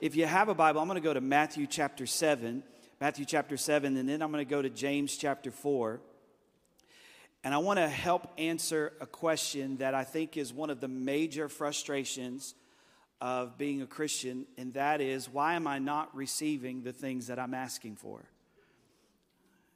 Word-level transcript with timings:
If 0.00 0.14
you 0.14 0.26
have 0.26 0.48
a 0.48 0.54
Bible, 0.54 0.80
I'm 0.80 0.86
going 0.86 0.94
to 0.94 1.04
go 1.04 1.12
to 1.12 1.20
Matthew 1.20 1.66
chapter 1.66 2.06
7, 2.06 2.62
Matthew 3.00 3.24
chapter 3.24 3.56
7, 3.56 3.96
and 3.96 4.08
then 4.08 4.22
I'm 4.22 4.30
going 4.30 4.46
to 4.46 4.48
go 4.48 4.62
to 4.62 4.70
James 4.70 5.16
chapter 5.16 5.50
4. 5.50 6.00
And 7.42 7.52
I 7.52 7.58
want 7.58 7.80
to 7.80 7.88
help 7.88 8.28
answer 8.38 8.92
a 9.00 9.06
question 9.06 9.78
that 9.78 9.92
I 9.92 10.04
think 10.04 10.36
is 10.36 10.52
one 10.52 10.70
of 10.70 10.78
the 10.78 10.86
major 10.86 11.48
frustrations 11.48 12.54
of 13.20 13.58
being 13.58 13.82
a 13.82 13.88
Christian, 13.88 14.46
and 14.56 14.72
that 14.74 15.00
is 15.00 15.28
why 15.28 15.54
am 15.54 15.66
I 15.66 15.80
not 15.80 16.14
receiving 16.14 16.84
the 16.84 16.92
things 16.92 17.26
that 17.26 17.40
I'm 17.40 17.52
asking 17.52 17.96
for? 17.96 18.22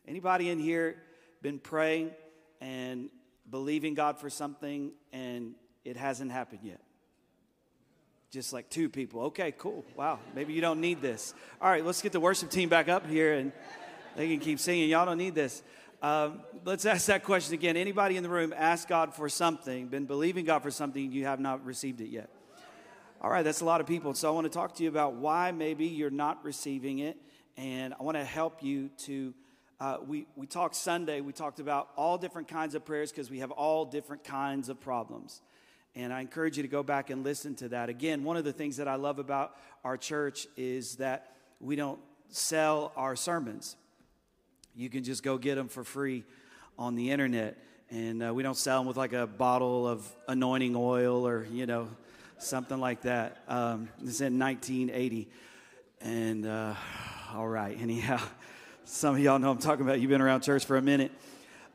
Anybody 0.06 0.50
in 0.50 0.60
here 0.60 1.02
been 1.42 1.58
praying 1.58 2.12
and 2.60 3.10
believing 3.50 3.94
God 3.94 4.20
for 4.20 4.30
something 4.30 4.92
and 5.12 5.56
it 5.84 5.96
hasn't 5.96 6.30
happened 6.30 6.60
yet? 6.62 6.80
Just 8.30 8.52
like 8.52 8.70
two 8.70 8.88
people. 8.88 9.22
Okay, 9.22 9.52
cool. 9.58 9.84
Wow. 9.96 10.20
Maybe 10.36 10.52
you 10.52 10.60
don't 10.60 10.80
need 10.80 11.02
this. 11.02 11.34
All 11.60 11.68
right, 11.68 11.84
let's 11.84 12.00
get 12.00 12.12
the 12.12 12.20
worship 12.20 12.48
team 12.48 12.68
back 12.68 12.88
up 12.88 13.04
here 13.04 13.34
and 13.34 13.50
they 14.16 14.28
can 14.28 14.38
keep 14.38 14.60
singing. 14.60 14.88
Y'all 14.88 15.04
don't 15.04 15.18
need 15.18 15.34
this. 15.34 15.64
Um, 16.00 16.40
let's 16.64 16.86
ask 16.86 17.06
that 17.06 17.24
question 17.24 17.54
again. 17.54 17.76
Anybody 17.76 18.16
in 18.16 18.22
the 18.22 18.28
room 18.28 18.54
ask 18.56 18.86
God 18.86 19.14
for 19.14 19.28
something, 19.28 19.88
been 19.88 20.06
believing 20.06 20.44
God 20.44 20.62
for 20.62 20.70
something, 20.70 21.10
you 21.10 21.24
have 21.24 21.40
not 21.40 21.64
received 21.64 22.00
it 22.00 22.08
yet? 22.08 22.30
All 23.20 23.30
right, 23.30 23.42
that's 23.42 23.62
a 23.62 23.64
lot 23.64 23.80
of 23.80 23.88
people. 23.88 24.14
So 24.14 24.28
I 24.28 24.30
want 24.32 24.44
to 24.44 24.50
talk 24.50 24.76
to 24.76 24.84
you 24.84 24.88
about 24.88 25.14
why 25.14 25.50
maybe 25.50 25.86
you're 25.86 26.08
not 26.08 26.44
receiving 26.44 27.00
it. 27.00 27.16
And 27.56 27.94
I 27.98 28.02
want 28.04 28.16
to 28.16 28.24
help 28.24 28.62
you 28.62 28.90
to. 28.98 29.34
Uh, 29.80 29.96
we, 30.06 30.26
we 30.36 30.46
talked 30.46 30.76
Sunday, 30.76 31.20
we 31.20 31.32
talked 31.32 31.58
about 31.58 31.88
all 31.96 32.16
different 32.16 32.48
kinds 32.48 32.74
of 32.74 32.84
prayers 32.84 33.10
because 33.10 33.30
we 33.30 33.40
have 33.40 33.50
all 33.50 33.86
different 33.86 34.22
kinds 34.22 34.68
of 34.68 34.78
problems. 34.78 35.40
And 35.94 36.12
I 36.12 36.20
encourage 36.20 36.56
you 36.56 36.62
to 36.62 36.68
go 36.68 36.82
back 36.82 37.10
and 37.10 37.24
listen 37.24 37.54
to 37.56 37.68
that. 37.70 37.88
Again, 37.88 38.22
one 38.22 38.36
of 38.36 38.44
the 38.44 38.52
things 38.52 38.76
that 38.76 38.86
I 38.86 38.94
love 38.94 39.18
about 39.18 39.56
our 39.84 39.96
church 39.96 40.46
is 40.56 40.96
that 40.96 41.32
we 41.60 41.74
don't 41.76 41.98
sell 42.28 42.92
our 42.96 43.16
sermons. 43.16 43.76
You 44.74 44.88
can 44.88 45.02
just 45.02 45.22
go 45.22 45.36
get 45.36 45.56
them 45.56 45.68
for 45.68 45.82
free 45.82 46.24
on 46.78 46.94
the 46.94 47.10
internet. 47.10 47.58
And 47.90 48.22
uh, 48.22 48.32
we 48.32 48.44
don't 48.44 48.56
sell 48.56 48.78
them 48.78 48.86
with 48.86 48.96
like 48.96 49.12
a 49.12 49.26
bottle 49.26 49.86
of 49.86 50.08
anointing 50.28 50.76
oil 50.76 51.26
or, 51.26 51.44
you 51.50 51.66
know, 51.66 51.88
something 52.38 52.78
like 52.78 53.02
that. 53.02 53.38
Um, 53.48 53.88
this 54.00 54.20
in 54.20 54.38
1980. 54.38 55.28
And 56.00 56.46
uh, 56.46 56.74
all 57.34 57.48
right, 57.48 57.76
anyhow, 57.80 58.20
some 58.84 59.16
of 59.16 59.20
y'all 59.20 59.38
know 59.38 59.50
I'm 59.50 59.58
talking 59.58 59.84
about. 59.84 60.00
You've 60.00 60.10
been 60.10 60.22
around 60.22 60.42
church 60.42 60.64
for 60.64 60.76
a 60.76 60.82
minute. 60.82 61.10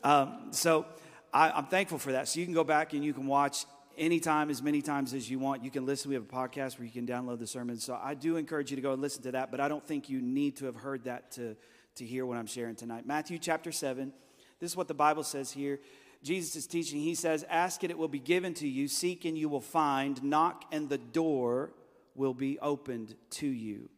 Um, 0.04 0.48
so 0.52 0.86
I, 1.34 1.52
I'm 1.52 1.66
thankful 1.66 1.98
for 1.98 2.14
that. 2.14 2.28
So 2.30 2.40
you 2.40 2.46
can 2.46 2.56
go 2.56 2.64
back 2.64 2.94
and 2.94 3.04
you 3.04 3.14
can 3.14 3.28
watch 3.28 3.66
anytime, 3.98 4.50
as 4.50 4.62
many 4.62 4.82
times 4.82 5.14
as 5.14 5.30
you 5.30 5.40
want. 5.40 5.64
You 5.64 5.72
can 5.72 5.86
listen. 5.86 6.10
We 6.10 6.16
have 6.16 6.24
a 6.24 6.28
podcast 6.28 6.78
where 6.78 6.86
you 6.86 6.92
can 6.92 7.06
download 7.06 7.40
the 7.40 7.48
sermon. 7.48 7.78
So 7.78 8.00
I 8.02 8.14
do 8.14 8.38
encourage 8.38 8.70
you 8.70 8.76
to 8.76 8.82
go 8.82 8.94
and 8.94 9.02
listen 9.02 9.24
to 9.24 9.32
that, 9.34 9.52
but 9.52 9.60
I 9.60 9.68
don't 9.68 9.86
think 9.86 10.10
you 10.10 10.22
need 10.22 10.58
to 10.58 10.66
have 10.66 10.76
heard 10.76 11.06
that 11.06 11.32
to, 11.34 11.56
to 11.96 12.06
hear 12.06 12.26
what 12.26 12.38
I'm 12.38 12.48
sharing 12.48 12.76
tonight. 12.76 13.06
Matthew 13.06 13.38
chapter 13.38 13.72
7. 13.72 14.14
This 14.60 14.72
is 14.72 14.78
what 14.78 14.88
the 14.88 14.94
Bible 14.94 15.24
says 15.24 15.52
here. 15.52 15.80
Jesus 16.24 16.56
is 16.56 16.68
teaching. 16.68 17.00
He 17.00 17.16
says, 17.16 17.46
Ask 17.50 17.84
and 17.84 17.92
it 17.92 17.98
will 17.98 18.08
be 18.08 18.20
given 18.20 18.54
to 18.56 18.68
you, 18.68 18.88
seek 18.88 19.26
and 19.26 19.38
you 19.38 19.50
will 19.50 19.62
find, 19.62 20.24
knock 20.24 20.66
and 20.72 20.90
the 20.90 20.98
door 20.98 21.74
will 22.16 22.34
be 22.34 22.58
opened 22.60 23.16
to 23.32 23.48
you. 23.48 23.90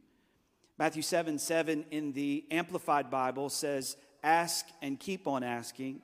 Matthew 0.77 1.01
7 1.01 1.39
7 1.39 1.85
in 1.91 2.13
the 2.13 2.45
Amplified 2.51 3.09
Bible 3.09 3.49
says, 3.49 3.97
Ask 4.23 4.65
and 4.81 4.99
keep 4.99 5.27
on 5.27 5.43
asking, 5.43 6.01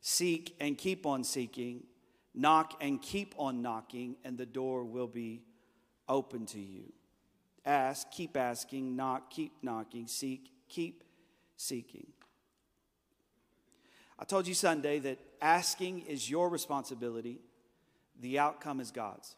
seek 0.00 0.54
and 0.60 0.78
keep 0.78 1.04
on 1.04 1.24
seeking 1.24 1.84
Knock 2.34 2.74
and 2.80 3.00
keep 3.00 3.34
on 3.38 3.62
knocking, 3.62 4.16
and 4.24 4.36
the 4.36 4.46
door 4.46 4.84
will 4.84 5.06
be 5.06 5.42
open 6.08 6.46
to 6.46 6.60
you. 6.60 6.92
Ask, 7.64 8.10
keep 8.10 8.36
asking, 8.36 8.96
knock, 8.96 9.30
keep 9.30 9.52
knocking, 9.62 10.06
seek, 10.06 10.50
keep 10.68 11.04
seeking. 11.56 12.06
I 14.18 14.24
told 14.24 14.46
you 14.46 14.54
Sunday 14.54 14.98
that 15.00 15.18
asking 15.40 16.02
is 16.02 16.28
your 16.28 16.48
responsibility, 16.48 17.40
the 18.20 18.38
outcome 18.38 18.80
is 18.80 18.90
God's. 18.90 19.36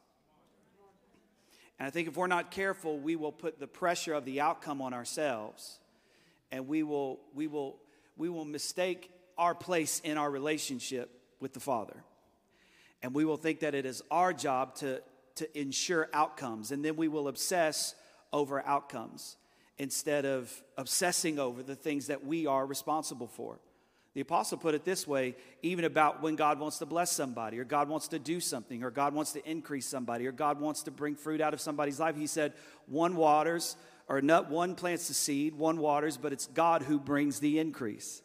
And 1.79 1.87
I 1.87 1.91
think 1.91 2.09
if 2.09 2.17
we're 2.17 2.27
not 2.27 2.51
careful, 2.51 2.99
we 2.99 3.17
will 3.17 3.33
put 3.33 3.59
the 3.59 3.67
pressure 3.67 4.15
of 4.15 4.25
the 4.25 4.41
outcome 4.41 4.81
on 4.81 4.95
ourselves 4.95 5.79
and 6.51 6.69
we 6.69 6.83
will, 6.83 7.21
we 7.35 7.47
will, 7.47 7.77
we 8.17 8.29
will 8.29 8.45
mistake 8.45 9.11
our 9.37 9.55
place 9.55 10.01
in 10.01 10.17
our 10.17 10.31
relationship 10.31 11.11
with 11.41 11.53
the 11.53 11.61
Father 11.61 12.03
and 13.07 13.15
we 13.15 13.25
will 13.25 13.37
think 13.37 13.61
that 13.61 13.73
it 13.73 13.87
is 13.87 14.03
our 14.11 14.33
job 14.33 14.75
to, 14.75 15.01
to 15.37 15.59
ensure 15.59 16.09
outcomes, 16.13 16.73
and 16.73 16.85
then 16.85 16.97
we 16.97 17.07
will 17.07 17.29
obsess 17.29 17.95
over 18.33 18.67
outcomes 18.67 19.37
instead 19.79 20.25
of 20.25 20.53
obsessing 20.77 21.39
over 21.39 21.63
the 21.63 21.77
things 21.77 22.09
that 22.09 22.27
we 22.27 22.49
are 22.49 22.67
responsible 22.67 23.29
for. 23.29 23.61
The 24.15 24.23
apostle 24.23 24.59
put 24.59 24.75
it 24.75 24.85
this 24.85 25.07
way 25.07 25.37
even 25.63 25.85
about 25.85 26.21
when 26.21 26.35
God 26.35 26.59
wants 26.59 26.79
to 26.79 26.87
bless 26.87 27.13
somebody, 27.13 27.61
or 27.61 27.65
God 27.65 27.89
wants 27.89 28.09
to 28.09 28.19
do 28.19 28.41
something, 28.41 28.83
or 28.83 28.91
God 28.91 29.15
wants 29.15 29.31
to 29.35 29.49
increase 29.49 29.87
somebody, 29.87 30.27
or 30.27 30.33
God 30.33 30.59
wants 30.59 30.83
to 30.83 30.91
bring 30.91 31.15
fruit 31.15 31.41
out 31.41 31.55
of 31.55 31.61
somebody's 31.61 32.01
life. 32.01 32.17
He 32.17 32.27
said, 32.27 32.55
One 32.87 33.15
waters, 33.15 33.77
or 34.09 34.21
not, 34.21 34.51
one 34.51 34.75
plants 34.75 35.07
the 35.07 35.15
seed, 35.15 35.55
one 35.55 35.79
waters, 35.79 36.17
but 36.17 36.33
it's 36.33 36.49
God 36.49 36.83
who 36.83 36.99
brings 36.99 37.39
the 37.39 37.61
increase. 37.61 38.21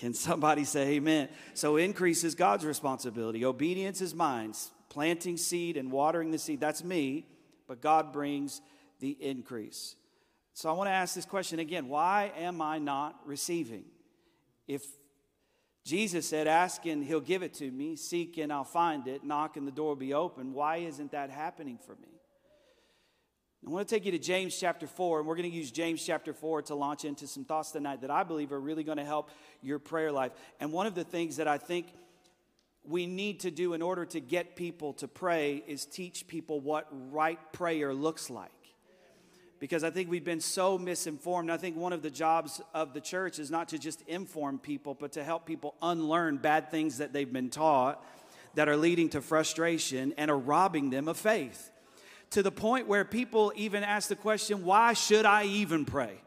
Can 0.00 0.14
somebody 0.14 0.64
say 0.64 0.94
amen? 0.94 1.28
So 1.52 1.76
increase 1.76 2.24
is 2.24 2.34
God's 2.34 2.64
responsibility. 2.64 3.44
Obedience 3.44 4.00
is 4.00 4.14
mine. 4.14 4.54
Planting 4.88 5.36
seed 5.36 5.76
and 5.76 5.92
watering 5.92 6.30
the 6.30 6.38
seed, 6.38 6.58
that's 6.58 6.82
me, 6.82 7.26
but 7.68 7.82
God 7.82 8.10
brings 8.12 8.62
the 8.98 9.10
increase. 9.10 9.94
So 10.54 10.70
I 10.70 10.72
want 10.72 10.88
to 10.88 10.92
ask 10.92 11.14
this 11.14 11.26
question 11.26 11.58
again 11.58 11.86
why 11.88 12.32
am 12.38 12.62
I 12.62 12.78
not 12.78 13.20
receiving? 13.26 13.84
If 14.66 14.82
Jesus 15.84 16.26
said, 16.26 16.46
Ask 16.46 16.86
and 16.86 17.04
he'll 17.04 17.20
give 17.20 17.42
it 17.42 17.54
to 17.54 17.70
me, 17.70 17.96
seek 17.96 18.38
and 18.38 18.50
I'll 18.52 18.64
find 18.64 19.06
it, 19.06 19.22
knock 19.22 19.58
and 19.58 19.66
the 19.66 19.72
door 19.72 19.88
will 19.88 19.96
be 19.96 20.14
open, 20.14 20.54
why 20.54 20.78
isn't 20.78 21.12
that 21.12 21.30
happening 21.30 21.78
for 21.78 21.92
me? 21.96 22.19
I 23.66 23.68
want 23.68 23.86
to 23.86 23.94
take 23.94 24.06
you 24.06 24.12
to 24.12 24.18
James 24.18 24.58
chapter 24.58 24.86
4, 24.86 25.18
and 25.18 25.28
we're 25.28 25.36
going 25.36 25.50
to 25.50 25.54
use 25.54 25.70
James 25.70 26.04
chapter 26.04 26.32
4 26.32 26.62
to 26.62 26.74
launch 26.74 27.04
into 27.04 27.26
some 27.26 27.44
thoughts 27.44 27.72
tonight 27.72 28.00
that 28.00 28.10
I 28.10 28.22
believe 28.22 28.52
are 28.52 28.60
really 28.60 28.84
going 28.84 28.96
to 28.96 29.04
help 29.04 29.28
your 29.62 29.78
prayer 29.78 30.10
life. 30.10 30.32
And 30.60 30.72
one 30.72 30.86
of 30.86 30.94
the 30.94 31.04
things 31.04 31.36
that 31.36 31.46
I 31.46 31.58
think 31.58 31.92
we 32.84 33.06
need 33.06 33.40
to 33.40 33.50
do 33.50 33.74
in 33.74 33.82
order 33.82 34.06
to 34.06 34.20
get 34.20 34.56
people 34.56 34.94
to 34.94 35.08
pray 35.08 35.62
is 35.66 35.84
teach 35.84 36.26
people 36.26 36.60
what 36.60 36.88
right 36.90 37.38
prayer 37.52 37.92
looks 37.92 38.30
like. 38.30 38.50
Because 39.58 39.84
I 39.84 39.90
think 39.90 40.08
we've 40.08 40.24
been 40.24 40.40
so 40.40 40.78
misinformed. 40.78 41.50
I 41.50 41.58
think 41.58 41.76
one 41.76 41.92
of 41.92 42.00
the 42.00 42.10
jobs 42.10 42.62
of 42.72 42.94
the 42.94 43.00
church 43.00 43.38
is 43.38 43.50
not 43.50 43.68
to 43.68 43.78
just 43.78 44.00
inform 44.08 44.58
people, 44.58 44.94
but 44.94 45.12
to 45.12 45.22
help 45.22 45.44
people 45.44 45.74
unlearn 45.82 46.38
bad 46.38 46.70
things 46.70 46.96
that 46.96 47.12
they've 47.12 47.30
been 47.30 47.50
taught 47.50 48.02
that 48.54 48.70
are 48.70 48.76
leading 48.78 49.10
to 49.10 49.20
frustration 49.20 50.14
and 50.16 50.30
are 50.30 50.38
robbing 50.38 50.88
them 50.88 51.08
of 51.08 51.18
faith 51.18 51.69
to 52.30 52.42
the 52.42 52.52
point 52.52 52.86
where 52.86 53.04
people 53.04 53.52
even 53.56 53.82
ask 53.82 54.08
the 54.08 54.16
question, 54.16 54.64
why 54.64 54.92
should 54.92 55.26
I 55.26 55.44
even 55.44 55.84
pray? 55.84 56.20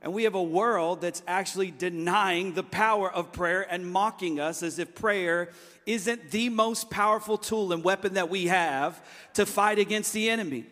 And 0.00 0.12
we 0.12 0.24
have 0.24 0.34
a 0.34 0.42
world 0.42 1.00
that's 1.00 1.22
actually 1.26 1.72
denying 1.72 2.54
the 2.54 2.62
power 2.62 3.10
of 3.10 3.32
prayer 3.32 3.66
and 3.68 3.90
mocking 3.90 4.38
us 4.38 4.62
as 4.62 4.78
if 4.78 4.94
prayer 4.94 5.50
isn't 5.86 6.30
the 6.30 6.50
most 6.50 6.90
powerful 6.90 7.36
tool 7.36 7.72
and 7.72 7.82
weapon 7.82 8.14
that 8.14 8.28
we 8.28 8.46
have 8.46 9.02
to 9.34 9.44
fight 9.44 9.78
against 9.78 10.12
the 10.12 10.30
enemy. 10.30 10.66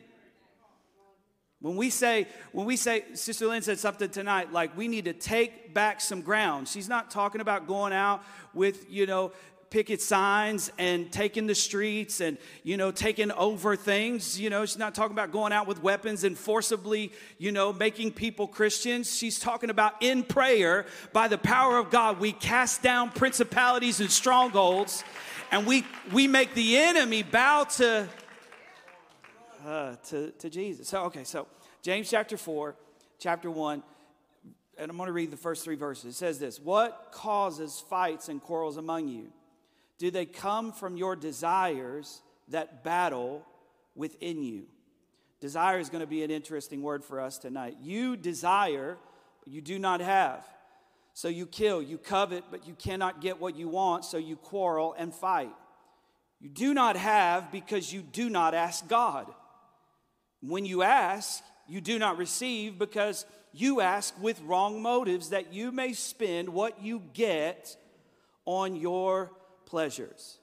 When 1.60 1.74
we 1.74 1.90
say, 1.90 2.28
when 2.52 2.66
we 2.66 2.76
say, 2.76 3.04
Sister 3.14 3.46
Lynn 3.46 3.62
said 3.62 3.78
something 3.78 4.10
tonight, 4.10 4.52
like 4.52 4.76
we 4.76 4.88
need 4.88 5.06
to 5.06 5.12
take 5.12 5.74
back 5.74 6.00
some 6.00 6.20
ground. 6.20 6.68
She's 6.68 6.88
not 6.88 7.10
talking 7.10 7.40
about 7.40 7.66
going 7.66 7.92
out 7.92 8.22
with, 8.54 8.88
you 8.90 9.06
know, 9.06 9.32
picket 9.76 10.00
signs 10.00 10.72
and 10.78 11.12
taking 11.12 11.46
the 11.46 11.54
streets 11.54 12.22
and, 12.22 12.38
you 12.62 12.78
know, 12.78 12.90
taking 12.90 13.30
over 13.32 13.76
things. 13.76 14.40
You 14.40 14.48
know, 14.48 14.64
she's 14.64 14.78
not 14.78 14.94
talking 14.94 15.12
about 15.12 15.32
going 15.32 15.52
out 15.52 15.66
with 15.66 15.82
weapons 15.82 16.24
and 16.24 16.38
forcibly, 16.38 17.12
you 17.36 17.52
know, 17.52 17.74
making 17.74 18.12
people 18.12 18.46
Christians. 18.48 19.14
She's 19.14 19.38
talking 19.38 19.68
about 19.68 19.92
in 20.00 20.22
prayer, 20.22 20.86
by 21.12 21.28
the 21.28 21.36
power 21.36 21.76
of 21.76 21.90
God, 21.90 22.18
we 22.20 22.32
cast 22.32 22.82
down 22.82 23.10
principalities 23.10 24.00
and 24.00 24.10
strongholds 24.10 25.04
and 25.52 25.66
we, 25.66 25.84
we 26.10 26.26
make 26.26 26.54
the 26.54 26.78
enemy 26.78 27.22
bow 27.22 27.64
to, 27.64 28.08
uh, 29.66 29.96
to, 30.08 30.30
to 30.30 30.48
Jesus. 30.48 30.88
So, 30.88 31.02
okay, 31.02 31.24
so 31.24 31.48
James 31.82 32.08
chapter 32.08 32.38
4, 32.38 32.74
chapter 33.18 33.50
1 33.50 33.82
and 34.78 34.90
I'm 34.90 34.96
going 34.96 35.08
to 35.08 35.12
read 35.12 35.30
the 35.30 35.36
first 35.36 35.64
three 35.64 35.76
verses. 35.76 36.14
It 36.14 36.16
says 36.16 36.38
this 36.38 36.58
What 36.58 37.08
causes 37.12 37.84
fights 37.90 38.30
and 38.30 38.40
quarrels 38.40 38.78
among 38.78 39.08
you? 39.08 39.32
Do 39.98 40.10
they 40.10 40.26
come 40.26 40.72
from 40.72 40.96
your 40.96 41.16
desires 41.16 42.22
that 42.48 42.84
battle 42.84 43.44
within 43.94 44.42
you? 44.42 44.66
Desire 45.40 45.78
is 45.78 45.90
going 45.90 46.00
to 46.00 46.06
be 46.06 46.22
an 46.22 46.30
interesting 46.30 46.82
word 46.82 47.04
for 47.04 47.20
us 47.20 47.38
tonight. 47.38 47.76
You 47.82 48.16
desire, 48.16 48.98
but 49.44 49.52
you 49.52 49.60
do 49.60 49.78
not 49.78 50.00
have. 50.00 50.46
So 51.12 51.28
you 51.28 51.46
kill, 51.46 51.82
you 51.82 51.98
covet, 51.98 52.44
but 52.50 52.66
you 52.66 52.74
cannot 52.74 53.20
get 53.20 53.40
what 53.40 53.56
you 53.56 53.68
want, 53.68 54.04
so 54.04 54.18
you 54.18 54.36
quarrel 54.36 54.94
and 54.98 55.14
fight. 55.14 55.52
You 56.40 56.50
do 56.50 56.74
not 56.74 56.96
have 56.96 57.50
because 57.50 57.92
you 57.92 58.02
do 58.02 58.28
not 58.28 58.54
ask 58.54 58.86
God. 58.86 59.26
When 60.42 60.66
you 60.66 60.82
ask, 60.82 61.42
you 61.66 61.80
do 61.80 61.98
not 61.98 62.18
receive 62.18 62.78
because 62.78 63.24
you 63.52 63.80
ask 63.80 64.14
with 64.20 64.40
wrong 64.42 64.82
motives 64.82 65.30
that 65.30 65.52
you 65.52 65.72
may 65.72 65.94
spend 65.94 66.50
what 66.50 66.82
you 66.82 67.02
get 67.14 67.76
on 68.44 68.76
your 68.76 69.32
pleasures. 69.66 70.38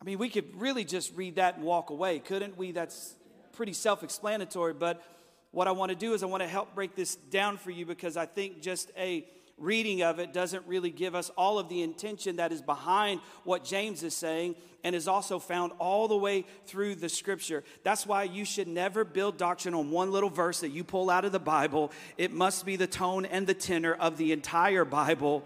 I 0.00 0.04
mean, 0.04 0.18
we 0.18 0.28
could 0.28 0.60
really 0.60 0.84
just 0.84 1.16
read 1.16 1.36
that 1.36 1.56
and 1.56 1.64
walk 1.64 1.90
away, 1.90 2.20
couldn't 2.20 2.56
we? 2.56 2.70
That's 2.70 3.14
pretty 3.52 3.72
self 3.72 4.04
explanatory. 4.04 4.74
But 4.74 5.02
what 5.50 5.66
I 5.66 5.72
want 5.72 5.90
to 5.90 5.96
do 5.96 6.14
is 6.14 6.22
I 6.22 6.26
want 6.26 6.42
to 6.42 6.48
help 6.48 6.74
break 6.74 6.94
this 6.94 7.16
down 7.16 7.56
for 7.56 7.70
you 7.70 7.84
because 7.84 8.16
I 8.16 8.26
think 8.26 8.62
just 8.62 8.92
a 8.96 9.26
reading 9.56 10.02
of 10.02 10.18
it 10.20 10.32
doesn't 10.32 10.64
really 10.66 10.90
give 10.90 11.14
us 11.14 11.30
all 11.30 11.58
of 11.58 11.68
the 11.68 11.82
intention 11.82 12.36
that 12.36 12.52
is 12.52 12.62
behind 12.62 13.20
what 13.44 13.64
James 13.64 14.02
is 14.02 14.14
saying 14.14 14.54
and 14.84 14.94
is 14.94 15.08
also 15.08 15.40
found 15.40 15.72
all 15.78 16.06
the 16.06 16.16
way 16.16 16.44
through 16.66 16.94
the 16.94 17.08
scripture. 17.08 17.64
That's 17.82 18.06
why 18.06 18.22
you 18.24 18.44
should 18.44 18.68
never 18.68 19.04
build 19.04 19.36
doctrine 19.36 19.74
on 19.74 19.90
one 19.90 20.12
little 20.12 20.30
verse 20.30 20.60
that 20.60 20.68
you 20.68 20.84
pull 20.84 21.10
out 21.10 21.24
of 21.24 21.32
the 21.32 21.40
Bible. 21.40 21.90
It 22.16 22.32
must 22.32 22.64
be 22.64 22.76
the 22.76 22.86
tone 22.86 23.24
and 23.26 23.46
the 23.46 23.54
tenor 23.54 23.94
of 23.94 24.16
the 24.16 24.32
entire 24.32 24.84
Bible. 24.84 25.44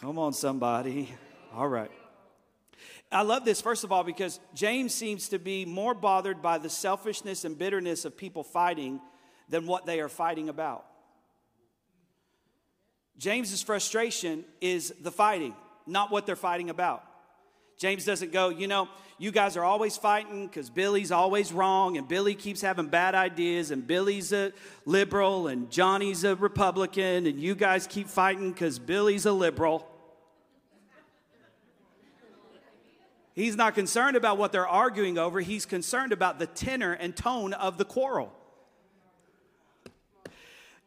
Come 0.00 0.16
on, 0.16 0.32
somebody. 0.32 1.12
All 1.52 1.66
right. 1.66 1.90
I 3.10 3.22
love 3.22 3.44
this, 3.44 3.60
first 3.60 3.82
of 3.82 3.90
all, 3.90 4.04
because 4.04 4.38
James 4.54 4.94
seems 4.94 5.30
to 5.30 5.40
be 5.40 5.64
more 5.64 5.92
bothered 5.92 6.40
by 6.40 6.58
the 6.58 6.70
selfishness 6.70 7.44
and 7.44 7.58
bitterness 7.58 8.04
of 8.04 8.16
people 8.16 8.44
fighting 8.44 9.00
than 9.48 9.66
what 9.66 9.86
they 9.86 9.98
are 9.98 10.08
fighting 10.08 10.48
about. 10.48 10.84
James's 13.16 13.60
frustration 13.60 14.44
is 14.60 14.94
the 15.00 15.10
fighting, 15.10 15.52
not 15.84 16.12
what 16.12 16.26
they're 16.26 16.36
fighting 16.36 16.70
about. 16.70 17.02
James 17.78 18.04
doesn't 18.04 18.32
go, 18.32 18.48
you 18.48 18.66
know, 18.66 18.88
you 19.18 19.30
guys 19.30 19.56
are 19.56 19.64
always 19.64 19.96
fighting 19.96 20.46
because 20.46 20.68
Billy's 20.68 21.12
always 21.12 21.52
wrong 21.52 21.96
and 21.96 22.06
Billy 22.08 22.34
keeps 22.34 22.60
having 22.60 22.88
bad 22.88 23.14
ideas 23.14 23.70
and 23.70 23.86
Billy's 23.86 24.32
a 24.32 24.52
liberal 24.84 25.46
and 25.46 25.70
Johnny's 25.70 26.24
a 26.24 26.34
Republican 26.34 27.26
and 27.26 27.40
you 27.40 27.54
guys 27.54 27.86
keep 27.86 28.08
fighting 28.08 28.50
because 28.50 28.80
Billy's 28.80 29.26
a 29.26 29.32
liberal. 29.32 29.88
He's 33.32 33.54
not 33.54 33.76
concerned 33.76 34.16
about 34.16 34.38
what 34.38 34.50
they're 34.50 34.66
arguing 34.66 35.16
over, 35.16 35.40
he's 35.40 35.64
concerned 35.64 36.12
about 36.12 36.40
the 36.40 36.46
tenor 36.48 36.92
and 36.92 37.14
tone 37.14 37.52
of 37.52 37.78
the 37.78 37.84
quarrel. 37.84 38.32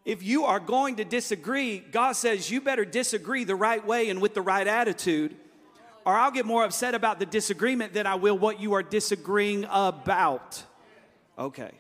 If 0.04 0.24
you 0.24 0.46
are 0.46 0.60
going 0.60 0.98
to 0.98 1.06
disagree, 1.06 1.80
God 1.80 2.14
says 2.14 2.52
you 2.52 2.60
better 2.60 2.84
disagree 2.84 3.46
the 3.46 3.56
right 3.56 3.86
way 3.86 4.10
and 4.10 4.22
with 4.22 4.34
the 4.34 4.42
right 4.42 4.68
attitude, 4.68 5.38
or 6.06 6.16
I'll 6.16 6.32
get 6.32 6.46
more 6.46 6.64
upset 6.64 6.96
about 6.96 7.20
the 7.20 7.26
disagreement 7.26 7.94
than 7.94 8.08
I 8.08 8.16
will 8.16 8.38
what 8.38 8.60
you 8.60 8.74
are 8.74 8.84
disagreeing 8.84 9.66
about. 9.70 10.64
Okay. 11.38 11.72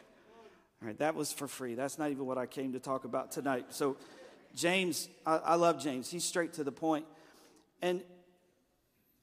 All 0.81 0.87
right, 0.87 0.97
that 0.99 1.15
was 1.15 1.31
for 1.31 1.47
free. 1.47 1.75
That's 1.75 1.99
not 1.99 2.09
even 2.09 2.25
what 2.25 2.37
I 2.37 2.47
came 2.47 2.73
to 2.73 2.79
talk 2.79 3.05
about 3.05 3.31
tonight. 3.31 3.65
So, 3.69 3.97
James, 4.55 5.09
I, 5.25 5.37
I 5.37 5.55
love 5.55 5.79
James. 5.81 6.09
He's 6.09 6.23
straight 6.23 6.53
to 6.53 6.63
the 6.63 6.71
point. 6.71 7.05
And, 7.81 8.01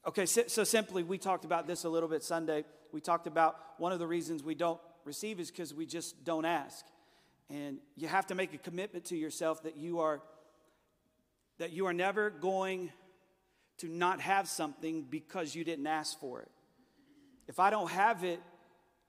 okay, 0.07 0.27
so, 0.27 0.45
so 0.47 0.63
simply, 0.63 1.03
we 1.03 1.19
talked 1.19 1.45
about 1.45 1.67
this 1.67 1.85
a 1.85 1.89
little 1.89 2.09
bit 2.09 2.23
Sunday. 2.23 2.65
We 2.93 3.01
talked 3.01 3.27
about 3.27 3.57
one 3.79 3.93
of 3.93 3.99
the 3.99 4.07
reasons 4.07 4.45
we 4.45 4.55
don't 4.55 4.81
receive 5.05 5.41
is 5.41 5.51
because 5.51 5.75
we 5.75 5.87
just 5.87 6.25
don't 6.25 6.45
ask. 6.45 6.85
And 7.51 7.79
you 7.97 8.09
have 8.09 8.27
to 8.29 8.35
make 8.35 8.55
a 8.55 8.59
commitment 8.59 9.07
to 9.07 9.17
yourself 9.17 9.63
that 9.63 9.77
you 9.77 10.01
are 10.01 10.21
that 11.59 11.73
you 11.73 11.87
are 11.87 11.93
never 11.93 12.31
going 12.31 12.93
to 13.79 13.89
not 13.89 14.21
have 14.21 14.49
something 14.49 15.03
because 15.03 15.55
you 15.55 15.65
didn't 15.65 15.87
ask 15.87 16.19
for 16.21 16.43
it. 16.43 16.51
If 17.47 17.59
I 17.59 17.71
don't 17.71 17.91
have 17.91 18.25
it 18.25 18.41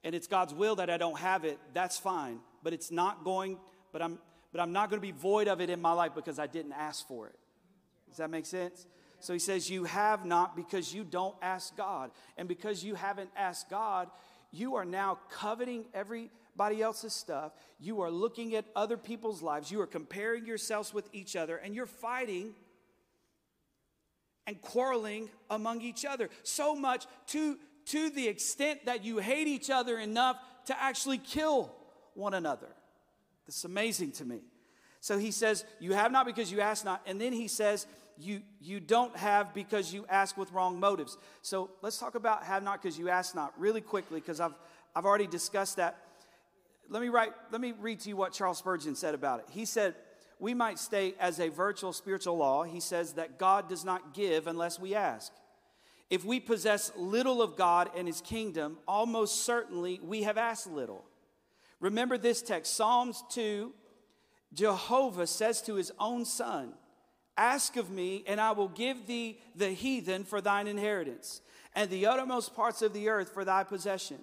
and 0.04 0.16
it's 0.16 0.28
God's 0.28 0.54
will 0.54 0.76
that 0.78 0.90
I 0.90 0.98
don't 0.98 1.20
have 1.20 1.44
it, 1.44 1.60
that's 1.74 1.98
fine. 1.98 2.40
But 2.64 2.74
it's 2.74 2.92
not 2.92 3.24
going 3.24 3.58
but 3.92 4.02
I'm 4.02 4.20
but 4.52 4.62
I'm 4.62 4.72
not 4.72 4.90
going 4.90 5.00
to 5.00 5.06
be 5.06 5.12
void 5.12 5.48
of 5.48 5.62
it 5.62 5.70
in 5.70 5.80
my 5.80 5.92
life 5.92 6.14
because 6.16 6.40
I 6.40 6.48
didn't 6.48 6.74
ask 6.74 7.08
for 7.08 7.28
it. 7.28 7.36
Does 8.08 8.18
that 8.18 8.32
make 8.32 8.48
sense? 8.48 8.88
So 9.20 9.32
he 9.32 9.38
says, 9.38 9.70
You 9.70 9.84
have 9.84 10.26
not 10.26 10.56
because 10.56 10.94
you 10.94 11.04
don't 11.04 11.36
ask 11.42 11.76
God. 11.78 12.10
And 12.38 12.48
because 12.48 12.84
you 12.84 12.96
haven't 12.96 13.30
asked 13.36 13.70
God, 13.70 14.10
you 14.52 14.76
are 14.76 14.86
now 14.86 15.20
coveting 15.30 15.86
every 15.94 16.32
everybody 16.60 16.82
else's 16.82 17.14
stuff. 17.14 17.54
You 17.80 18.02
are 18.02 18.12
looking 18.12 18.54
at 18.56 18.66
other 18.76 18.98
people's 18.98 19.42
lives. 19.42 19.72
You 19.72 19.80
are 19.80 19.88
comparing 19.88 20.46
yourselves 20.46 20.94
with 20.94 21.08
each 21.14 21.38
other, 21.38 21.56
and 21.56 21.74
you're 21.74 21.86
fighting 21.86 22.54
and 24.50 24.60
quarreling 24.64 25.30
among 25.52 25.82
each 25.82 26.06
other. 26.06 26.28
So 26.42 26.76
much 26.76 27.06
to, 27.28 27.56
to 27.86 28.10
the 28.10 28.28
extent 28.28 28.88
that 28.88 29.06
you 29.06 29.20
hate 29.20 29.48
each 29.48 29.70
other 29.70 30.00
enough 30.00 30.38
to 30.66 30.82
actually 30.82 31.20
kill 31.20 31.72
one 32.16 32.34
another. 32.34 32.70
That's 33.46 33.64
amazing 33.64 34.14
to 34.14 34.26
me. 34.26 34.40
So 35.02 35.20
he 35.20 35.30
says, 35.30 35.66
You 35.80 35.94
have 35.94 36.12
not 36.12 36.26
because 36.26 36.52
you 36.52 36.62
ask 36.62 36.84
not. 36.84 37.02
And 37.06 37.22
then 37.22 37.32
he 37.32 37.48
says, 37.48 37.86
you, 38.18 38.42
you 38.60 38.80
don't 38.80 39.16
have 39.16 39.54
because 39.54 39.94
you 39.94 40.04
ask 40.10 40.36
with 40.36 40.52
wrong 40.52 40.80
motives. 40.80 41.16
So 41.44 41.70
let's 41.84 42.00
talk 42.00 42.16
about 42.16 42.44
have 42.44 42.64
not 42.64 42.82
because 42.82 42.98
you 42.98 43.08
ask 43.08 43.36
not 43.36 43.54
really 43.58 43.82
quickly 43.82 44.20
because 44.20 44.40
I've, 44.40 44.56
I've 44.96 45.06
already 45.06 45.28
discussed 45.28 45.78
that 45.78 46.00
let 46.90 47.04
me 47.04 47.10
write, 47.10 47.34
let 47.52 47.62
me 47.62 47.74
read 47.80 48.00
to 48.02 48.10
you 48.10 48.18
what 48.18 48.34
Charles 48.34 48.58
Spurgeon 48.58 48.96
said 48.96 49.14
about 49.14 49.42
it. 49.42 49.46
He 49.52 49.66
said, 49.66 49.94
we 50.40 50.54
might 50.54 50.80
state 50.80 51.18
as 51.20 51.40
a 51.40 51.50
virtual 51.50 51.94
spiritual 51.94 52.38
law, 52.38 52.64
he 52.64 52.80
says 52.80 53.14
that 53.14 53.38
God 53.38 53.68
does 53.68 53.84
not 53.84 54.14
give 54.14 54.48
unless 54.48 54.80
we 54.80 54.96
ask. 54.96 55.34
If 56.10 56.26
we 56.26 56.40
possess 56.40 56.92
little 56.96 57.42
of 57.42 57.56
God 57.56 57.92
and 57.96 58.08
his 58.08 58.22
kingdom, 58.22 58.78
almost 58.88 59.44
certainly 59.44 60.00
we 60.02 60.24
have 60.24 60.38
asked 60.38 60.68
little. 60.68 61.06
Remember 61.80 62.18
this 62.18 62.42
text, 62.42 62.76
Psalms 62.76 63.24
2, 63.30 63.74
Jehovah 64.54 65.28
says 65.28 65.62
to 65.64 65.76
his 65.76 65.92
own 66.00 66.26
son, 66.26 66.74
Ask 67.38 67.78
of 67.78 67.90
me, 67.90 68.24
and 68.28 68.42
I 68.42 68.52
will 68.52 68.68
give 68.68 69.08
thee 69.08 69.40
the 69.56 69.70
heathen 69.70 70.24
for 70.24 70.42
thine 70.42 70.68
inheritance, 70.68 71.42
and 71.76 71.90
the 71.90 72.08
uttermost 72.08 72.56
parts 72.56 72.82
of 72.82 72.94
the 72.94 73.08
earth 73.08 73.34
for 73.34 73.46
thy 73.46 73.64
possession. 73.64 74.18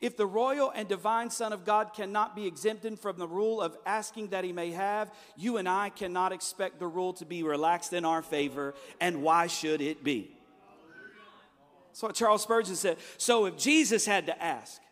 If 0.00 0.16
the 0.16 0.26
royal 0.26 0.70
and 0.74 0.88
divine 0.88 1.30
Son 1.30 1.52
of 1.52 1.64
God 1.64 1.94
cannot 1.94 2.36
be 2.36 2.46
exempted 2.46 2.98
from 2.98 3.16
the 3.18 3.26
rule 3.26 3.62
of 3.62 3.76
asking 3.86 4.28
that 4.28 4.44
he 4.44 4.52
may 4.52 4.72
have, 4.72 5.10
you 5.36 5.56
and 5.56 5.66
I 5.66 5.88
cannot 5.88 6.32
expect 6.32 6.78
the 6.78 6.86
rule 6.86 7.14
to 7.14 7.24
be 7.24 7.42
relaxed 7.42 7.94
in 7.94 8.04
our 8.04 8.22
favor. 8.22 8.74
And 9.00 9.22
why 9.22 9.46
should 9.46 9.80
it 9.80 10.04
be? 10.04 10.36
That's 11.88 12.02
what 12.02 12.14
Charles 12.14 12.42
Spurgeon 12.42 12.76
said. 12.76 12.98
So 13.16 13.46
if 13.46 13.56
Jesus 13.56 14.04
had 14.04 14.26
to 14.26 14.42
ask, 14.42 14.82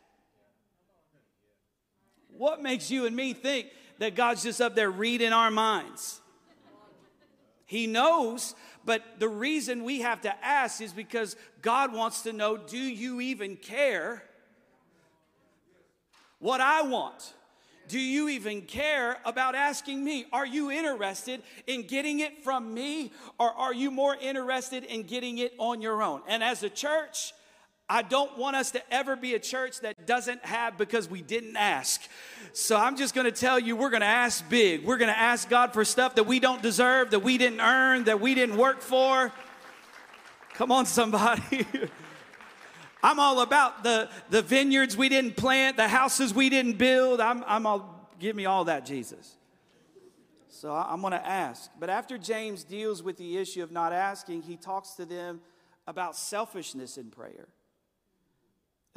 what 2.30 2.62
makes 2.62 2.90
you 2.90 3.04
and 3.04 3.14
me 3.14 3.34
think 3.34 3.66
that 3.98 4.14
God's 4.14 4.42
just 4.42 4.62
up 4.62 4.74
there 4.74 4.90
reading 4.90 5.34
our 5.34 5.50
minds? 5.50 6.22
He 7.66 7.86
knows, 7.86 8.54
but 8.86 9.02
the 9.18 9.28
reason 9.28 9.84
we 9.84 10.00
have 10.00 10.22
to 10.22 10.44
ask 10.44 10.80
is 10.80 10.94
because 10.94 11.36
God 11.60 11.92
wants 11.92 12.22
to 12.22 12.32
know 12.32 12.56
do 12.56 12.78
you 12.78 13.20
even 13.20 13.56
care? 13.56 14.22
What 16.44 16.60
I 16.60 16.82
want. 16.82 17.32
Do 17.88 17.98
you 17.98 18.28
even 18.28 18.60
care 18.60 19.16
about 19.24 19.54
asking 19.54 20.04
me? 20.04 20.26
Are 20.30 20.44
you 20.44 20.70
interested 20.70 21.42
in 21.66 21.86
getting 21.86 22.20
it 22.20 22.44
from 22.44 22.74
me 22.74 23.12
or 23.38 23.50
are 23.50 23.72
you 23.72 23.90
more 23.90 24.14
interested 24.14 24.84
in 24.84 25.04
getting 25.04 25.38
it 25.38 25.54
on 25.56 25.80
your 25.80 26.02
own? 26.02 26.20
And 26.28 26.44
as 26.44 26.62
a 26.62 26.68
church, 26.68 27.32
I 27.88 28.02
don't 28.02 28.36
want 28.36 28.56
us 28.56 28.72
to 28.72 28.82
ever 28.92 29.16
be 29.16 29.34
a 29.34 29.38
church 29.38 29.80
that 29.80 30.06
doesn't 30.06 30.44
have 30.44 30.76
because 30.76 31.08
we 31.08 31.22
didn't 31.22 31.56
ask. 31.56 32.02
So 32.52 32.76
I'm 32.76 32.98
just 32.98 33.14
going 33.14 33.24
to 33.26 33.32
tell 33.32 33.58
you, 33.58 33.74
we're 33.74 33.88
going 33.88 34.02
to 34.02 34.06
ask 34.06 34.46
big. 34.50 34.84
We're 34.84 34.98
going 34.98 35.12
to 35.12 35.18
ask 35.18 35.48
God 35.48 35.72
for 35.72 35.82
stuff 35.82 36.16
that 36.16 36.24
we 36.24 36.40
don't 36.40 36.60
deserve, 36.60 37.12
that 37.12 37.20
we 37.20 37.38
didn't 37.38 37.62
earn, 37.62 38.04
that 38.04 38.20
we 38.20 38.34
didn't 38.34 38.58
work 38.58 38.82
for. 38.82 39.32
Come 40.52 40.70
on, 40.70 40.84
somebody. 40.84 41.66
I'm 43.04 43.20
all 43.20 43.40
about 43.40 43.84
the, 43.84 44.08
the 44.30 44.40
vineyards 44.40 44.96
we 44.96 45.10
didn't 45.10 45.36
plant, 45.36 45.76
the 45.76 45.88
houses 45.88 46.32
we 46.32 46.48
didn't 46.48 46.78
build. 46.78 47.20
I'm, 47.20 47.44
I'm 47.46 47.66
all, 47.66 48.10
give 48.18 48.34
me 48.34 48.46
all 48.46 48.64
that, 48.64 48.86
Jesus. 48.86 49.36
So 50.48 50.72
I'm 50.72 51.02
going 51.02 51.10
to 51.10 51.26
ask. 51.26 51.70
But 51.78 51.90
after 51.90 52.16
James 52.16 52.64
deals 52.64 53.02
with 53.02 53.18
the 53.18 53.36
issue 53.36 53.62
of 53.62 53.70
not 53.70 53.92
asking, 53.92 54.40
he 54.40 54.56
talks 54.56 54.92
to 54.92 55.04
them 55.04 55.42
about 55.86 56.16
selfishness 56.16 56.96
in 56.96 57.10
prayer. 57.10 57.48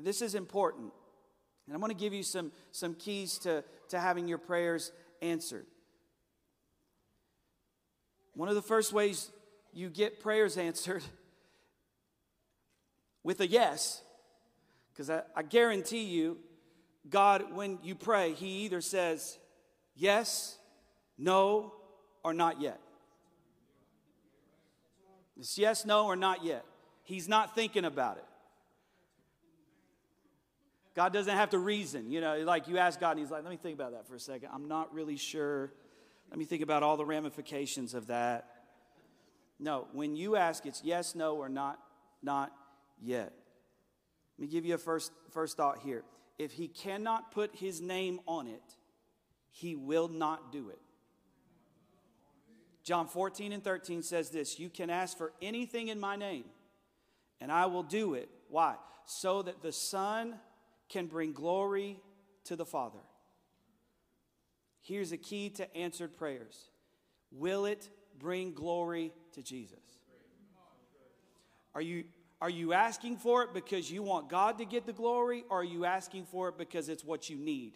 This 0.01 0.21
is 0.21 0.35
important. 0.35 0.93
And 1.65 1.75
I'm 1.75 1.81
going 1.81 1.91
to 1.91 1.99
give 1.99 2.13
you 2.13 2.23
some, 2.23 2.53
some 2.71 2.93
keys 2.93 3.37
to, 3.39 3.61
to 3.89 3.99
having 3.99 4.29
your 4.29 4.37
prayers 4.37 4.93
answered. 5.21 5.65
One 8.35 8.47
of 8.47 8.55
the 8.55 8.61
first 8.61 8.93
ways 8.93 9.31
you 9.73 9.89
get 9.89 10.21
prayers 10.21 10.57
answered 10.57 11.03
with 13.27 13.41
a 13.41 13.47
yes, 13.47 14.01
because 14.93 15.09
I, 15.09 15.21
I 15.35 15.43
guarantee 15.43 16.05
you, 16.05 16.37
God, 17.09 17.53
when 17.53 17.77
you 17.83 17.93
pray, 17.93 18.31
He 18.31 18.63
either 18.63 18.79
says 18.79 19.37
yes, 19.97 20.57
no, 21.17 21.73
or 22.23 22.33
not 22.33 22.61
yet. 22.61 22.79
It's 25.37 25.57
yes, 25.57 25.85
no, 25.85 26.05
or 26.05 26.15
not 26.15 26.45
yet. 26.45 26.63
He's 27.03 27.27
not 27.27 27.53
thinking 27.53 27.83
about 27.83 28.15
it. 28.15 28.23
God 30.95 31.11
doesn't 31.11 31.35
have 31.35 31.49
to 31.49 31.59
reason. 31.59 32.09
You 32.09 32.21
know, 32.21 32.37
like 32.45 32.69
you 32.69 32.77
ask 32.77 32.97
God, 32.97 33.11
and 33.11 33.19
He's 33.19 33.29
like, 33.29 33.43
let 33.43 33.51
me 33.51 33.57
think 33.57 33.75
about 33.75 33.91
that 33.91 34.07
for 34.07 34.15
a 34.15 34.21
second. 34.21 34.51
I'm 34.53 34.69
not 34.69 34.93
really 34.93 35.17
sure. 35.17 35.73
Let 36.29 36.39
me 36.39 36.45
think 36.45 36.63
about 36.63 36.81
all 36.81 36.95
the 36.95 37.03
ramifications 37.03 37.93
of 37.93 38.07
that. 38.07 38.47
No, 39.59 39.89
when 39.91 40.15
you 40.15 40.37
ask, 40.37 40.65
it's 40.65 40.81
yes, 40.81 41.13
no, 41.13 41.35
or 41.35 41.49
not, 41.49 41.77
not 42.23 42.53
yet. 43.01 43.33
Let 44.37 44.45
me 44.45 44.47
give 44.47 44.65
you 44.65 44.75
a 44.75 44.77
first, 44.77 45.11
first 45.31 45.57
thought 45.57 45.79
here. 45.79 46.03
If 46.37 46.51
he 46.51 46.67
cannot 46.67 47.31
put 47.31 47.55
his 47.55 47.81
name 47.81 48.19
on 48.27 48.47
it, 48.47 48.61
he 49.49 49.75
will 49.75 50.07
not 50.07 50.51
do 50.51 50.69
it. 50.69 50.79
John 52.83 53.07
14 53.07 53.51
and 53.51 53.63
13 53.63 54.03
says 54.03 54.29
this 54.29 54.59
You 54.59 54.69
can 54.69 54.89
ask 54.89 55.17
for 55.17 55.33
anything 55.41 55.87
in 55.89 55.99
my 55.99 56.15
name, 56.15 56.45
and 57.41 57.51
I 57.51 57.65
will 57.65 57.83
do 57.83 58.13
it. 58.13 58.29
Why? 58.49 58.75
So 59.05 59.41
that 59.41 59.61
the 59.61 59.71
Son 59.71 60.35
can 60.87 61.07
bring 61.07 61.33
glory 61.33 61.99
to 62.45 62.55
the 62.55 62.65
Father. 62.65 62.99
Here's 64.81 65.11
a 65.11 65.17
key 65.17 65.49
to 65.51 65.75
answered 65.75 66.15
prayers 66.15 66.69
Will 67.31 67.65
it 67.65 67.89
bring 68.17 68.53
glory 68.53 69.11
to 69.33 69.41
Jesus? 69.41 69.79
Are 71.75 71.81
you, 71.81 72.05
are 72.39 72.49
you 72.49 72.73
asking 72.73 73.17
for 73.17 73.43
it 73.43 73.53
because 73.53 73.91
you 73.91 74.03
want 74.03 74.29
God 74.29 74.59
to 74.59 74.65
get 74.65 74.85
the 74.85 74.93
glory, 74.93 75.43
or 75.49 75.61
are 75.61 75.63
you 75.63 75.85
asking 75.85 76.25
for 76.25 76.49
it 76.49 76.57
because 76.57 76.87
it's 76.87 77.03
what 77.03 77.29
you 77.29 77.37
need? 77.37 77.73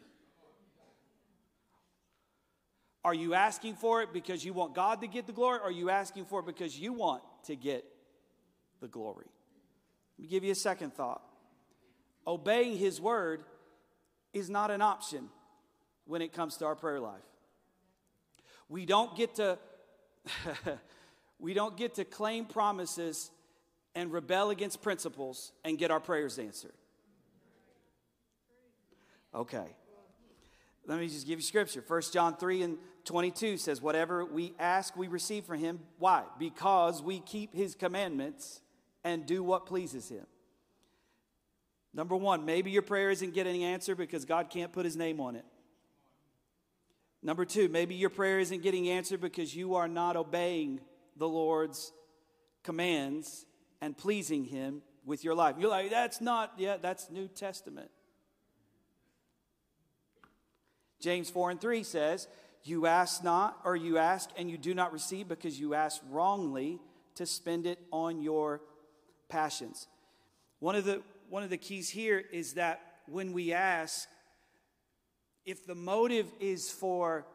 Are 3.04 3.16
you 3.16 3.34
asking 3.34 3.76
for 3.76 4.04
it 4.04 4.14
because 4.14 4.46
you 4.46 4.54
want 4.54 4.76
God 4.76 5.02
to 5.02 5.08
get 5.08 5.26
the 5.26 5.34
glory, 5.34 5.58
or 5.58 5.64
are 5.64 5.72
you 5.72 5.90
asking 5.90 6.26
for 6.26 6.42
it 6.42 6.46
because 6.46 6.78
you 6.78 6.94
want 6.94 7.24
to 7.46 7.56
get 7.56 7.84
the 8.80 8.88
glory? 8.88 9.26
Let 10.18 10.24
me 10.24 10.28
give 10.28 10.44
you 10.44 10.52
a 10.52 10.56
second 10.56 10.94
thought. 10.94 11.24
Obeying 12.28 12.78
His 12.78 13.02
word 13.02 13.44
is 14.34 14.50
not 14.50 14.70
an 14.70 14.84
option 14.84 15.30
when 16.06 16.22
it 16.22 16.34
comes 16.34 16.58
to 16.58 16.66
our 16.66 16.76
prayer 16.76 17.00
life. 17.00 17.24
We 18.70 18.86
don't 18.86 19.16
get 19.18 19.36
to 19.36 19.58
we 21.40 21.56
don't 21.56 21.76
get 21.76 21.96
to 21.96 22.06
claim 22.06 22.46
promises 22.46 23.32
and 23.96 24.12
rebel 24.12 24.50
against 24.50 24.82
principles 24.82 25.52
and 25.64 25.78
get 25.78 25.92
our 25.92 26.00
prayers 26.00 26.40
answered. 26.40 26.74
Okay. 29.34 29.76
Let 30.88 31.00
me 31.00 31.08
just 31.08 31.28
give 31.28 31.40
you 31.40 31.44
scripture. 31.44 31.84
1 31.86 32.02
John 32.12 32.36
3 32.36 32.64
and 32.64 32.78
22 33.06 33.58
says, 33.58 33.82
Whatever 33.82 34.26
we 34.26 34.54
ask, 34.60 34.96
we 34.96 35.08
receive 35.08 35.46
from 35.46 35.60
him. 35.60 35.80
Why? 36.00 36.24
Because 36.40 37.02
we 37.02 37.20
keep 37.20 37.54
his 37.54 37.76
commandments 37.76 38.62
and 39.04 39.26
do 39.26 39.44
what 39.44 39.66
pleases 39.66 40.10
him. 40.10 40.26
Number 41.94 42.16
one, 42.16 42.46
maybe 42.46 42.72
your 42.72 42.82
prayer 42.82 43.10
isn't 43.10 43.34
getting 43.34 43.64
answered 43.64 43.98
because 43.98 44.26
God 44.26 44.50
can't 44.50 44.72
put 44.72 44.86
his 44.86 44.96
name 44.96 45.20
on 45.20 45.36
it. 45.36 45.46
Number 47.22 47.46
two, 47.46 47.70
maybe 47.70 47.96
your 47.96 48.10
prayer 48.10 48.40
isn't 48.40 48.64
getting 48.64 48.90
answered 48.90 49.22
because 49.22 49.56
you 49.56 49.76
are 49.76 49.88
not 49.88 50.16
obeying 50.16 50.80
the 51.18 51.28
Lord's 51.28 51.92
commands 52.64 53.46
and 53.82 53.98
pleasing 53.98 54.46
Him 54.46 54.82
with 55.06 55.24
your 55.24 55.36
life. 55.36 55.56
You're 55.60 55.70
like, 55.70 55.90
that's 55.90 56.22
not, 56.22 56.54
yeah, 56.58 56.78
that's 56.82 57.10
New 57.10 57.28
Testament. 57.28 57.90
James 61.00 61.30
4 61.30 61.52
and 61.52 61.62
3 61.62 61.84
says, 61.84 62.28
You 62.64 62.86
ask 62.86 63.24
not, 63.24 63.58
or 63.66 63.76
you 63.76 63.98
ask 63.98 64.30
and 64.38 64.50
you 64.50 64.58
do 64.58 64.74
not 64.74 64.94
receive 64.94 65.28
because 65.28 65.60
you 65.60 65.74
ask 65.74 66.02
wrongly 66.10 66.80
to 67.16 67.26
spend 67.26 67.66
it 67.66 67.80
on 67.92 68.22
your 68.22 68.62
passions. 69.28 69.88
One 70.60 70.76
of 70.76 70.86
the, 70.86 71.02
one 71.30 71.44
of 71.44 71.50
the 71.50 71.58
keys 71.58 71.90
here 71.90 72.24
is 72.32 72.54
that 72.54 72.82
when 73.08 73.34
we 73.34 73.52
ask, 73.52 74.08
if 75.46 75.66
the 75.66 75.76
motive 75.76 76.32
is 76.40 76.70
for 76.70 77.26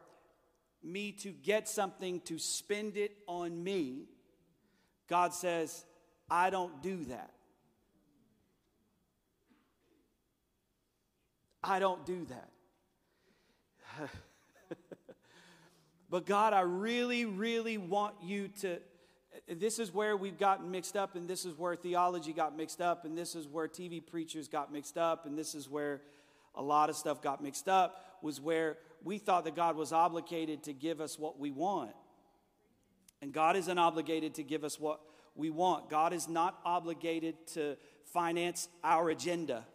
me 0.81 1.11
to 1.11 1.31
get 1.31 1.67
something 1.67 2.21
to 2.21 2.39
spend 2.39 2.95
it 2.95 3.11
on 3.27 3.61
me, 3.63 4.05
God 5.09 5.33
says, 5.33 5.85
I 6.29 6.49
don't 6.49 6.81
do 6.81 7.05
that. 7.05 7.31
I 11.63 11.79
don't 11.79 12.05
do 12.05 12.25
that. 12.25 12.49
but 16.09 16.25
God, 16.25 16.53
I 16.53 16.61
really, 16.61 17.25
really 17.25 17.77
want 17.77 18.15
you 18.23 18.49
to. 18.61 18.79
This 19.47 19.79
is 19.79 19.93
where 19.93 20.17
we've 20.17 20.37
gotten 20.37 20.71
mixed 20.71 20.95
up, 20.97 21.15
and 21.15 21.27
this 21.27 21.45
is 21.45 21.57
where 21.57 21.75
theology 21.75 22.33
got 22.33 22.55
mixed 22.55 22.81
up, 22.81 23.05
and 23.05 23.17
this 23.17 23.35
is 23.35 23.47
where 23.47 23.67
TV 23.67 24.05
preachers 24.05 24.47
got 24.47 24.71
mixed 24.71 24.97
up, 24.97 25.25
and 25.25 25.37
this 25.37 25.55
is 25.55 25.69
where 25.69 26.01
a 26.55 26.61
lot 26.61 26.89
of 26.89 26.95
stuff 26.95 27.21
got 27.21 27.41
mixed 27.41 27.69
up, 27.69 28.17
was 28.21 28.41
where 28.41 28.77
we 29.03 29.17
thought 29.17 29.45
that 29.45 29.55
God 29.55 29.75
was 29.75 29.93
obligated 29.93 30.63
to 30.63 30.73
give 30.73 30.99
us 30.99 31.19
what 31.19 31.39
we 31.39 31.51
want. 31.51 31.91
And 33.21 33.31
God 33.31 33.55
isn't 33.55 33.77
obligated 33.77 34.35
to 34.35 34.43
give 34.43 34.63
us 34.63 34.79
what 34.79 34.99
we 35.37 35.49
want. 35.49 35.89
God 35.89 36.13
is 36.13 36.27
not 36.27 36.59
obligated 36.65 37.35
to 37.53 37.77
finance 38.05 38.67
our 38.83 39.09
agenda. 39.09 39.65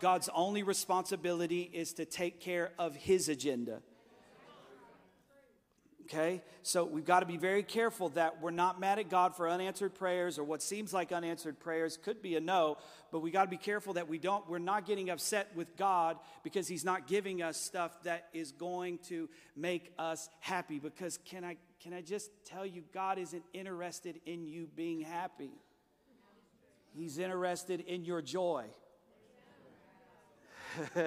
God's 0.00 0.28
only 0.34 0.62
responsibility 0.62 1.70
is 1.72 1.92
to 1.94 2.04
take 2.04 2.40
care 2.40 2.72
of 2.78 2.94
his 2.96 3.28
agenda. 3.28 3.80
Okay? 6.02 6.42
So 6.62 6.84
we've 6.84 7.04
got 7.04 7.20
to 7.20 7.26
be 7.26 7.36
very 7.36 7.62
careful 7.62 8.10
that 8.10 8.42
we're 8.42 8.50
not 8.50 8.80
mad 8.80 8.98
at 8.98 9.08
God 9.08 9.34
for 9.34 9.48
unanswered 9.48 9.94
prayers 9.94 10.38
or 10.38 10.44
what 10.44 10.60
seems 10.60 10.92
like 10.92 11.12
unanswered 11.12 11.58
prayers 11.58 11.96
could 11.96 12.20
be 12.20 12.36
a 12.36 12.40
no, 12.40 12.76
but 13.10 13.20
we 13.20 13.30
got 13.30 13.44
to 13.44 13.50
be 13.50 13.56
careful 13.56 13.94
that 13.94 14.08
we 14.08 14.18
don't 14.18 14.48
we're 14.48 14.58
not 14.58 14.86
getting 14.86 15.08
upset 15.08 15.48
with 15.54 15.76
God 15.76 16.18
because 16.42 16.68
he's 16.68 16.84
not 16.84 17.06
giving 17.06 17.42
us 17.42 17.56
stuff 17.56 18.02
that 18.02 18.28
is 18.32 18.52
going 18.52 18.98
to 19.08 19.28
make 19.56 19.92
us 19.98 20.28
happy 20.40 20.78
because 20.78 21.18
can 21.24 21.44
I 21.44 21.56
can 21.82 21.92
I 21.92 22.00
just 22.00 22.30
tell 22.44 22.64
you 22.64 22.84
God 22.94 23.18
isn't 23.18 23.42
interested 23.52 24.20
in 24.24 24.46
you 24.46 24.68
being 24.76 25.00
happy. 25.00 25.50
He's 26.94 27.18
interested 27.18 27.80
in 27.80 28.04
your 28.04 28.22
joy. 28.22 28.66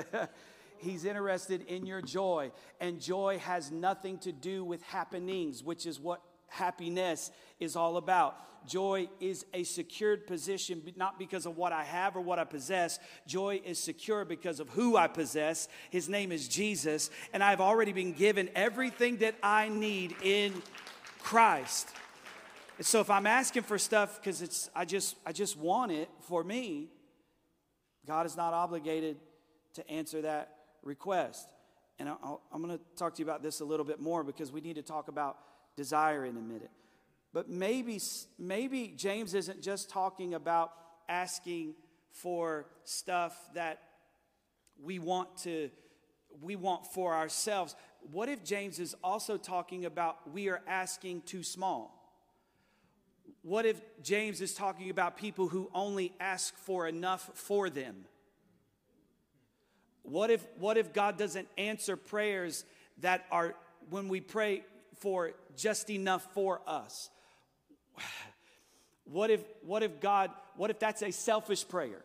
He's 0.78 1.06
interested 1.06 1.62
in 1.68 1.86
your 1.86 2.02
joy. 2.02 2.52
And 2.82 3.00
joy 3.00 3.38
has 3.40 3.72
nothing 3.72 4.18
to 4.20 4.34
do 4.34 4.66
with 4.66 4.82
happenings, 4.84 5.64
which 5.64 5.86
is 5.86 6.00
what 6.00 6.22
happiness 6.56 7.32
is 7.60 7.76
all 7.76 7.98
about. 7.98 8.38
Joy 8.68 9.10
is 9.20 9.46
a 9.54 9.64
secured 9.64 10.26
position, 10.26 10.82
not 10.96 11.20
because 11.20 11.46
of 11.46 11.56
what 11.56 11.72
I 11.72 11.84
have 11.84 12.16
or 12.16 12.22
what 12.22 12.40
I 12.40 12.44
possess. 12.44 13.00
Joy 13.28 13.62
is 13.64 13.78
secure 13.78 14.26
because 14.26 14.60
of 14.60 14.70
who 14.70 14.98
I 14.98 15.08
possess. 15.08 15.68
His 15.92 16.10
name 16.10 16.32
is 16.32 16.48
Jesus, 16.48 17.10
and 17.32 17.44
I've 17.44 17.62
already 17.62 17.94
been 17.94 18.14
given 18.14 18.50
everything 18.56 19.18
that 19.18 19.36
I 19.44 19.70
need 19.70 20.16
in 20.24 20.62
Christ. 21.20 21.90
So 22.82 23.00
if 23.00 23.10
I'm 23.10 23.28
asking 23.28 23.64
for 23.64 23.78
stuff 23.78 24.20
because 24.20 24.42
it's 24.42 24.70
I 24.76 24.84
just 24.86 25.16
I 25.26 25.32
just 25.32 25.58
want 25.58 25.92
it 25.92 26.10
for 26.22 26.44
me, 26.44 26.90
God 28.06 28.26
is 28.26 28.36
not 28.36 28.54
obligated 28.54 29.18
to 29.76 29.90
answer 29.90 30.22
that 30.24 30.56
request. 30.84 31.48
And 31.98 32.10
i 32.10 32.14
am 32.54 32.62
going 32.62 32.78
to 32.78 32.84
talk 32.98 33.14
to 33.16 33.20
you 33.20 33.26
about 33.26 33.42
this 33.42 33.62
a 33.62 33.66
little 33.66 33.86
bit 33.86 34.02
more 34.02 34.24
because 34.24 34.52
we 34.52 34.60
need 34.60 34.76
to 34.76 34.82
talk 34.82 35.08
about 35.08 35.38
desire 35.76 36.26
in 36.26 36.38
a 36.38 36.42
minute. 36.42 36.72
But 37.34 37.50
maybe, 37.50 38.00
maybe 38.40 38.94
James 38.96 39.34
isn't 39.34 39.62
just 39.62 39.90
talking 39.90 40.34
about 40.34 40.72
asking 41.10 41.76
for 42.12 42.66
stuff 42.84 43.38
that 43.54 43.82
we 44.82 45.00
want 45.00 45.38
to 45.40 45.70
we 46.42 46.56
want 46.56 46.86
for 46.86 47.14
ourselves. 47.14 47.76
What 48.12 48.28
if 48.28 48.44
James 48.44 48.80
is 48.80 48.94
also 49.04 49.38
talking 49.38 49.86
about 49.86 50.18
we 50.32 50.50
are 50.50 50.62
asking 50.68 51.22
too 51.22 51.44
small? 51.44 51.96
What 53.42 53.66
if 53.66 53.80
James 54.02 54.42
is 54.42 54.54
talking 54.54 54.90
about 54.90 55.18
people 55.18 55.48
who 55.48 55.70
only 55.74 56.14
ask 56.20 56.58
for 56.58 56.88
enough 56.88 57.30
for 57.36 57.70
them? 57.70 58.06
What 60.02 60.30
if, 60.30 60.46
what 60.58 60.78
if 60.78 60.94
God 60.94 61.18
doesn't 61.18 61.48
answer 61.58 61.96
prayers 61.96 62.66
that 63.02 63.26
are, 63.32 63.56
when 63.90 64.08
we 64.08 64.20
pray 64.20 64.64
for 65.00 65.32
just 65.56 65.90
enough 65.90 66.26
for 66.34 66.62
us? 66.68 67.10
What 69.06 69.30
if, 69.30 69.42
what 69.64 69.84
if 69.84 70.00
God, 70.00 70.32
what 70.56 70.72
if 70.72 70.80
that's 70.80 71.04
a 71.04 71.12
selfish 71.12 71.68
prayer? 71.68 72.02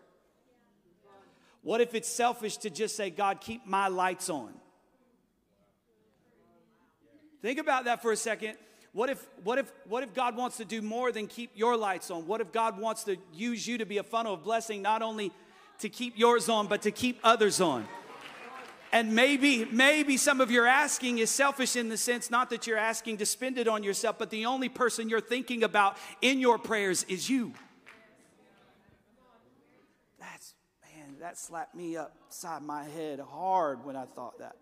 What 1.63 1.81
if 1.81 1.95
it's 1.95 2.09
selfish 2.09 2.59
to 2.59 2.71
just 2.71 2.97
say, 2.97 3.11
God, 3.11 3.41
keep 3.41 3.67
my 3.67 3.89
lights 3.89 4.29
on? 4.29 4.53
Think 7.43 7.59
about 7.59 7.87
that 7.87 8.03
for 8.03 8.13
a 8.13 8.17
second. 8.17 8.57
What 8.93 9.09
if, 9.09 9.27
what, 9.45 9.59
if, 9.59 9.73
what 9.89 10.03
if 10.03 10.13
God 10.15 10.37
wants 10.37 10.59
to 10.59 10.65
do 10.65 10.83
more 10.83 11.11
than 11.13 11.27
keep 11.27 11.53
your 11.55 11.77
lights 11.77 12.11
on? 12.11 12.27
What 12.27 12.41
if 12.41 12.53
God 12.53 12.79
wants 12.79 13.05
to 13.05 13.17
use 13.33 13.67
you 13.67 13.79
to 13.79 13.87
be 13.87 13.99
a 13.99 14.03
funnel 14.03 14.35
of 14.35 14.43
blessing, 14.43 14.83
not 14.83 15.01
only 15.01 15.33
to 15.81 15.89
keep 15.89 16.19
yours 16.19 16.49
on, 16.49 16.67
but 16.67 16.83
to 16.83 16.91
keep 16.91 17.19
others 17.25 17.61
on. 17.61 17.87
And 18.93 19.15
maybe, 19.15 19.65
maybe 19.67 20.17
some 20.17 20.41
of 20.41 20.51
your 20.51 20.67
asking 20.67 21.19
is 21.19 21.31
selfish 21.31 21.77
in 21.77 21.89
the 21.89 21.97
sense 21.97 22.31
not 22.31 22.51
that 22.51 22.67
you're 22.67 22.77
asking 22.77 23.19
to 23.19 23.27
spend 23.27 23.57
it 23.57 23.69
on 23.69 23.85
yourself, 23.85 24.17
but 24.19 24.31
the 24.31 24.47
only 24.47 24.69
person 24.69 25.09
you're 25.09 25.21
thinking 25.21 25.63
about 25.63 25.97
in 26.21 26.41
your 26.41 26.59
prayers 26.59 27.05
is 27.05 27.31
you. 27.31 27.53
That's, 30.19 30.55
man, 30.83 31.15
that 31.21 31.39
slapped 31.39 31.75
me 31.75 31.97
upside 31.97 32.63
my 32.63 32.83
head 32.83 33.21
hard 33.21 33.85
when 33.85 33.95
I 33.95 34.07
thought 34.07 34.41
that. 34.41 34.57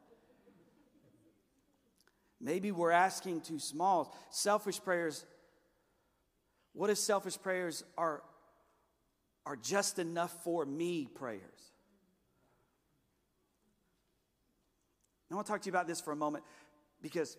Maybe 2.40 2.70
we're 2.70 2.92
asking 2.92 3.40
too 3.40 3.58
small. 3.58 4.14
Selfish 4.30 4.80
prayers, 4.82 5.24
what 6.74 6.90
if 6.90 6.98
selfish 6.98 7.40
prayers 7.40 7.82
are, 7.96 8.22
are 9.46 9.56
just 9.56 9.98
enough 9.98 10.44
for 10.44 10.66
me 10.66 11.08
prayers? 11.14 11.40
I 15.30 15.34
want 15.34 15.46
to 15.46 15.52
talk 15.52 15.62
to 15.62 15.66
you 15.66 15.72
about 15.72 15.86
this 15.86 16.00
for 16.00 16.12
a 16.12 16.16
moment 16.16 16.44
because, 17.02 17.36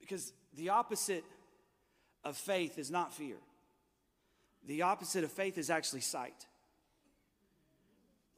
because 0.00 0.32
the 0.54 0.70
opposite 0.70 1.24
of 2.24 2.36
faith 2.36 2.78
is 2.78 2.90
not 2.90 3.14
fear. 3.14 3.36
The 4.66 4.82
opposite 4.82 5.24
of 5.24 5.30
faith 5.30 5.58
is 5.58 5.70
actually 5.70 6.00
sight. 6.00 6.46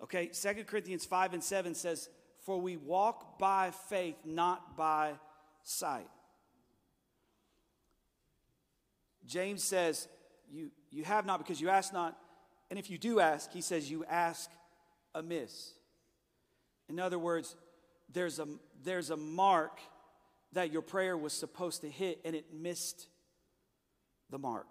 Okay, 0.02 0.30
Second 0.32 0.66
Corinthians 0.66 1.04
5 1.04 1.34
and 1.34 1.42
7 1.42 1.74
says, 1.74 2.08
For 2.44 2.60
we 2.60 2.76
walk 2.76 3.38
by 3.38 3.70
faith, 3.88 4.16
not 4.24 4.76
by 4.76 5.12
sight. 5.62 6.08
James 9.26 9.62
says, 9.62 10.08
you, 10.50 10.70
you 10.90 11.04
have 11.04 11.26
not 11.26 11.38
because 11.38 11.60
you 11.60 11.68
ask 11.68 11.92
not. 11.92 12.16
And 12.70 12.78
if 12.78 12.90
you 12.90 12.98
do 12.98 13.20
ask, 13.20 13.52
he 13.52 13.60
says, 13.60 13.90
You 13.90 14.04
ask 14.08 14.50
amiss. 15.14 15.72
In 16.90 16.99
other 16.99 17.20
words, 17.20 17.54
there's 18.12 18.40
a, 18.40 18.49
there's 18.82 19.11
a 19.11 19.16
mark 19.16 19.78
that 20.52 20.73
your 20.73 20.82
prayer 20.82 21.16
was 21.16 21.32
supposed 21.32 21.82
to 21.82 21.88
hit 21.88 22.20
and 22.25 22.35
it 22.35 22.52
missed 22.52 23.06
the 24.28 24.38
mark. 24.38 24.66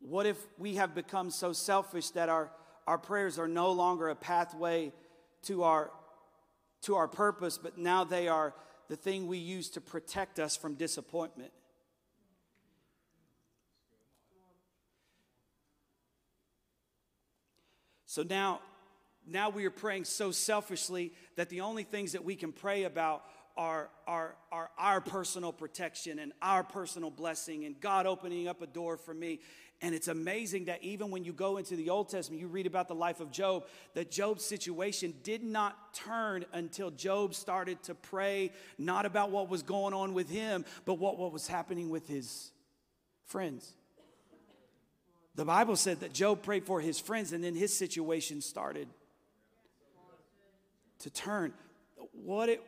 What 0.00 0.26
if 0.26 0.36
we 0.58 0.74
have 0.74 0.94
become 0.94 1.30
so 1.30 1.54
selfish 1.54 2.10
that 2.10 2.28
our, 2.28 2.50
our 2.86 2.98
prayers 2.98 3.38
are 3.38 3.48
no 3.48 3.72
longer 3.72 4.10
a 4.10 4.16
pathway 4.16 4.92
to 5.44 5.62
our, 5.62 5.90
to 6.82 6.96
our 6.96 7.08
purpose, 7.08 7.56
but 7.56 7.78
now 7.78 8.04
they 8.04 8.28
are 8.28 8.52
the 8.88 8.96
thing 8.96 9.26
we 9.26 9.38
use 9.38 9.70
to 9.70 9.80
protect 9.80 10.38
us 10.38 10.54
from 10.54 10.74
disappointment? 10.74 11.52
So 18.12 18.22
now, 18.22 18.60
now 19.26 19.48
we 19.48 19.64
are 19.64 19.70
praying 19.70 20.04
so 20.04 20.32
selfishly 20.32 21.14
that 21.36 21.48
the 21.48 21.62
only 21.62 21.82
things 21.82 22.12
that 22.12 22.22
we 22.22 22.36
can 22.36 22.52
pray 22.52 22.82
about 22.82 23.24
are, 23.56 23.88
are, 24.06 24.36
are 24.52 24.68
our 24.76 25.00
personal 25.00 25.50
protection 25.50 26.18
and 26.18 26.34
our 26.42 26.62
personal 26.62 27.08
blessing 27.08 27.64
and 27.64 27.80
God 27.80 28.04
opening 28.04 28.48
up 28.48 28.60
a 28.60 28.66
door 28.66 28.98
for 28.98 29.14
me. 29.14 29.40
And 29.80 29.94
it's 29.94 30.08
amazing 30.08 30.66
that 30.66 30.84
even 30.84 31.10
when 31.10 31.24
you 31.24 31.32
go 31.32 31.56
into 31.56 31.74
the 31.74 31.88
Old 31.88 32.10
Testament, 32.10 32.38
you 32.38 32.48
read 32.48 32.66
about 32.66 32.86
the 32.86 32.94
life 32.94 33.20
of 33.20 33.30
Job, 33.30 33.64
that 33.94 34.10
Job's 34.10 34.44
situation 34.44 35.14
did 35.22 35.42
not 35.42 35.94
turn 35.94 36.44
until 36.52 36.90
Job 36.90 37.34
started 37.34 37.82
to 37.84 37.94
pray, 37.94 38.52
not 38.76 39.06
about 39.06 39.30
what 39.30 39.48
was 39.48 39.62
going 39.62 39.94
on 39.94 40.12
with 40.12 40.28
him, 40.28 40.66
but 40.84 40.98
what, 40.98 41.16
what 41.16 41.32
was 41.32 41.48
happening 41.48 41.88
with 41.88 42.06
his 42.08 42.50
friends. 43.24 43.72
The 45.34 45.44
Bible 45.44 45.76
said 45.76 46.00
that 46.00 46.12
Job 46.12 46.42
prayed 46.42 46.64
for 46.64 46.80
his 46.80 46.98
friends 46.98 47.32
and 47.32 47.42
then 47.42 47.54
his 47.54 47.76
situation 47.76 48.40
started 48.40 48.88
to 51.00 51.10
turn. 51.10 51.52
What 52.12 52.48
it 52.48 52.62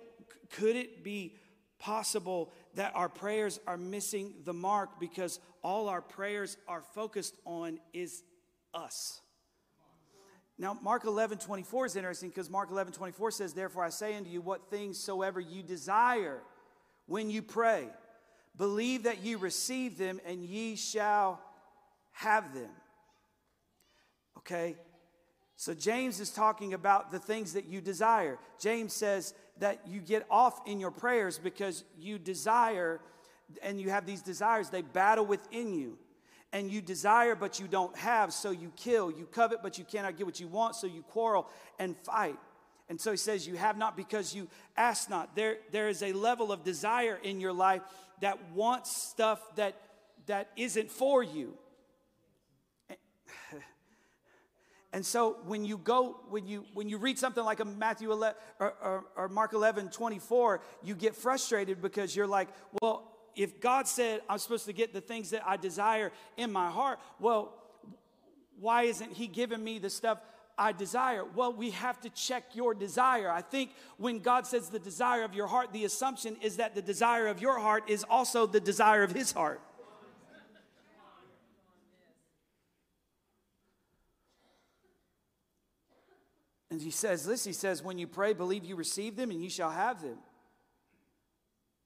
could 0.51 0.77
it 0.77 1.05
be 1.05 1.37
possible 1.79 2.53
that 2.75 2.93
our 2.95 3.09
prayers 3.09 3.61
are 3.67 3.77
missing 3.77 4.33
the 4.45 4.53
mark 4.53 4.99
because 4.99 5.41
all 5.63 5.89
our 5.89 6.01
prayers 6.01 6.57
are 6.67 6.83
focused 6.95 7.35
on 7.45 7.79
is 7.93 8.23
us? 8.73 9.21
Now, 10.57 10.79
Mark 10.81 11.05
11, 11.05 11.39
24 11.39 11.87
is 11.87 11.97
interesting 11.97 12.29
because 12.29 12.49
Mark 12.49 12.71
11, 12.71 12.93
24 12.93 13.33
says, 13.33 13.53
Therefore 13.53 13.85
I 13.85 13.89
say 13.89 14.17
unto 14.17 14.31
you, 14.31 14.41
what 14.41 14.71
things 14.71 14.99
soever 14.99 15.41
you 15.41 15.63
desire 15.63 16.41
when 17.07 17.29
you 17.29 17.43
pray, 17.43 17.89
believe 18.57 19.03
that 19.03 19.19
ye 19.19 19.35
receive 19.35 19.99
them, 19.99 20.21
and 20.25 20.45
ye 20.45 20.77
shall 20.77 21.41
have 22.15 22.55
them. 22.55 22.71
Okay? 24.39 24.77
So 25.57 25.75
James 25.75 26.21
is 26.21 26.31
talking 26.31 26.75
about 26.75 27.11
the 27.11 27.19
things 27.19 27.53
that 27.53 27.67
you 27.67 27.81
desire. 27.81 28.39
James 28.59 28.93
says 28.93 29.35
that 29.59 29.87
you 29.87 30.01
get 30.01 30.27
off 30.31 30.61
in 30.67 30.81
your 30.81 30.91
prayers 30.91 31.39
because 31.39 31.85
you 31.99 32.19
desire 32.19 33.01
and 33.63 33.81
you 33.81 33.91
have 33.91 34.07
these 34.07 34.23
desires, 34.23 34.71
they 34.71 34.83
battle 34.83 35.27
within 35.27 35.75
you. 35.75 35.99
And 36.53 36.71
you 36.71 36.81
desire, 36.81 37.35
but 37.35 37.59
you 37.59 37.67
don't 37.67 37.97
have, 37.97 38.33
so 38.33 38.51
you 38.51 38.73
kill. 38.77 39.11
You 39.11 39.27
covet, 39.27 39.59
but 39.63 39.77
you 39.77 39.85
cannot 39.85 40.17
get 40.17 40.25
what 40.25 40.39
you 40.39 40.47
want, 40.47 40.77
so 40.77 40.87
you 40.87 41.03
quarrel 41.03 41.49
and 41.81 41.97
fight. 41.97 42.39
And 42.89 43.01
so 43.01 43.11
he 43.11 43.17
says, 43.17 43.47
You 43.47 43.57
have 43.57 43.77
not 43.77 43.97
because 43.97 44.35
you 44.35 44.49
ask 44.77 45.11
not. 45.11 45.35
There, 45.35 45.57
there 45.73 45.89
is 45.89 46.03
a 46.03 46.13
level 46.13 46.53
of 46.53 46.63
desire 46.63 47.19
in 47.23 47.41
your 47.41 47.53
life 47.53 47.83
that 48.21 48.39
wants 48.53 48.97
stuff 48.97 49.41
that, 49.57 49.75
that 50.27 50.51
isn't 50.57 50.91
for 50.93 51.23
you. 51.23 51.55
And 54.95 55.05
so 55.05 55.39
when 55.47 55.65
you 55.65 55.77
go, 55.77 56.21
when 56.31 56.47
you 56.47 56.65
when 56.73 56.89
you 56.89 56.99
read 56.99 57.19
something 57.19 57.45
like 57.45 57.59
a 57.59 57.65
Matthew 57.65 58.13
11 58.13 58.37
or, 58.61 58.75
or, 58.81 59.05
or, 59.17 59.29
Mark 59.29 59.53
11, 59.53 59.89
24, 59.89 60.61
you 60.85 60.95
get 60.95 61.17
frustrated 61.17 61.83
because 61.83 62.15
you're 62.15 62.29
like, 62.29 62.49
well, 62.81 63.11
if 63.35 63.61
God 63.61 63.89
said 63.89 64.21
I'm 64.29 64.39
supposed 64.39 64.67
to 64.67 64.73
get 64.73 64.95
the 64.95 65.01
things 65.01 65.31
that 65.31 65.43
I 65.45 65.57
desire 65.57 66.13
in 66.37 66.53
my 66.53 66.71
heart, 66.71 67.01
well, 67.19 67.55
why 68.61 68.85
isn't 68.85 69.13
He 69.13 69.27
giving 69.27 69.65
me 69.65 69.81
the 69.81 69.91
stuff 69.91 70.19
I 70.57 70.71
desire? 70.71 71.25
Well, 71.25 71.53
we 71.53 71.71
have 71.71 72.01
to 72.03 72.11
check 72.11 72.55
your 72.55 72.73
desire. 72.73 73.29
I 73.29 73.43
think 73.43 73.73
when 73.97 74.21
God 74.21 74.47
says 74.47 74.69
the 74.69 74.79
desire 74.79 75.25
of 75.25 75.35
your 75.35 75.49
heart, 75.49 75.73
the 75.73 75.85
assumption 75.85 76.37
is 76.41 76.59
that 76.59 76.77
the 76.77 76.83
desire 76.83 77.27
of 77.27 77.43
your 77.43 77.59
heart 77.59 77.91
is 77.91 78.05
also 78.09 78.47
the 78.47 78.61
desire 78.61 79.03
of 79.03 79.11
His 79.11 79.33
heart. 79.33 79.61
And 86.75 86.83
he 86.83 86.91
says 86.91 87.25
this 87.25 87.45
He 87.45 87.53
says, 87.53 87.85
When 87.85 87.99
you 87.99 88.09
pray, 88.09 88.33
believe 88.33 88.65
you 88.65 88.75
receive 88.75 89.15
them 89.15 89.31
and 89.31 89.41
you 89.41 89.49
shall 89.49 89.71
have 89.71 90.03
them. 90.03 90.19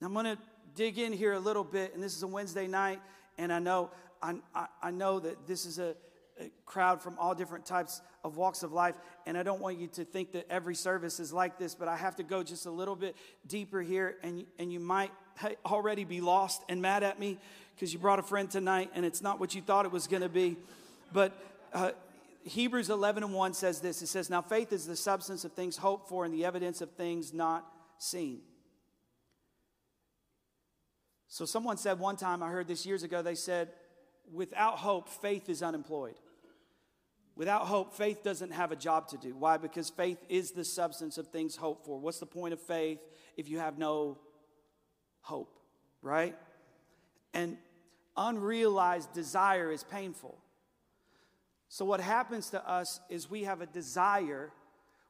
Now, 0.00 0.06
I'm 0.06 0.14
going 0.14 0.24
to 0.24 0.38
dig 0.74 0.98
in 0.98 1.12
here 1.12 1.34
a 1.34 1.38
little 1.38 1.62
bit, 1.62 1.92
and 1.92 2.02
this 2.02 2.16
is 2.16 2.22
a 2.22 2.26
Wednesday 2.26 2.66
night, 2.66 3.02
and 3.36 3.52
I 3.52 3.58
know, 3.58 3.90
I, 4.22 4.36
I, 4.82 4.90
know 4.90 5.20
that 5.20 5.46
this 5.46 5.66
is 5.66 5.78
a, 5.78 5.94
a 6.40 6.50
crowd 6.64 7.02
from 7.02 7.18
all 7.18 7.34
different 7.34 7.66
types 7.66 8.00
of 8.24 8.38
walks 8.38 8.62
of 8.62 8.72
life, 8.72 8.94
and 9.26 9.36
I 9.36 9.42
don't 9.42 9.60
want 9.60 9.76
you 9.78 9.88
to 9.88 10.06
think 10.06 10.32
that 10.32 10.46
every 10.48 10.74
service 10.74 11.20
is 11.20 11.34
like 11.34 11.58
this, 11.58 11.74
but 11.74 11.86
I 11.88 11.96
have 11.96 12.16
to 12.16 12.22
go 12.22 12.42
just 12.42 12.64
a 12.64 12.70
little 12.70 12.96
bit 12.96 13.14
deeper 13.46 13.82
here, 13.82 14.16
and, 14.22 14.46
and 14.58 14.72
you 14.72 14.80
might 14.80 15.10
already 15.66 16.04
be 16.04 16.22
lost 16.22 16.62
and 16.70 16.80
mad 16.80 17.02
at 17.02 17.20
me 17.20 17.36
because 17.74 17.92
you 17.92 17.98
brought 17.98 18.20
a 18.20 18.22
friend 18.22 18.50
tonight 18.50 18.90
and 18.94 19.04
it's 19.04 19.20
not 19.20 19.38
what 19.38 19.54
you 19.54 19.60
thought 19.60 19.84
it 19.84 19.92
was 19.92 20.06
going 20.06 20.22
to 20.22 20.30
be. 20.30 20.56
But 21.12 21.32
uh, 21.74 21.92
Hebrews 22.48 22.90
11 22.90 23.22
and 23.22 23.32
1 23.32 23.54
says 23.54 23.80
this 23.80 24.02
it 24.02 24.06
says, 24.06 24.30
Now 24.30 24.42
faith 24.42 24.72
is 24.72 24.86
the 24.86 24.96
substance 24.96 25.44
of 25.44 25.52
things 25.52 25.76
hoped 25.76 26.08
for 26.08 26.24
and 26.24 26.32
the 26.32 26.44
evidence 26.44 26.80
of 26.80 26.90
things 26.92 27.32
not 27.32 27.66
seen. 27.98 28.40
So 31.28 31.44
someone 31.44 31.76
said 31.76 31.98
one 31.98 32.16
time, 32.16 32.42
I 32.42 32.48
heard 32.48 32.68
this 32.68 32.86
years 32.86 33.02
ago, 33.02 33.20
they 33.20 33.34
said, 33.34 33.68
without 34.32 34.78
hope, 34.78 35.08
faith 35.08 35.48
is 35.48 35.62
unemployed. 35.62 36.14
Without 37.36 37.66
hope, 37.66 37.94
faith 37.94 38.24
doesn't 38.24 38.50
have 38.50 38.72
a 38.72 38.76
job 38.76 39.08
to 39.08 39.18
do. 39.18 39.34
Why? 39.36 39.58
Because 39.58 39.90
faith 39.90 40.18
is 40.28 40.52
the 40.52 40.64
substance 40.64 41.18
of 41.18 41.28
things 41.28 41.54
hoped 41.54 41.84
for. 41.84 42.00
What's 42.00 42.18
the 42.18 42.26
point 42.26 42.52
of 42.52 42.60
faith 42.60 42.98
if 43.36 43.48
you 43.48 43.58
have 43.58 43.78
no 43.78 44.18
hope, 45.20 45.60
right? 46.02 46.36
And 47.34 47.58
unrealized 48.16 49.12
desire 49.12 49.70
is 49.70 49.84
painful. 49.84 50.38
So, 51.68 51.84
what 51.84 52.00
happens 52.00 52.50
to 52.50 52.68
us 52.68 53.00
is 53.08 53.30
we 53.30 53.44
have 53.44 53.60
a 53.60 53.66
desire. 53.66 54.50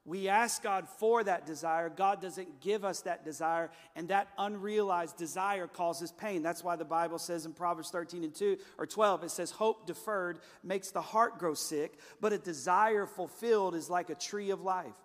We 0.04 0.28
ask 0.28 0.62
God 0.62 0.88
for 0.88 1.22
that 1.22 1.46
desire. 1.46 1.90
God 1.90 2.22
doesn't 2.22 2.60
give 2.60 2.84
us 2.84 3.02
that 3.02 3.24
desire, 3.24 3.70
and 3.94 4.08
that 4.08 4.28
unrealized 4.38 5.16
desire 5.16 5.66
causes 5.66 6.12
pain. 6.12 6.42
That's 6.42 6.64
why 6.64 6.76
the 6.76 6.84
Bible 6.84 7.18
says 7.18 7.44
in 7.44 7.52
Proverbs 7.52 7.90
13 7.90 8.24
and 8.24 8.34
2 8.34 8.56
or 8.78 8.86
12, 8.86 9.24
it 9.24 9.30
says, 9.30 9.50
Hope 9.50 9.86
deferred 9.86 10.38
makes 10.64 10.90
the 10.90 11.02
heart 11.02 11.38
grow 11.38 11.54
sick, 11.54 11.98
but 12.20 12.32
a 12.32 12.38
desire 12.38 13.06
fulfilled 13.06 13.74
is 13.74 13.90
like 13.90 14.08
a 14.10 14.14
tree 14.14 14.50
of 14.50 14.62
life. 14.62 14.96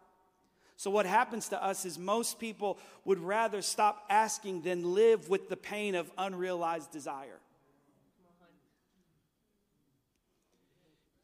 So, 0.77 0.89
what 0.89 1.05
happens 1.05 1.49
to 1.49 1.63
us 1.63 1.85
is 1.85 1.99
most 1.99 2.39
people 2.39 2.79
would 3.05 3.19
rather 3.19 3.61
stop 3.61 4.05
asking 4.09 4.61
than 4.63 4.93
live 4.93 5.29
with 5.29 5.49
the 5.49 5.57
pain 5.57 5.95
of 5.95 6.09
unrealized 6.17 6.91
desire. 6.91 7.39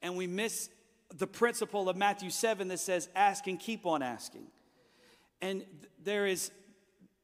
And 0.02 0.16
we 0.16 0.28
miss 0.28 0.70
the 1.16 1.28
principle 1.28 1.90
of 1.90 1.98
Matthew 1.98 2.30
7 2.30 2.68
that 2.68 2.80
says, 2.80 3.10
ask 3.16 3.48
and 3.48 3.60
keep 3.60 3.86
on 3.86 4.02
asking. 4.02 4.48
And 5.42 5.66
there 6.04 6.28
is 6.28 6.52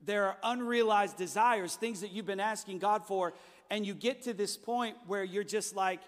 there 0.06 0.26
are 0.26 0.38
unrealized 0.44 1.18
desires, 1.18 1.76
things 1.76 2.02
that 2.02 2.12
you've 2.12 2.26
been 2.26 2.40
asking 2.40 2.80
God 2.80 3.06
for, 3.06 3.34
and 3.70 3.86
you 3.86 3.94
get 3.94 4.24
to 4.24 4.34
this 4.34 4.56
point 4.56 4.96
where 5.08 5.24
you're 5.24 5.44
just 5.44 5.76
like, 5.76 6.00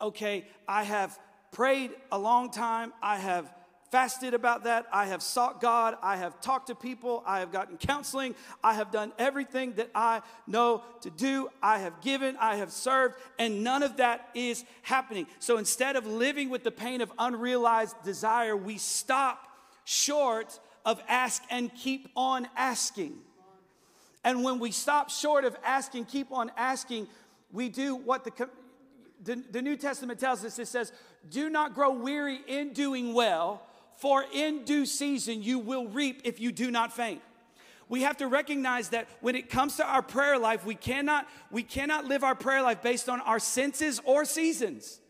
okay, 0.00 0.46
I 0.66 0.82
have 0.82 1.16
prayed 1.52 1.92
a 2.10 2.18
long 2.18 2.50
time, 2.50 2.92
I 3.00 3.18
have 3.18 3.52
fasted 3.90 4.34
about 4.34 4.64
that. 4.64 4.86
I 4.92 5.06
have 5.06 5.22
sought 5.22 5.60
God. 5.60 5.96
I 6.02 6.16
have 6.16 6.40
talked 6.40 6.68
to 6.68 6.74
people. 6.74 7.22
I 7.26 7.40
have 7.40 7.52
gotten 7.52 7.76
counseling. 7.76 8.34
I 8.62 8.74
have 8.74 8.90
done 8.90 9.12
everything 9.18 9.74
that 9.74 9.90
I 9.94 10.22
know 10.46 10.82
to 11.02 11.10
do. 11.10 11.48
I 11.62 11.78
have 11.78 12.00
given. 12.00 12.36
I 12.38 12.56
have 12.56 12.72
served. 12.72 13.16
And 13.38 13.62
none 13.62 13.82
of 13.82 13.98
that 13.98 14.28
is 14.34 14.64
happening. 14.82 15.26
So 15.38 15.58
instead 15.58 15.96
of 15.96 16.06
living 16.06 16.50
with 16.50 16.64
the 16.64 16.70
pain 16.70 17.00
of 17.00 17.12
unrealized 17.18 17.96
desire, 18.04 18.56
we 18.56 18.78
stop 18.78 19.48
short 19.84 20.58
of 20.84 21.02
ask 21.08 21.42
and 21.50 21.74
keep 21.74 22.08
on 22.16 22.48
asking. 22.56 23.14
And 24.24 24.42
when 24.42 24.58
we 24.58 24.72
stop 24.72 25.10
short 25.10 25.44
of 25.44 25.56
asking, 25.64 26.06
keep 26.06 26.32
on 26.32 26.50
asking, 26.56 27.06
we 27.52 27.68
do 27.68 27.94
what 27.94 28.24
the, 28.24 28.48
the, 29.22 29.42
the 29.52 29.62
New 29.62 29.76
Testament 29.76 30.18
tells 30.18 30.44
us. 30.44 30.58
It 30.58 30.66
says, 30.66 30.92
Do 31.30 31.48
not 31.48 31.74
grow 31.74 31.92
weary 31.92 32.40
in 32.46 32.72
doing 32.72 33.14
well 33.14 33.65
for 33.96 34.24
in 34.32 34.64
due 34.64 34.86
season 34.86 35.42
you 35.42 35.58
will 35.58 35.88
reap 35.88 36.22
if 36.24 36.40
you 36.40 36.52
do 36.52 36.70
not 36.70 36.92
faint. 36.92 37.20
We 37.88 38.02
have 38.02 38.16
to 38.16 38.26
recognize 38.26 38.88
that 38.88 39.08
when 39.20 39.36
it 39.36 39.48
comes 39.48 39.76
to 39.76 39.86
our 39.86 40.02
prayer 40.02 40.38
life 40.38 40.64
we 40.64 40.74
cannot 40.74 41.28
we 41.50 41.62
cannot 41.62 42.04
live 42.04 42.24
our 42.24 42.34
prayer 42.34 42.62
life 42.62 42.82
based 42.82 43.08
on 43.08 43.20
our 43.20 43.38
senses 43.38 44.00
or 44.04 44.24
seasons 44.24 45.00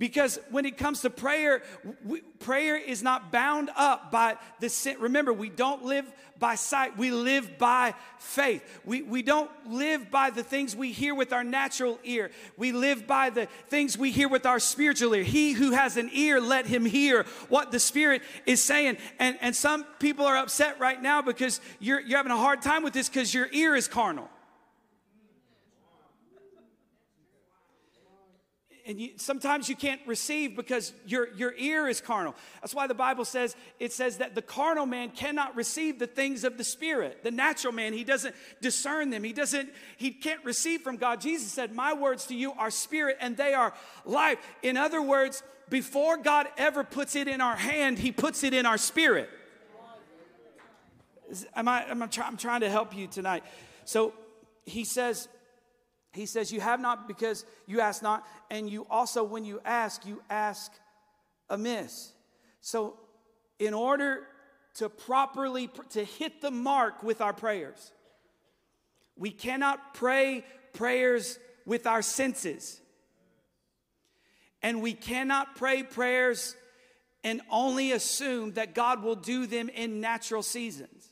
because 0.00 0.38
when 0.50 0.64
it 0.64 0.78
comes 0.78 1.02
to 1.02 1.10
prayer, 1.10 1.62
we, 2.06 2.22
prayer 2.22 2.78
is 2.78 3.02
not 3.02 3.30
bound 3.30 3.68
up 3.76 4.10
by 4.10 4.38
the 4.58 4.70
sin. 4.70 4.96
Remember, 4.98 5.30
we 5.30 5.50
don't 5.50 5.84
live 5.84 6.10
by 6.38 6.54
sight, 6.54 6.96
we 6.96 7.10
live 7.10 7.58
by 7.58 7.92
faith. 8.18 8.64
We, 8.86 9.02
we 9.02 9.20
don't 9.20 9.50
live 9.68 10.10
by 10.10 10.30
the 10.30 10.42
things 10.42 10.74
we 10.74 10.90
hear 10.90 11.14
with 11.14 11.34
our 11.34 11.44
natural 11.44 11.98
ear, 12.02 12.30
we 12.56 12.72
live 12.72 13.06
by 13.06 13.28
the 13.28 13.46
things 13.68 13.98
we 13.98 14.10
hear 14.10 14.26
with 14.26 14.46
our 14.46 14.58
spiritual 14.58 15.14
ear. 15.14 15.22
He 15.22 15.52
who 15.52 15.72
has 15.72 15.98
an 15.98 16.08
ear, 16.14 16.40
let 16.40 16.64
him 16.64 16.86
hear 16.86 17.26
what 17.50 17.70
the 17.70 17.78
Spirit 17.78 18.22
is 18.46 18.64
saying. 18.64 18.96
And, 19.18 19.36
and 19.42 19.54
some 19.54 19.84
people 19.98 20.24
are 20.24 20.38
upset 20.38 20.80
right 20.80 21.00
now 21.00 21.20
because 21.20 21.60
you're, 21.78 22.00
you're 22.00 22.16
having 22.16 22.32
a 22.32 22.38
hard 22.38 22.62
time 22.62 22.82
with 22.82 22.94
this 22.94 23.10
because 23.10 23.34
your 23.34 23.48
ear 23.52 23.76
is 23.76 23.86
carnal. 23.86 24.30
And 28.90 29.00
you, 29.00 29.10
sometimes 29.14 29.68
you 29.68 29.76
can't 29.76 30.00
receive 30.04 30.56
because 30.56 30.92
your, 31.06 31.32
your 31.34 31.54
ear 31.56 31.86
is 31.86 32.00
carnal. 32.00 32.34
That's 32.60 32.74
why 32.74 32.88
the 32.88 32.94
Bible 32.94 33.24
says 33.24 33.54
it 33.78 33.92
says 33.92 34.16
that 34.16 34.34
the 34.34 34.42
carnal 34.42 34.84
man 34.84 35.10
cannot 35.10 35.54
receive 35.54 36.00
the 36.00 36.08
things 36.08 36.42
of 36.42 36.58
the 36.58 36.64
spirit. 36.64 37.22
The 37.22 37.30
natural 37.30 37.72
man, 37.72 37.92
he 37.92 38.02
doesn't 38.02 38.34
discern 38.60 39.10
them. 39.10 39.22
He 39.22 39.32
doesn't, 39.32 39.70
he 39.96 40.10
can't 40.10 40.44
receive 40.44 40.80
from 40.80 40.96
God. 40.96 41.20
Jesus 41.20 41.52
said, 41.52 41.72
My 41.72 41.92
words 41.92 42.26
to 42.26 42.34
you 42.34 42.50
are 42.54 42.68
spirit 42.68 43.18
and 43.20 43.36
they 43.36 43.54
are 43.54 43.72
life. 44.04 44.38
In 44.60 44.76
other 44.76 45.00
words, 45.00 45.44
before 45.68 46.16
God 46.16 46.48
ever 46.58 46.82
puts 46.82 47.14
it 47.14 47.28
in 47.28 47.40
our 47.40 47.54
hand, 47.54 47.96
he 47.96 48.10
puts 48.10 48.42
it 48.42 48.52
in 48.52 48.66
our 48.66 48.76
spirit. 48.76 49.30
Am 51.54 51.68
I, 51.68 51.84
am 51.84 52.02
I 52.02 52.08
try, 52.08 52.26
I'm 52.26 52.36
trying 52.36 52.62
to 52.62 52.68
help 52.68 52.96
you 52.96 53.06
tonight. 53.06 53.44
So 53.84 54.14
he 54.66 54.82
says, 54.82 55.28
he 56.12 56.26
says, 56.26 56.52
You 56.52 56.60
have 56.60 56.80
not 56.80 57.06
because 57.06 57.44
you 57.66 57.80
ask 57.80 58.02
not, 58.02 58.26
and 58.50 58.68
you 58.68 58.86
also, 58.90 59.22
when 59.22 59.44
you 59.44 59.60
ask, 59.64 60.04
you 60.06 60.22
ask 60.28 60.72
amiss. 61.48 62.12
So, 62.60 62.98
in 63.58 63.74
order 63.74 64.26
to 64.74 64.88
properly 64.88 65.70
to 65.90 66.04
hit 66.04 66.40
the 66.40 66.50
mark 66.50 67.02
with 67.02 67.20
our 67.20 67.32
prayers, 67.32 67.92
we 69.16 69.30
cannot 69.30 69.94
pray 69.94 70.44
prayers 70.72 71.38
with 71.66 71.86
our 71.86 72.02
senses. 72.02 72.80
And 74.62 74.82
we 74.82 74.92
cannot 74.92 75.56
pray 75.56 75.82
prayers 75.82 76.54
and 77.22 77.40
only 77.50 77.92
assume 77.92 78.52
that 78.54 78.74
God 78.74 79.02
will 79.02 79.14
do 79.14 79.46
them 79.46 79.68
in 79.68 80.00
natural 80.00 80.42
seasons. 80.42 81.09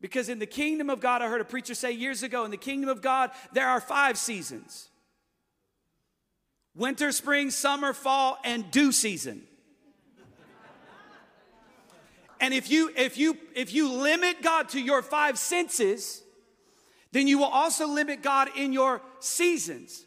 Because 0.00 0.28
in 0.28 0.38
the 0.38 0.46
kingdom 0.46 0.90
of 0.90 1.00
God, 1.00 1.22
I 1.22 1.28
heard 1.28 1.40
a 1.40 1.44
preacher 1.44 1.74
say 1.74 1.92
years 1.92 2.22
ago, 2.22 2.44
in 2.44 2.50
the 2.50 2.56
kingdom 2.56 2.90
of 2.90 3.02
God, 3.02 3.30
there 3.52 3.68
are 3.68 3.80
five 3.80 4.18
seasons 4.18 4.88
winter, 6.74 7.10
spring, 7.10 7.50
summer, 7.50 7.92
fall, 7.92 8.38
and 8.44 8.70
due 8.70 8.92
season. 8.92 9.42
And 12.38 12.52
if 12.52 12.70
you 12.70 12.92
if 12.96 13.16
you 13.16 13.38
if 13.54 13.72
you 13.72 13.92
limit 13.92 14.42
God 14.42 14.68
to 14.70 14.80
your 14.80 15.02
five 15.02 15.38
senses, 15.38 16.22
then 17.12 17.26
you 17.26 17.38
will 17.38 17.46
also 17.46 17.86
limit 17.86 18.22
God 18.22 18.48
in 18.56 18.72
your 18.72 19.00
seasons 19.20 20.05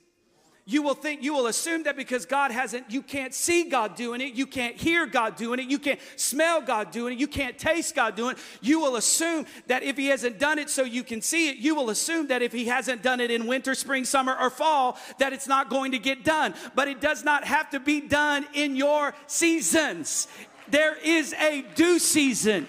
you 0.70 0.84
will 0.84 0.94
think, 0.94 1.24
you 1.24 1.34
will 1.34 1.48
assume 1.48 1.82
that 1.84 1.98
because 1.98 2.28
God 2.28 2.52
hasn't, 2.52 2.92
you 2.92 3.02
can't 3.02 3.34
see 3.34 3.64
God 3.64 3.96
doing 3.96 4.22
it, 4.22 4.36
you 4.36 4.46
can't 4.46 4.76
hear 4.76 5.08
God 5.08 5.36
doing 5.36 5.60
it, 5.60 5.68
you 5.68 5.80
can't 5.80 6.00
smell 6.16 6.62
God 6.62 6.92
doing 6.92 7.14
it, 7.14 7.20
you 7.20 7.26
can't 7.26 7.58
taste 7.58 7.96
God 7.96 8.16
doing 8.16 8.34
it. 8.34 8.38
You 8.62 8.80
will 8.80 8.96
assume 8.96 9.48
that 9.66 9.82
if 9.82 9.98
He 9.98 10.10
hasn't 10.10 10.38
done 10.38 10.60
it 10.60 10.70
so 10.70 10.84
you 10.84 11.04
can 11.04 11.24
see 11.24 11.50
it, 11.50 11.58
you 11.58 11.74
will 11.74 11.90
assume 11.90 12.28
that 12.28 12.44
if 12.44 12.54
He 12.54 12.66
hasn't 12.66 13.02
done 13.02 13.20
it 13.20 13.32
in 13.32 13.48
winter, 13.48 13.74
spring, 13.74 14.06
summer, 14.06 14.38
or 14.40 14.52
fall, 14.52 15.00
that 15.18 15.34
it's 15.34 15.48
not 15.48 15.72
going 15.72 15.92
to 15.94 15.98
get 15.98 16.24
done. 16.24 16.54
But 16.76 16.88
it 16.88 17.02
does 17.02 17.24
not 17.24 17.46
have 17.46 17.72
to 17.72 17.80
be 17.80 18.02
done 18.02 18.46
in 18.54 18.76
your 18.76 19.16
seasons. 19.26 20.28
There 20.68 20.96
is 21.04 21.34
a 21.34 21.66
due 21.74 21.98
season 21.98 22.68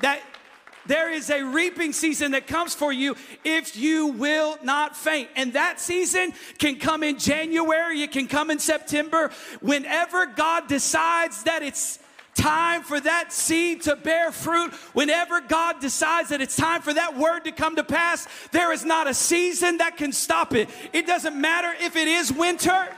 that 0.00 0.22
there 0.86 1.10
is 1.10 1.30
a 1.30 1.42
reaping 1.42 1.92
season 1.92 2.32
that 2.32 2.46
comes 2.46 2.74
for 2.74 2.92
you 2.92 3.16
if 3.44 3.76
you 3.76 4.08
will 4.08 4.58
not 4.62 4.96
faint. 4.96 5.28
And 5.36 5.54
that 5.54 5.80
season 5.80 6.32
can 6.58 6.78
come 6.78 7.02
in 7.02 7.18
January, 7.18 8.02
it 8.02 8.12
can 8.12 8.26
come 8.26 8.50
in 8.50 8.58
September. 8.58 9.30
Whenever 9.60 10.26
God 10.26 10.68
decides 10.68 11.44
that 11.44 11.62
it's 11.62 11.98
time 12.34 12.82
for 12.82 13.00
that 13.00 13.32
seed 13.32 13.82
to 13.82 13.96
bear 13.96 14.32
fruit, 14.32 14.72
whenever 14.92 15.40
God 15.40 15.80
decides 15.80 16.30
that 16.30 16.40
it's 16.40 16.56
time 16.56 16.82
for 16.82 16.92
that 16.92 17.16
word 17.16 17.44
to 17.44 17.52
come 17.52 17.76
to 17.76 17.84
pass, 17.84 18.26
there 18.50 18.72
is 18.72 18.84
not 18.84 19.06
a 19.06 19.14
season 19.14 19.78
that 19.78 19.96
can 19.96 20.12
stop 20.12 20.54
it. 20.54 20.68
It 20.92 21.06
doesn't 21.06 21.40
matter 21.40 21.72
if 21.80 21.96
it 21.96 22.08
is 22.08 22.32
winter, 22.32 22.88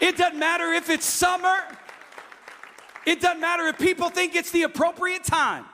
it 0.00 0.16
doesn't 0.16 0.38
matter 0.38 0.72
if 0.72 0.88
it's 0.88 1.04
summer, 1.04 1.58
it 3.04 3.20
doesn't 3.20 3.40
matter 3.40 3.66
if 3.66 3.78
people 3.78 4.08
think 4.10 4.34
it's 4.34 4.50
the 4.50 4.62
appropriate 4.62 5.24
time. 5.24 5.64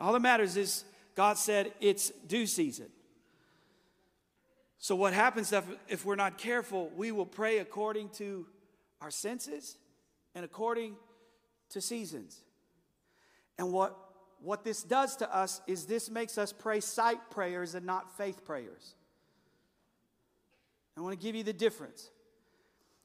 All 0.00 0.12
that 0.12 0.20
matters 0.20 0.56
is 0.56 0.84
God 1.14 1.38
said 1.38 1.72
it's 1.80 2.10
due 2.26 2.46
season. 2.46 2.86
So, 4.78 4.94
what 4.94 5.12
happens 5.12 5.52
if, 5.52 5.64
if 5.88 6.04
we're 6.04 6.16
not 6.16 6.38
careful? 6.38 6.90
We 6.94 7.10
will 7.12 7.26
pray 7.26 7.58
according 7.58 8.10
to 8.10 8.46
our 9.00 9.10
senses 9.10 9.76
and 10.34 10.44
according 10.44 10.96
to 11.70 11.80
seasons. 11.80 12.42
And 13.58 13.72
what, 13.72 13.96
what 14.40 14.64
this 14.64 14.82
does 14.82 15.16
to 15.16 15.34
us 15.34 15.62
is 15.66 15.86
this 15.86 16.10
makes 16.10 16.36
us 16.36 16.52
pray 16.52 16.80
sight 16.80 17.30
prayers 17.30 17.74
and 17.74 17.86
not 17.86 18.16
faith 18.16 18.44
prayers. 18.44 18.94
I 20.96 21.00
want 21.00 21.18
to 21.18 21.24
give 21.24 21.34
you 21.34 21.42
the 21.42 21.52
difference. 21.52 22.10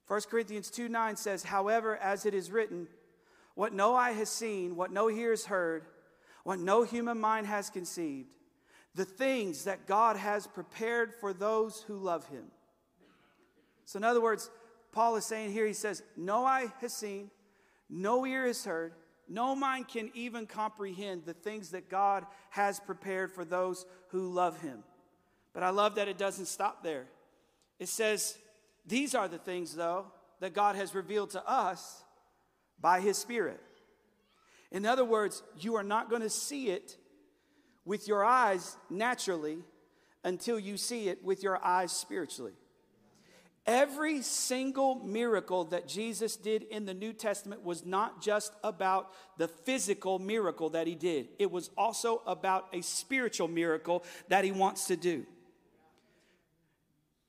1 0.07 0.21
Corinthians 0.29 0.69
2 0.69 0.89
9 0.89 1.15
says, 1.15 1.43
However, 1.43 1.95
as 1.97 2.25
it 2.25 2.33
is 2.33 2.51
written, 2.51 2.87
what 3.55 3.73
no 3.73 3.95
eye 3.95 4.11
has 4.11 4.29
seen, 4.29 4.75
what 4.75 4.91
no 4.91 5.09
ear 5.09 5.29
has 5.29 5.45
heard, 5.45 5.85
what 6.43 6.59
no 6.59 6.83
human 6.83 7.19
mind 7.19 7.47
has 7.47 7.69
conceived, 7.69 8.29
the 8.95 9.05
things 9.05 9.65
that 9.65 9.87
God 9.87 10.17
has 10.17 10.47
prepared 10.47 11.13
for 11.13 11.33
those 11.33 11.83
who 11.87 11.95
love 11.95 12.27
him. 12.27 12.45
So, 13.85 13.97
in 13.97 14.03
other 14.03 14.21
words, 14.21 14.49
Paul 14.91 15.15
is 15.15 15.25
saying 15.25 15.51
here, 15.51 15.65
he 15.65 15.73
says, 15.73 16.03
No 16.17 16.45
eye 16.45 16.71
has 16.81 16.93
seen, 16.93 17.31
no 17.89 18.25
ear 18.25 18.47
has 18.47 18.65
heard, 18.65 18.93
no 19.27 19.55
mind 19.55 19.87
can 19.87 20.11
even 20.13 20.45
comprehend 20.45 21.23
the 21.25 21.33
things 21.33 21.69
that 21.71 21.89
God 21.89 22.25
has 22.49 22.79
prepared 22.79 23.31
for 23.31 23.45
those 23.45 23.85
who 24.09 24.29
love 24.31 24.59
him. 24.59 24.83
But 25.53 25.63
I 25.63 25.69
love 25.69 25.95
that 25.95 26.07
it 26.07 26.17
doesn't 26.17 26.47
stop 26.47 26.83
there. 26.83 27.07
It 27.79 27.87
says, 27.87 28.37
These 28.85 29.15
are 29.15 29.27
the 29.27 29.37
things, 29.37 29.73
though, 29.75 30.07
that 30.39 30.53
God 30.53 30.75
has 30.75 30.93
revealed 30.93 31.31
to 31.31 31.49
us 31.49 32.03
by 32.79 32.99
his 32.99 33.17
Spirit. 33.17 33.61
In 34.71 34.85
other 34.85 35.05
words, 35.05 35.43
you 35.59 35.75
are 35.75 35.83
not 35.83 36.09
going 36.09 36.21
to 36.21 36.29
see 36.29 36.69
it 36.69 36.97
with 37.83 38.07
your 38.07 38.23
eyes 38.23 38.77
naturally 38.89 39.59
until 40.23 40.59
you 40.59 40.77
see 40.77 41.09
it 41.09 41.23
with 41.23 41.43
your 41.43 41.63
eyes 41.63 41.91
spiritually. 41.91 42.53
Every 43.67 44.21
single 44.23 44.95
miracle 44.95 45.65
that 45.65 45.87
Jesus 45.87 46.35
did 46.35 46.63
in 46.63 46.85
the 46.85 46.95
New 46.95 47.13
Testament 47.13 47.63
was 47.63 47.85
not 47.85 48.21
just 48.21 48.53
about 48.63 49.11
the 49.37 49.47
physical 49.47 50.17
miracle 50.17 50.71
that 50.71 50.87
he 50.87 50.95
did, 50.95 51.29
it 51.37 51.51
was 51.51 51.69
also 51.77 52.23
about 52.25 52.67
a 52.73 52.81
spiritual 52.81 53.47
miracle 53.47 54.03
that 54.29 54.43
he 54.43 54.51
wants 54.51 54.87
to 54.87 54.95
do. 54.95 55.25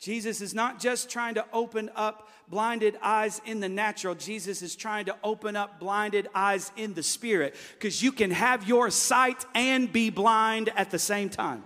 Jesus 0.02 0.40
is 0.40 0.52
not 0.52 0.80
just 0.80 1.08
trying 1.08 1.36
to 1.36 1.44
open 1.52 1.88
up 1.94 2.28
blinded 2.48 2.98
eyes 3.00 3.40
in 3.46 3.60
the 3.60 3.68
natural. 3.68 4.16
Jesus 4.16 4.60
is 4.60 4.74
trying 4.74 5.04
to 5.04 5.14
open 5.22 5.54
up 5.54 5.78
blinded 5.78 6.26
eyes 6.34 6.72
in 6.76 6.92
the 6.94 7.04
spirit 7.04 7.54
because 7.74 8.02
you 8.02 8.10
can 8.10 8.32
have 8.32 8.66
your 8.66 8.90
sight 8.90 9.46
and 9.54 9.92
be 9.92 10.10
blind 10.10 10.70
at 10.74 10.90
the 10.90 10.98
same 10.98 11.28
time. 11.28 11.62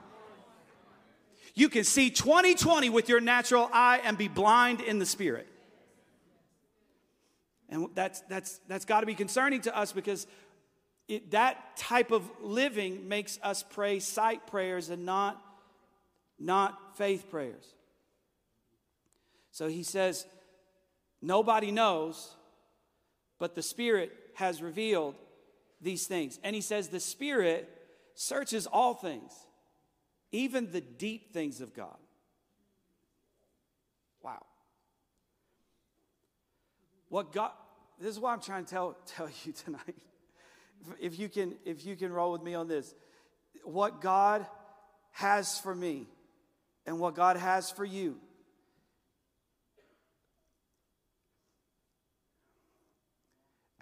You 1.54 1.70
can 1.70 1.84
see 1.84 2.10
2020 2.10 2.90
with 2.90 3.08
your 3.08 3.22
natural 3.22 3.70
eye 3.72 4.02
and 4.04 4.18
be 4.18 4.28
blind 4.28 4.82
in 4.82 4.98
the 4.98 5.06
spirit. 5.06 5.46
And 7.70 7.88
that's, 7.94 8.20
that's, 8.28 8.60
that's 8.68 8.84
got 8.84 9.00
to 9.00 9.06
be 9.06 9.14
concerning 9.14 9.62
to 9.62 9.74
us 9.74 9.92
because 9.92 10.26
it, 11.08 11.30
that 11.30 11.78
type 11.78 12.10
of 12.10 12.28
living 12.42 13.08
makes 13.08 13.38
us 13.42 13.62
pray 13.62 13.98
sight 13.98 14.46
prayers 14.46 14.90
and 14.90 15.06
not, 15.06 15.42
not 16.38 16.98
faith 16.98 17.30
prayers. 17.30 17.64
So 19.56 19.68
he 19.68 19.84
says, 19.84 20.26
Nobody 21.22 21.70
knows, 21.70 22.36
but 23.38 23.54
the 23.54 23.62
Spirit 23.62 24.12
has 24.34 24.60
revealed 24.60 25.14
these 25.80 26.06
things. 26.06 26.38
And 26.44 26.54
he 26.54 26.60
says, 26.60 26.88
The 26.88 27.00
Spirit 27.00 27.66
searches 28.14 28.66
all 28.66 28.92
things, 28.92 29.32
even 30.30 30.70
the 30.72 30.82
deep 30.82 31.32
things 31.32 31.62
of 31.62 31.72
God. 31.72 31.96
Wow. 34.22 34.44
What 37.08 37.32
God, 37.32 37.52
this 37.98 38.10
is 38.10 38.20
what 38.20 38.32
I'm 38.32 38.42
trying 38.42 38.66
to 38.66 38.70
tell, 38.70 38.96
tell 39.06 39.30
you 39.46 39.54
tonight. 39.54 39.96
If 41.00 41.18
you 41.18 41.30
can, 41.30 41.54
if 41.64 41.86
you 41.86 41.96
can 41.96 42.12
roll 42.12 42.30
with 42.30 42.42
me 42.42 42.52
on 42.54 42.68
this. 42.68 42.94
What 43.64 44.02
God 44.02 44.44
has 45.12 45.58
for 45.58 45.74
me 45.74 46.08
and 46.84 46.98
what 46.98 47.14
God 47.14 47.38
has 47.38 47.70
for 47.70 47.86
you 47.86 48.18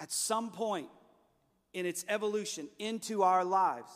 at 0.05 0.13
some 0.13 0.51
point 0.51 0.89
in 1.73 1.87
its 1.87 2.05
evolution 2.11 2.69
into 2.79 3.23
our 3.23 3.43
lives, 3.43 3.91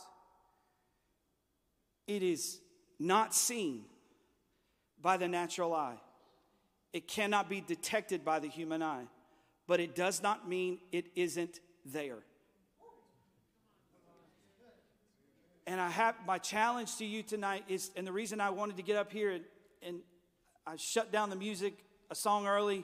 it 2.07 2.23
is 2.23 2.59
not 2.97 3.35
seen 3.35 3.83
by 4.99 5.17
the 5.17 5.27
natural 5.27 5.71
eye. 5.71 5.99
It 6.93 7.07
cannot 7.07 7.47
be 7.47 7.61
detected 7.61 8.25
by 8.25 8.39
the 8.39 8.47
human 8.47 8.81
eye, 8.81 9.05
but 9.67 9.79
it 9.79 9.93
does 9.93 10.23
not 10.23 10.49
mean 10.49 10.79
it 10.91 11.05
isn't 11.15 11.59
there. 11.85 12.23
And 15.67 15.79
I 15.79 15.91
have 15.91 16.15
my 16.25 16.39
challenge 16.39 16.97
to 16.97 17.05
you 17.05 17.21
tonight 17.21 17.65
is, 17.67 17.91
and 17.95 18.07
the 18.07 18.11
reason 18.11 18.41
I 18.41 18.49
wanted 18.49 18.77
to 18.77 18.83
get 18.83 18.95
up 18.95 19.11
here 19.11 19.29
and, 19.29 19.43
and 19.83 19.99
I 20.65 20.75
shut 20.75 21.11
down 21.11 21.29
the 21.29 21.35
music 21.35 21.75
a 22.09 22.15
song 22.15 22.47
early 22.47 22.83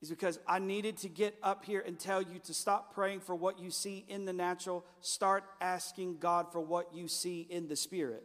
is 0.00 0.10
because 0.10 0.38
I 0.46 0.58
needed 0.58 0.96
to 0.98 1.08
get 1.08 1.36
up 1.42 1.64
here 1.64 1.82
and 1.84 1.98
tell 1.98 2.22
you 2.22 2.38
to 2.44 2.54
stop 2.54 2.94
praying 2.94 3.20
for 3.20 3.34
what 3.34 3.58
you 3.58 3.70
see 3.70 4.04
in 4.08 4.24
the 4.24 4.32
natural, 4.32 4.84
start 5.00 5.44
asking 5.60 6.18
God 6.18 6.52
for 6.52 6.60
what 6.60 6.94
you 6.94 7.08
see 7.08 7.46
in 7.50 7.68
the 7.68 7.76
spirit. 7.76 8.22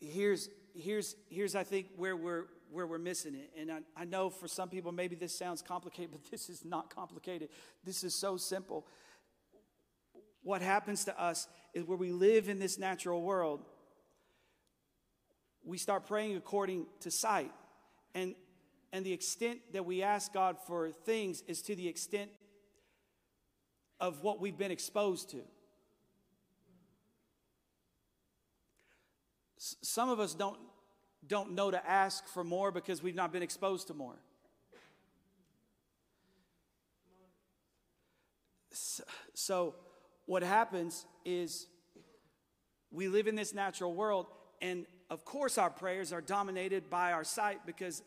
Here's 0.00 0.48
here's 0.76 1.16
here's 1.28 1.56
I 1.56 1.64
think 1.64 1.88
where 1.96 2.16
we're 2.16 2.46
where 2.70 2.86
we're 2.86 2.98
missing 2.98 3.34
it. 3.34 3.50
And 3.58 3.72
I, 3.72 3.78
I 3.96 4.04
know 4.04 4.30
for 4.30 4.46
some 4.46 4.68
people 4.68 4.92
maybe 4.92 5.16
this 5.16 5.36
sounds 5.36 5.60
complicated, 5.60 6.10
but 6.12 6.30
this 6.30 6.48
is 6.48 6.64
not 6.64 6.94
complicated. 6.94 7.48
This 7.84 8.04
is 8.04 8.14
so 8.14 8.36
simple. 8.36 8.86
What 10.42 10.62
happens 10.62 11.04
to 11.06 11.20
us 11.20 11.48
is 11.74 11.84
where 11.84 11.98
we 11.98 12.12
live 12.12 12.48
in 12.48 12.60
this 12.60 12.78
natural 12.78 13.22
world 13.22 13.64
we 15.68 15.76
start 15.76 16.06
praying 16.06 16.34
according 16.34 16.86
to 17.00 17.10
sight. 17.10 17.52
And, 18.14 18.34
and 18.90 19.04
the 19.04 19.12
extent 19.12 19.60
that 19.74 19.84
we 19.84 20.02
ask 20.02 20.32
God 20.32 20.56
for 20.66 20.90
things 21.04 21.42
is 21.46 21.60
to 21.62 21.76
the 21.76 21.86
extent 21.86 22.30
of 24.00 24.22
what 24.22 24.40
we've 24.40 24.56
been 24.56 24.70
exposed 24.70 25.30
to. 25.32 25.42
S- 29.58 29.76
some 29.82 30.08
of 30.08 30.20
us 30.20 30.34
don't, 30.34 30.58
don't 31.26 31.52
know 31.52 31.70
to 31.70 31.86
ask 31.86 32.26
for 32.28 32.42
more 32.42 32.72
because 32.72 33.02
we've 33.02 33.14
not 33.14 33.30
been 33.30 33.42
exposed 33.42 33.88
to 33.88 33.94
more. 33.94 34.16
So, 38.72 39.02
so 39.34 39.74
what 40.24 40.42
happens 40.42 41.04
is 41.26 41.66
we 42.90 43.08
live 43.08 43.26
in 43.26 43.34
this 43.34 43.52
natural 43.52 43.92
world 43.92 44.28
and 44.62 44.86
of 45.10 45.24
course, 45.24 45.56
our 45.58 45.70
prayers 45.70 46.12
are 46.12 46.20
dominated 46.20 46.90
by 46.90 47.12
our 47.12 47.24
sight 47.24 47.60
because 47.64 48.02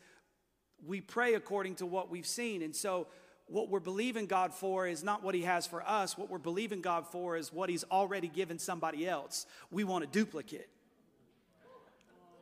we 0.86 1.00
pray 1.00 1.34
according 1.34 1.76
to 1.76 1.86
what 1.86 2.10
we've 2.10 2.26
seen. 2.26 2.62
And 2.62 2.74
so, 2.74 3.08
what 3.46 3.68
we're 3.68 3.80
believing 3.80 4.26
God 4.26 4.54
for 4.54 4.86
is 4.86 5.02
not 5.02 5.22
what 5.22 5.34
He 5.34 5.42
has 5.42 5.66
for 5.66 5.86
us. 5.86 6.16
What 6.16 6.30
we're 6.30 6.38
believing 6.38 6.80
God 6.80 7.06
for 7.06 7.36
is 7.36 7.52
what 7.52 7.68
He's 7.68 7.84
already 7.84 8.28
given 8.28 8.58
somebody 8.58 9.06
else. 9.06 9.46
We 9.70 9.84
want 9.84 10.04
a 10.04 10.06
duplicate, 10.06 10.68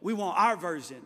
we 0.00 0.12
want 0.12 0.38
our 0.38 0.56
version. 0.56 1.02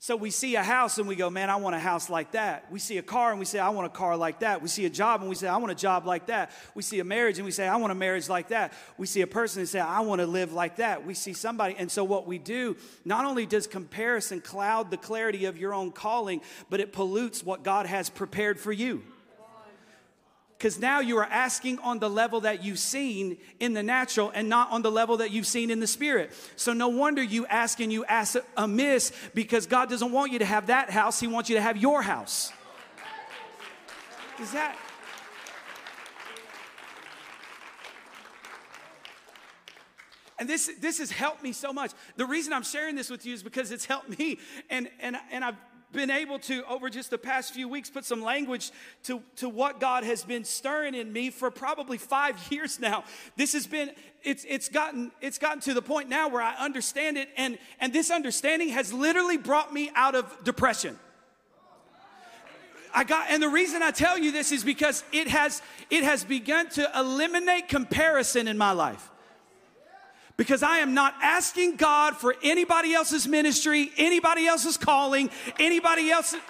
So 0.00 0.14
we 0.14 0.30
see 0.30 0.54
a 0.54 0.62
house 0.62 0.98
and 0.98 1.08
we 1.08 1.16
go, 1.16 1.28
man, 1.28 1.50
I 1.50 1.56
want 1.56 1.74
a 1.74 1.80
house 1.80 2.08
like 2.08 2.30
that. 2.32 2.70
We 2.70 2.78
see 2.78 2.98
a 2.98 3.02
car 3.02 3.30
and 3.30 3.38
we 3.40 3.44
say, 3.44 3.58
I 3.58 3.70
want 3.70 3.86
a 3.86 3.90
car 3.90 4.16
like 4.16 4.40
that. 4.40 4.62
We 4.62 4.68
see 4.68 4.86
a 4.86 4.90
job 4.90 5.22
and 5.22 5.28
we 5.28 5.34
say, 5.34 5.48
I 5.48 5.56
want 5.56 5.72
a 5.72 5.74
job 5.74 6.06
like 6.06 6.26
that. 6.26 6.52
We 6.76 6.82
see 6.84 7.00
a 7.00 7.04
marriage 7.04 7.38
and 7.38 7.44
we 7.44 7.50
say, 7.50 7.66
I 7.66 7.74
want 7.76 7.90
a 7.90 7.96
marriage 7.96 8.28
like 8.28 8.48
that. 8.48 8.72
We 8.96 9.08
see 9.08 9.22
a 9.22 9.26
person 9.26 9.58
and 9.58 9.68
say, 9.68 9.80
I 9.80 10.00
want 10.00 10.20
to 10.20 10.26
live 10.28 10.52
like 10.52 10.76
that. 10.76 11.04
We 11.04 11.14
see 11.14 11.32
somebody. 11.32 11.74
And 11.76 11.90
so 11.90 12.04
what 12.04 12.28
we 12.28 12.38
do, 12.38 12.76
not 13.04 13.24
only 13.24 13.44
does 13.44 13.66
comparison 13.66 14.40
cloud 14.40 14.92
the 14.92 14.96
clarity 14.96 15.46
of 15.46 15.58
your 15.58 15.74
own 15.74 15.90
calling, 15.90 16.42
but 16.70 16.78
it 16.78 16.92
pollutes 16.92 17.42
what 17.42 17.64
God 17.64 17.86
has 17.86 18.08
prepared 18.08 18.60
for 18.60 18.70
you 18.70 19.02
because 20.58 20.80
now 20.80 20.98
you 20.98 21.16
are 21.18 21.24
asking 21.24 21.78
on 21.78 22.00
the 22.00 22.10
level 22.10 22.40
that 22.40 22.64
you've 22.64 22.80
seen 22.80 23.36
in 23.60 23.74
the 23.74 23.82
natural 23.82 24.32
and 24.34 24.48
not 24.48 24.72
on 24.72 24.82
the 24.82 24.90
level 24.90 25.18
that 25.18 25.30
you've 25.30 25.46
seen 25.46 25.70
in 25.70 25.78
the 25.78 25.86
spirit. 25.86 26.32
So 26.56 26.72
no 26.72 26.88
wonder 26.88 27.22
you 27.22 27.46
ask 27.46 27.78
and 27.78 27.92
you 27.92 28.04
ask 28.06 28.36
amiss 28.56 29.12
because 29.34 29.66
God 29.66 29.88
doesn't 29.88 30.10
want 30.10 30.32
you 30.32 30.40
to 30.40 30.44
have 30.44 30.66
that 30.66 30.90
house, 30.90 31.20
He 31.20 31.28
wants 31.28 31.48
you 31.48 31.54
to 31.54 31.62
have 31.62 31.76
your 31.76 32.02
house. 32.02 32.52
Is 34.40 34.50
that? 34.50 34.76
And 40.40 40.48
this, 40.48 40.70
this 40.80 40.98
has 40.98 41.10
helped 41.10 41.42
me 41.42 41.52
so 41.52 41.72
much. 41.72 41.92
The 42.16 42.26
reason 42.26 42.52
I'm 42.52 42.62
sharing 42.62 42.94
this 42.94 43.10
with 43.10 43.26
you 43.26 43.34
is 43.34 43.42
because 43.42 43.72
it's 43.72 43.84
helped 43.84 44.18
me. 44.18 44.38
And, 44.70 44.88
and, 45.00 45.16
and 45.32 45.44
I've 45.44 45.56
been 45.92 46.10
able 46.10 46.38
to, 46.40 46.64
over 46.66 46.90
just 46.90 47.10
the 47.10 47.18
past 47.18 47.52
few 47.52 47.68
weeks, 47.68 47.90
put 47.90 48.04
some 48.04 48.22
language 48.22 48.70
to, 49.04 49.22
to 49.36 49.48
what 49.48 49.80
God 49.80 50.04
has 50.04 50.24
been 50.24 50.44
stirring 50.44 50.94
in 50.94 51.12
me 51.12 51.30
for 51.30 51.50
probably 51.50 51.98
five 51.98 52.36
years 52.52 52.78
now. 52.78 53.04
This 53.36 53.52
has 53.54 53.66
been, 53.66 53.92
it's, 54.22 54.44
it's, 54.48 54.68
gotten, 54.68 55.12
it's 55.20 55.38
gotten 55.38 55.60
to 55.62 55.74
the 55.74 55.82
point 55.82 56.08
now 56.08 56.28
where 56.28 56.42
I 56.42 56.54
understand 56.56 57.16
it, 57.16 57.28
and, 57.36 57.58
and 57.80 57.92
this 57.92 58.10
understanding 58.10 58.68
has 58.70 58.92
literally 58.92 59.36
brought 59.36 59.72
me 59.72 59.90
out 59.94 60.14
of 60.14 60.44
depression. 60.44 60.98
I 62.94 63.04
got, 63.04 63.30
and 63.30 63.42
the 63.42 63.48
reason 63.48 63.82
I 63.82 63.90
tell 63.90 64.18
you 64.18 64.32
this 64.32 64.50
is 64.50 64.64
because 64.64 65.04
it 65.12 65.28
has, 65.28 65.62
it 65.90 66.04
has 66.04 66.24
begun 66.24 66.68
to 66.70 66.90
eliminate 66.96 67.68
comparison 67.68 68.48
in 68.48 68.58
my 68.58 68.72
life 68.72 69.10
because 70.38 70.62
I 70.62 70.78
am 70.78 70.94
not 70.94 71.14
asking 71.20 71.76
God 71.76 72.16
for 72.16 72.34
anybody 72.42 72.94
else's 72.94 73.26
ministry, 73.26 73.90
anybody 73.98 74.46
else's 74.46 74.78
calling, 74.78 75.30
anybody 75.58 76.10
else's. 76.10 76.40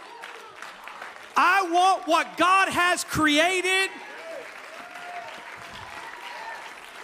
I 1.35 1.69
want 1.73 2.07
what 2.07 2.37
God 2.37 2.69
has 2.69 3.03
created. 3.03 3.89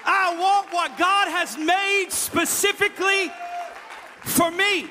I 0.05 0.39
want 0.39 0.73
what 0.75 0.99
God 0.99 1.29
has 1.29 1.57
made 1.57 2.09
specifically 2.11 3.33
for 4.21 4.51
me. 4.51 4.91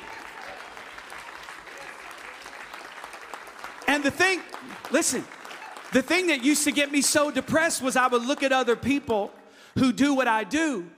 And 3.87 4.03
the 4.03 4.09
thing, 4.09 4.41
listen, 4.89 5.23
the 5.91 6.01
thing 6.01 6.27
that 6.27 6.43
used 6.43 6.63
to 6.63 6.71
get 6.71 6.91
me 6.91 7.01
so 7.01 7.29
depressed 7.29 7.83
was 7.83 7.95
I 7.95 8.07
would 8.07 8.23
look 8.23 8.41
at 8.41 8.51
other 8.51 8.75
people 8.75 9.31
who 9.77 9.93
do 9.93 10.15
what 10.15 10.27
I 10.27 10.43
do 10.43 10.89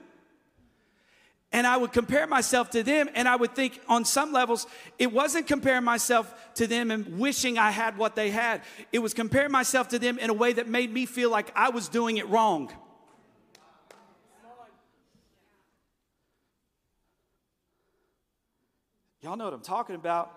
and 1.52 1.66
I 1.66 1.76
would 1.76 1.92
compare 1.92 2.26
myself 2.26 2.70
to 2.70 2.82
them, 2.82 3.08
and 3.14 3.28
I 3.28 3.36
would 3.36 3.54
think 3.54 3.80
on 3.88 4.04
some 4.04 4.32
levels, 4.32 4.66
it 4.98 5.12
wasn't 5.12 5.46
comparing 5.46 5.84
myself 5.84 6.34
to 6.54 6.66
them 6.66 6.90
and 6.90 7.18
wishing 7.18 7.56
I 7.56 7.70
had 7.70 7.96
what 7.96 8.14
they 8.14 8.30
had. 8.30 8.62
It 8.92 8.98
was 8.98 9.14
comparing 9.14 9.52
myself 9.52 9.88
to 9.88 9.98
them 9.98 10.18
in 10.18 10.28
a 10.28 10.34
way 10.34 10.52
that 10.52 10.68
made 10.68 10.92
me 10.92 11.06
feel 11.06 11.30
like 11.30 11.52
I 11.54 11.70
was 11.70 11.88
doing 11.88 12.16
it 12.16 12.28
wrong. 12.28 12.70
Y'all 19.22 19.36
know 19.36 19.44
what 19.44 19.54
I'm 19.54 19.60
talking 19.60 19.96
about. 19.96 20.32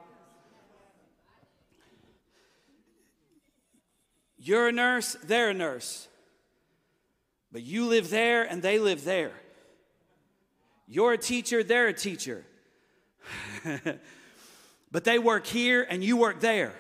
You're 4.38 4.70
a 4.70 4.72
nurse, 4.72 5.18
they're 5.24 5.50
a 5.50 5.54
nurse. 5.54 6.08
But 7.52 7.64
you 7.64 7.88
live 7.88 8.10
there 8.10 8.44
and 8.44 8.62
they 8.62 8.80
live 8.80 9.04
there. 9.04 9.34
You're 10.92 11.14
a 11.14 11.18
teacher, 11.20 11.64
they're 11.64 11.88
a 11.88 11.94
teacher. 11.94 12.44
but 14.92 15.04
they 15.04 15.20
work 15.20 15.46
here 15.46 15.86
and 15.88 16.04
you 16.04 16.18
work 16.18 16.40
there. 16.40 16.74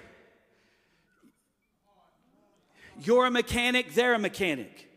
You're 3.01 3.27
a 3.27 3.31
mechanic, 3.31 3.93
they're 3.93 4.15
a 4.15 4.19
mechanic. 4.19 4.89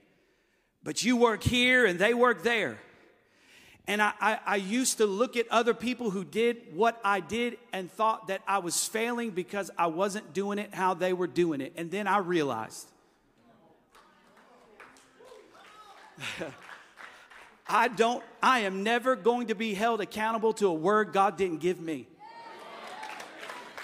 But 0.83 1.05
you 1.05 1.19
work 1.19 1.43
here 1.43 1.85
and 1.85 1.99
they 1.99 2.15
work 2.15 2.43
there. 2.43 2.79
And 3.87 4.01
I, 4.01 4.13
I, 4.19 4.39
I, 4.47 4.57
used 4.57 4.99
to 4.99 5.07
look 5.07 5.37
at 5.37 5.47
other 5.49 5.75
people 5.75 6.11
who 6.11 6.25
did 6.25 6.75
what 6.75 7.01
I 7.05 7.19
did 7.21 7.59
and 7.73 7.91
thought 7.91 8.29
that 8.29 8.41
I 8.47 8.59
was 8.61 8.87
failing 8.87 9.31
because 9.31 9.73
I 9.77 9.89
wasn't 9.89 10.33
doing 10.33 10.59
it 10.59 10.73
how 10.73 10.95
they 10.95 11.13
were 11.13 11.27
doing 11.27 11.61
it. 11.61 11.73
And 11.77 11.91
then 11.91 12.07
I 12.07 12.19
realized 12.19 12.89
I 17.67 17.89
don't, 17.89 18.23
I 18.43 18.61
am 18.61 18.83
never 18.83 19.17
going 19.17 19.49
to 19.49 19.55
be 19.55 19.75
held 19.75 20.01
accountable 20.01 20.53
to 20.55 20.67
a 20.67 20.75
word 20.75 21.13
God 21.13 21.37
didn't 21.37 21.59
give 21.59 21.81
me. 21.81 22.09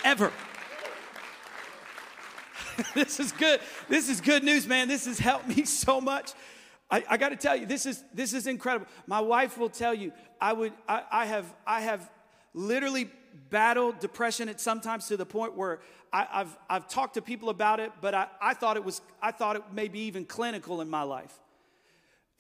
Ever. 0.05 0.33
this 2.95 3.21
is 3.21 3.33
good. 3.33 3.61
This 3.89 4.09
is 4.09 4.21
good 4.21 4.45
news, 4.45 4.67
man. 4.67 4.89
This 4.89 5.07
has 5.07 5.19
helped 5.19 5.49
me 5.49 5.65
so 5.67 6.01
much. 6.01 6.33
I, 6.91 7.05
I 7.09 7.17
got 7.17 7.31
to 7.31 7.37
tell 7.37 7.55
you, 7.55 7.67
this 7.67 7.85
is 7.85 8.03
this 8.15 8.33
is 8.33 8.47
incredible. 8.47 8.87
My 9.07 9.21
wife 9.21 9.59
will 9.59 9.69
tell 9.69 9.93
you, 9.93 10.13
I 10.41 10.53
would, 10.53 10.73
I, 10.89 11.03
I 11.11 11.27
have, 11.27 11.53
I 11.67 11.81
have 11.83 12.09
literally 12.55 13.11
battled 13.51 13.99
depression 14.01 14.49
at 14.49 14.61
sometimes 14.61 15.07
to 15.09 15.17
the 15.17 15.27
point 15.27 15.55
where 15.57 15.81
I, 16.13 16.27
have 16.31 16.59
I've 16.71 16.89
talked 16.89 17.15
to 17.15 17.23
people 17.23 17.51
about 17.51 17.81
it, 17.81 17.93
but 18.01 18.15
I, 18.15 18.29
I 18.41 18.55
thought 18.55 18.77
it 18.77 18.85
was, 18.85 19.03
I 19.21 19.33
thought 19.33 19.57
it 19.57 19.63
may 19.73 19.89
be 19.89 20.01
even 20.01 20.25
clinical 20.25 20.81
in 20.81 20.89
my 20.89 21.03
life. 21.03 21.39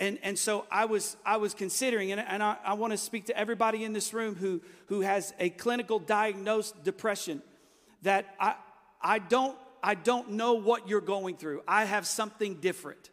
And, 0.00 0.18
and 0.22 0.38
so 0.38 0.64
I 0.70 0.84
was, 0.84 1.16
I 1.26 1.38
was 1.38 1.54
considering, 1.54 2.12
and, 2.12 2.20
and 2.20 2.42
I, 2.42 2.56
I 2.64 2.74
want 2.74 2.92
to 2.92 2.96
speak 2.96 3.26
to 3.26 3.36
everybody 3.36 3.84
in 3.84 3.92
this 3.92 4.14
room 4.14 4.36
who, 4.36 4.60
who 4.86 5.00
has 5.00 5.34
a 5.40 5.50
clinical 5.50 5.98
diagnosed 5.98 6.84
depression 6.84 7.42
that 8.02 8.26
I, 8.38 8.54
I, 9.02 9.18
don't, 9.18 9.56
I 9.82 9.94
don't 9.94 10.32
know 10.32 10.54
what 10.54 10.88
you're 10.88 11.00
going 11.00 11.36
through. 11.36 11.62
I 11.66 11.84
have 11.84 12.06
something 12.06 12.54
different. 12.56 13.10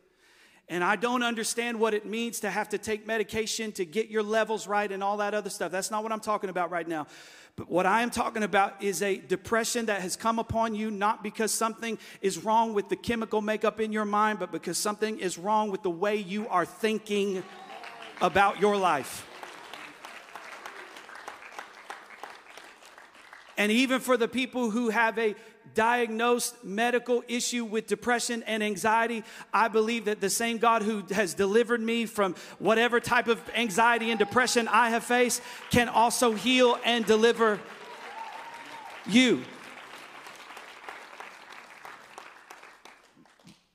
And 0.67 0.83
I 0.83 0.95
don't 0.95 1.21
understand 1.21 1.79
what 1.79 1.93
it 1.93 2.05
means 2.05 2.39
to 2.39 2.49
have 2.49 2.69
to 2.69 2.77
take 2.77 3.05
medication 3.05 3.71
to 3.73 3.85
get 3.85 4.09
your 4.09 4.23
levels 4.23 4.67
right 4.67 4.91
and 4.91 5.03
all 5.03 5.17
that 5.17 5.33
other 5.33 5.49
stuff. 5.49 5.71
That's 5.71 5.91
not 5.91 6.01
what 6.01 6.11
I'm 6.11 6.19
talking 6.19 6.49
about 6.49 6.71
right 6.71 6.87
now. 6.87 7.05
But 7.57 7.69
what 7.69 7.85
I 7.85 8.01
am 8.01 8.09
talking 8.09 8.43
about 8.43 8.83
is 8.83 9.01
a 9.01 9.15
depression 9.15 9.85
that 9.85 10.01
has 10.01 10.17
come 10.17 10.39
upon 10.39 10.75
you 10.75 10.91
not 10.91 11.23
because 11.23 11.53
something 11.53 11.97
is 12.21 12.43
wrong 12.43 12.73
with 12.73 12.89
the 12.89 12.97
chemical 12.97 13.41
makeup 13.41 13.79
in 13.79 13.93
your 13.93 14.03
mind, 14.03 14.39
but 14.39 14.51
because 14.51 14.77
something 14.77 15.19
is 15.19 15.37
wrong 15.37 15.71
with 15.71 15.81
the 15.81 15.89
way 15.89 16.17
you 16.17 16.49
are 16.49 16.65
thinking 16.65 17.43
about 18.21 18.59
your 18.59 18.75
life. 18.75 19.25
And 23.57 23.71
even 23.71 24.01
for 24.01 24.17
the 24.17 24.27
people 24.27 24.69
who 24.69 24.89
have 24.89 25.17
a 25.17 25.35
diagnosed 25.73 26.63
medical 26.63 27.23
issue 27.27 27.65
with 27.65 27.87
depression 27.87 28.43
and 28.43 28.63
anxiety, 28.63 29.23
I 29.53 29.67
believe 29.67 30.05
that 30.05 30.21
the 30.21 30.29
same 30.29 30.57
God 30.57 30.81
who 30.81 31.03
has 31.11 31.33
delivered 31.33 31.81
me 31.81 32.05
from 32.05 32.35
whatever 32.59 32.99
type 32.99 33.27
of 33.27 33.41
anxiety 33.55 34.09
and 34.09 34.19
depression 34.19 34.67
I 34.67 34.89
have 34.89 35.03
faced 35.03 35.41
can 35.71 35.89
also 35.89 36.33
heal 36.33 36.77
and 36.83 37.05
deliver 37.05 37.59
you. 39.07 39.43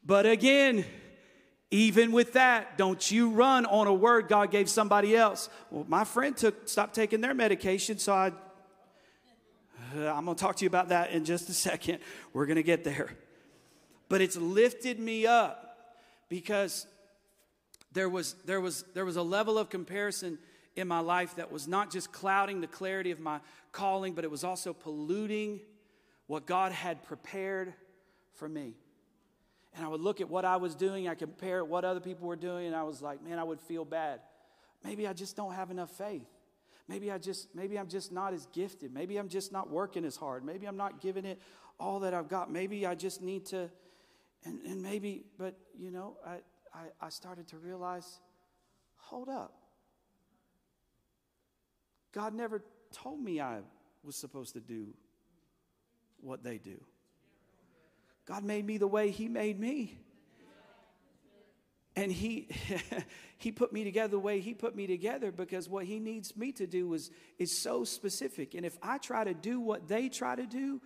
But 0.05 0.27
again, 0.27 0.85
even 1.71 2.11
with 2.11 2.33
that, 2.33 2.77
don't 2.77 3.11
you 3.11 3.31
run 3.31 3.65
on 3.65 3.87
a 3.87 3.95
word 3.95 4.29
God 4.29 4.51
gave 4.51 4.69
somebody 4.69 5.17
else. 5.17 5.49
Well, 5.71 5.85
my 5.87 6.03
friend 6.03 6.37
took 6.37 6.69
stopped 6.69 6.95
taking 6.95 7.21
their 7.21 7.35
medication, 7.35 7.99
so 7.99 8.13
I 8.13 8.33
Uh, 9.97 10.07
I'm 10.07 10.25
going 10.25 10.37
to 10.37 10.41
talk 10.41 10.57
to 10.57 10.65
you 10.65 10.69
about 10.69 10.91
that 10.91 11.11
in 11.11 11.25
just 11.25 11.49
a 11.49 11.53
second. 11.53 11.99
We're 12.33 12.47
going 12.47 12.57
to 12.57 12.63
get 12.63 12.85
there. 12.85 13.17
But 14.09 14.21
it's 14.21 14.37
lifted 14.37 15.01
me 15.01 15.27
up 15.27 15.97
because 16.29 16.87
there 17.93 18.09
was, 18.09 18.35
there, 18.45 18.61
was, 18.61 18.85
there 18.95 19.05
was 19.05 19.17
a 19.17 19.23
level 19.23 19.59
of 19.59 19.69
comparison 19.69 20.39
in 20.77 20.87
my 20.87 21.01
life 21.01 21.37
that 21.37 21.51
was 21.51 21.67
not 21.67 21.91
just 21.91 22.13
clouding 22.13 22.61
the 22.61 22.67
clarity 22.67 23.11
of 23.11 23.21
my 23.21 23.41
calling, 23.73 24.15
but 24.15 24.25
it 24.25 24.31
was 24.31 24.45
also 24.45 24.73
polluting 24.73 25.61
what 26.27 26.47
God 26.47 26.73
had 26.73 27.03
prepared 27.03 27.75
for 28.35 28.49
me. 28.49 28.75
And 29.75 29.85
I 29.85 29.89
would 29.89 30.01
look 30.01 30.21
at 30.21 30.29
what 30.29 30.45
I 30.45 30.57
was 30.57 30.75
doing, 30.75 31.09
I 31.09 31.15
compare 31.15 31.65
what 31.65 31.85
other 31.85 32.01
people 32.01 32.29
were 32.29 32.37
doing, 32.37 32.67
and 32.67 32.77
I 32.77 32.83
was 32.83 33.03
like, 33.03 33.23
man, 33.23 33.39
I 33.39 33.45
would 33.45 33.61
feel 33.61 33.85
bad. 33.85 34.21
Maybe 34.85 35.07
I 35.07 35.13
just 35.13 35.37
don't 35.37 35.55
have 35.55 35.71
enough 35.71 35.91
faith. 35.91 36.27
Maybe 36.89 37.11
I 37.11 37.19
just 37.19 37.55
maybe 37.55 37.79
I'm 37.79 37.89
just 37.89 38.13
not 38.13 38.35
as 38.35 38.47
gifted. 38.47 38.93
Maybe 38.93 39.17
I'm 39.17 39.29
just 39.29 39.53
not 39.53 39.71
working 39.71 40.05
as 40.05 40.17
hard. 40.17 40.45
Maybe 40.45 40.67
I'm 40.67 40.77
not 40.77 41.01
giving 41.01 41.25
it 41.25 41.41
all 41.79 42.01
that 42.01 42.15
I've 42.15 42.29
got. 42.29 42.51
Maybe 42.51 42.87
I 42.87 42.95
just 42.95 43.23
need 43.23 43.47
to 43.47 43.71
and, 44.45 44.61
and 44.65 44.83
maybe, 44.83 45.25
but 45.39 45.55
you 45.79 45.91
know, 45.91 46.17
I, 46.27 46.39
I, 46.75 47.07
I 47.07 47.09
started 47.11 47.49
to 47.49 47.59
realize, 47.59 48.21
hold 48.97 49.29
up. 49.29 49.55
God 52.13 52.35
never 52.35 52.63
told 52.93 53.21
me 53.21 53.41
I 53.41 53.59
was 54.03 54.17
supposed 54.17 54.55
to 54.55 54.61
do 54.61 54.89
what 56.21 56.43
they 56.43 56.59
do. 56.59 56.83
God 58.27 58.45
made 58.45 58.65
me 58.65 58.79
the 58.79 58.87
way 58.87 59.11
He 59.11 59.29
made 59.29 59.61
me 59.61 59.99
and 61.97 62.13
he 62.13 62.49
he 63.39 63.53
put 63.53 63.73
me 63.73 63.85
together 63.85 64.13
the 64.13 64.19
way 64.19 64.41
he 64.41 64.55
put 64.55 64.75
me 64.75 64.87
together 64.87 65.33
because 65.33 65.69
what 65.69 65.85
he 65.85 65.99
needs 65.99 66.37
me 66.37 66.53
to 66.53 66.67
do 66.67 66.93
is 66.95 67.11
is 67.39 67.57
so 67.57 67.85
specific. 67.85 68.55
And 68.55 68.65
if 68.65 68.79
i 68.83 68.99
try 68.99 69.25
to 69.25 69.35
do 69.35 69.61
what 69.61 69.89
they 69.89 70.09
try 70.09 70.37
to 70.37 70.47
do 70.47 70.81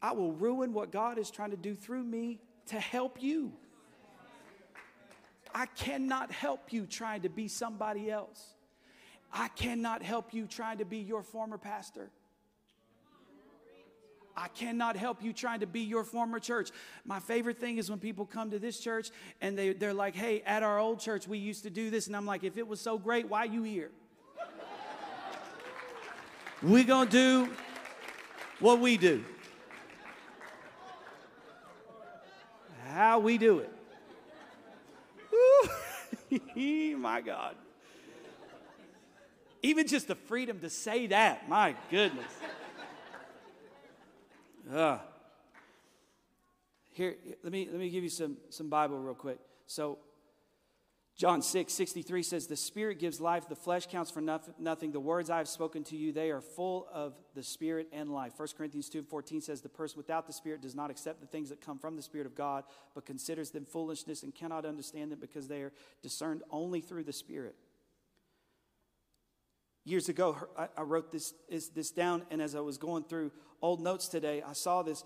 i 0.00 0.12
will 0.12 0.32
ruin 0.32 0.72
what 0.72 0.92
god 0.92 1.18
is 1.18 1.30
trying 1.30 1.50
to 1.50 1.56
do 1.56 1.74
through 1.74 2.04
me 2.04 2.40
to 2.66 2.80
help 2.80 3.22
you. 3.22 3.52
I 5.54 5.66
cannot 5.66 6.30
help 6.32 6.72
you 6.72 6.84
trying 6.84 7.22
to 7.22 7.30
be 7.30 7.48
somebody 7.48 8.10
else. 8.10 8.54
I 9.32 9.48
cannot 9.48 10.02
help 10.02 10.34
you 10.34 10.46
trying 10.46 10.78
to 10.78 10.84
be 10.84 10.98
your 10.98 11.22
former 11.22 11.56
pastor 11.56 12.10
I 14.36 14.48
cannot 14.48 14.96
help 14.96 15.22
you 15.22 15.32
trying 15.32 15.60
to 15.60 15.66
be 15.66 15.80
your 15.80 16.04
former 16.04 16.38
church. 16.38 16.70
My 17.04 17.20
favorite 17.20 17.58
thing 17.58 17.78
is 17.78 17.88
when 17.88 17.98
people 17.98 18.26
come 18.26 18.50
to 18.50 18.58
this 18.58 18.78
church 18.78 19.10
and 19.40 19.56
they, 19.56 19.72
they're 19.72 19.94
like, 19.94 20.14
hey, 20.14 20.42
at 20.44 20.62
our 20.62 20.78
old 20.78 21.00
church, 21.00 21.26
we 21.26 21.38
used 21.38 21.62
to 21.62 21.70
do 21.70 21.88
this. 21.88 22.06
And 22.06 22.14
I'm 22.14 22.26
like, 22.26 22.44
if 22.44 22.58
it 22.58 22.68
was 22.68 22.80
so 22.80 22.98
great, 22.98 23.28
why 23.28 23.44
you 23.44 23.62
here? 23.62 23.90
We're 26.62 26.84
going 26.84 27.08
to 27.08 27.12
do 27.12 27.52
what 28.60 28.80
we 28.80 28.96
do. 28.96 29.24
How 32.88 33.18
we 33.18 33.38
do 33.38 33.60
it. 33.60 33.72
my 37.06 37.20
God. 37.20 37.54
Even 39.62 39.86
just 39.86 40.08
the 40.08 40.14
freedom 40.14 40.60
to 40.60 40.70
say 40.70 41.06
that, 41.08 41.48
my 41.48 41.74
goodness. 41.90 42.26
Uh, 44.72 44.98
here, 46.92 47.14
let 47.44 47.52
me, 47.52 47.68
let 47.70 47.78
me 47.78 47.88
give 47.88 48.02
you 48.02 48.10
some, 48.10 48.36
some 48.50 48.68
Bible 48.68 48.98
real 48.98 49.14
quick. 49.14 49.38
So, 49.66 49.98
John 51.16 51.40
6, 51.40 51.72
63 51.72 52.22
says, 52.22 52.46
The 52.46 52.56
Spirit 52.56 52.98
gives 52.98 53.20
life, 53.20 53.48
the 53.48 53.54
flesh 53.54 53.86
counts 53.86 54.10
for 54.10 54.20
nothing. 54.20 54.92
The 54.92 55.00
words 55.00 55.30
I 55.30 55.38
have 55.38 55.48
spoken 55.48 55.84
to 55.84 55.96
you, 55.96 56.12
they 56.12 56.30
are 56.30 56.40
full 56.40 56.88
of 56.92 57.14
the 57.34 57.42
Spirit 57.42 57.88
and 57.92 58.10
life. 58.10 58.32
1 58.36 58.48
Corinthians 58.58 58.88
2, 58.88 59.02
14 59.02 59.40
says, 59.40 59.60
The 59.60 59.68
person 59.68 59.98
without 59.98 60.26
the 60.26 60.32
Spirit 60.32 60.62
does 60.62 60.74
not 60.74 60.90
accept 60.90 61.20
the 61.20 61.26
things 61.26 61.48
that 61.50 61.60
come 61.60 61.78
from 61.78 61.96
the 61.96 62.02
Spirit 62.02 62.26
of 62.26 62.34
God, 62.34 62.64
but 62.94 63.06
considers 63.06 63.50
them 63.50 63.64
foolishness 63.64 64.24
and 64.24 64.34
cannot 64.34 64.66
understand 64.66 65.12
them 65.12 65.20
because 65.20 65.48
they 65.48 65.62
are 65.62 65.72
discerned 66.02 66.42
only 66.50 66.80
through 66.80 67.04
the 67.04 67.12
Spirit. 67.12 67.54
Years 69.86 70.08
ago, 70.08 70.36
I 70.76 70.82
wrote 70.82 71.12
this, 71.12 71.32
this 71.48 71.92
down, 71.92 72.24
and 72.32 72.42
as 72.42 72.56
I 72.56 72.60
was 72.60 72.76
going 72.76 73.04
through 73.04 73.30
old 73.62 73.80
notes 73.80 74.08
today, 74.08 74.42
I 74.44 74.52
saw 74.52 74.82
this. 74.82 75.04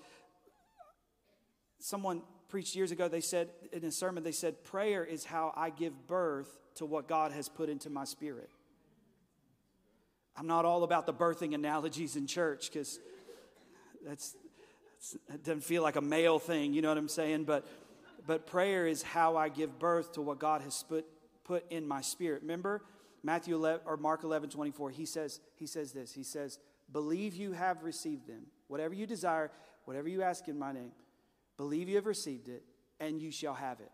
Someone 1.78 2.22
preached 2.48 2.74
years 2.74 2.90
ago, 2.90 3.06
they 3.06 3.20
said 3.20 3.50
in 3.74 3.84
a 3.84 3.90
sermon, 3.90 4.24
they 4.24 4.32
said, 4.32 4.64
Prayer 4.64 5.04
is 5.04 5.26
how 5.26 5.52
I 5.54 5.68
give 5.68 6.06
birth 6.06 6.48
to 6.76 6.86
what 6.86 7.08
God 7.08 7.30
has 7.30 7.46
put 7.46 7.68
into 7.68 7.90
my 7.90 8.04
spirit. 8.04 8.48
I'm 10.34 10.46
not 10.46 10.64
all 10.64 10.82
about 10.82 11.04
the 11.04 11.12
birthing 11.12 11.54
analogies 11.54 12.16
in 12.16 12.26
church 12.26 12.70
because 12.72 12.98
that's, 14.02 14.34
it 15.28 15.44
doesn't 15.44 15.62
feel 15.62 15.82
like 15.82 15.96
a 15.96 16.00
male 16.00 16.38
thing, 16.38 16.72
you 16.72 16.80
know 16.80 16.88
what 16.88 16.96
I'm 16.96 17.06
saying? 17.10 17.44
But, 17.44 17.66
but 18.26 18.46
prayer 18.46 18.86
is 18.86 19.02
how 19.02 19.36
I 19.36 19.50
give 19.50 19.78
birth 19.78 20.14
to 20.14 20.22
what 20.22 20.38
God 20.38 20.62
has 20.62 20.82
put, 20.88 21.04
put 21.44 21.70
in 21.70 21.86
my 21.86 22.00
spirit. 22.00 22.40
Remember, 22.40 22.80
Matthew 23.22 23.54
11, 23.54 23.80
or 23.86 23.96
Mark 23.96 24.24
11, 24.24 24.50
24, 24.50 24.90
he 24.90 25.04
says, 25.04 25.40
he 25.56 25.66
says 25.66 25.92
this. 25.92 26.12
He 26.12 26.22
says, 26.22 26.58
believe 26.92 27.34
you 27.34 27.52
have 27.52 27.82
received 27.82 28.26
them. 28.26 28.46
Whatever 28.68 28.94
you 28.94 29.06
desire, 29.06 29.50
whatever 29.84 30.08
you 30.08 30.22
ask 30.22 30.48
in 30.48 30.58
my 30.58 30.72
name, 30.72 30.92
believe 31.56 31.88
you 31.88 31.96
have 31.96 32.06
received 32.06 32.48
it, 32.48 32.62
and 32.98 33.20
you 33.20 33.30
shall 33.30 33.54
have 33.54 33.80
it. 33.80 33.90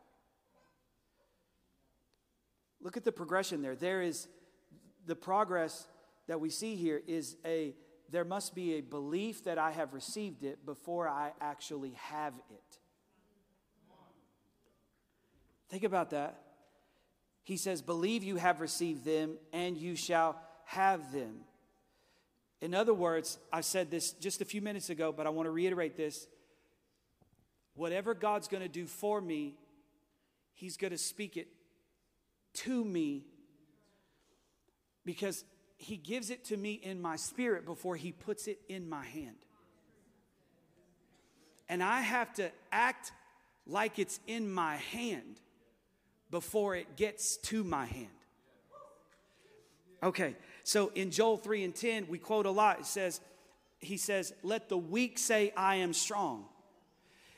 look 2.81 2.97
at 2.97 3.05
the 3.05 3.13
progression 3.13 3.63
there. 3.63 3.75
There 3.75 4.01
is 4.01 4.29
the 5.07 5.17
progress 5.17 5.89
that 6.29 6.41
we 6.41 6.51
see 6.51 6.77
here 6.77 7.03
is 7.07 7.37
a 7.45 7.75
there 8.09 8.25
must 8.25 8.55
be 8.55 8.75
a 8.75 8.81
belief 8.81 9.43
that 9.45 9.59
I 9.59 9.73
have 9.73 9.93
received 9.93 10.45
it 10.45 10.65
before 10.65 11.09
I 11.09 11.33
actually 11.41 11.95
have 11.97 12.35
it. 12.51 12.79
Think 15.69 15.83
about 15.83 16.11
that. 16.11 16.41
He 17.47 17.57
says, 17.57 17.81
Believe 17.81 18.25
you 18.25 18.37
have 18.37 18.61
received 18.61 19.05
them, 19.05 19.37
and 19.53 19.77
you 19.77 19.95
shall 19.95 20.37
have 20.65 21.13
them. 21.13 21.43
In 22.61 22.75
other 22.75 22.93
words, 22.93 23.39
I 23.53 23.61
said 23.61 23.89
this 23.89 24.11
just 24.11 24.41
a 24.41 24.45
few 24.45 24.61
minutes 24.61 24.91
ago, 24.91 25.13
but 25.13 25.29
I 25.29 25.31
want 25.31 25.47
to 25.47 25.53
reiterate 25.53 25.97
this. 25.97 26.27
Whatever 27.75 28.15
God's 28.15 28.49
going 28.49 28.65
to 28.65 28.69
do 28.69 28.85
for 28.85 29.21
me, 29.21 29.55
He's 30.55 30.77
going 30.77 30.91
to 30.91 30.99
speak 30.99 31.37
it 31.37 31.47
to 32.55 32.85
me 32.85 33.27
because 35.05 35.45
He 35.77 35.97
gives 35.97 36.31
it 36.31 36.47
to 36.47 36.57
me 36.57 36.73
in 36.73 37.01
my 37.01 37.15
spirit 37.15 37.65
before 37.65 37.95
He 37.95 38.11
puts 38.11 38.49
it 38.49 38.59
in 38.69 38.89
my 38.89 39.05
hand. 39.05 39.37
And 41.69 41.81
I 41.81 42.01
have 42.01 42.35
to 42.35 42.51
act 42.73 43.13
like 43.69 44.01
it's 44.01 44.19
in 44.27 44.51
my 44.51 44.79
hand 44.79 45.41
before 46.31 46.75
it 46.75 46.97
gets 46.97 47.37
to 47.39 47.65
my 47.65 47.87
hand. 47.87 48.09
Okay, 50.03 50.37
so 50.63 50.93
in 50.95 51.11
Joel 51.11 51.37
3 51.37 51.65
and 51.65 51.75
10, 51.75 52.07
we 52.09 52.19
quote 52.19 52.47
a 52.47 52.51
lot. 52.51 52.81
It 52.81 52.87
says, 52.87 53.21
He 53.79 53.97
says, 53.97 54.35
Let 54.43 54.69
the 54.69 54.77
weak 54.77 55.19
say, 55.19 55.53
I 55.57 55.77
am 55.77 55.93
strong. 55.93 56.47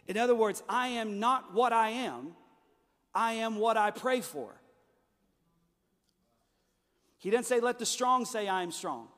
In 0.07 0.17
other 0.17 0.35
words, 0.35 0.63
I 0.69 0.89
am 0.89 1.21
not 1.21 1.55
what 1.55 1.73
I 1.73 1.91
am, 1.91 2.35
I 3.15 3.35
am 3.35 3.57
what 3.57 3.77
I 3.77 3.91
pray 3.91 4.21
for. 4.21 4.61
He 7.19 7.31
doesn't 7.31 7.45
say, 7.45 7.61
Let 7.61 7.79
the 7.79 7.87
strong 7.87 8.25
say, 8.25 8.49
I 8.49 8.63
am 8.63 8.73
strong. 8.73 9.09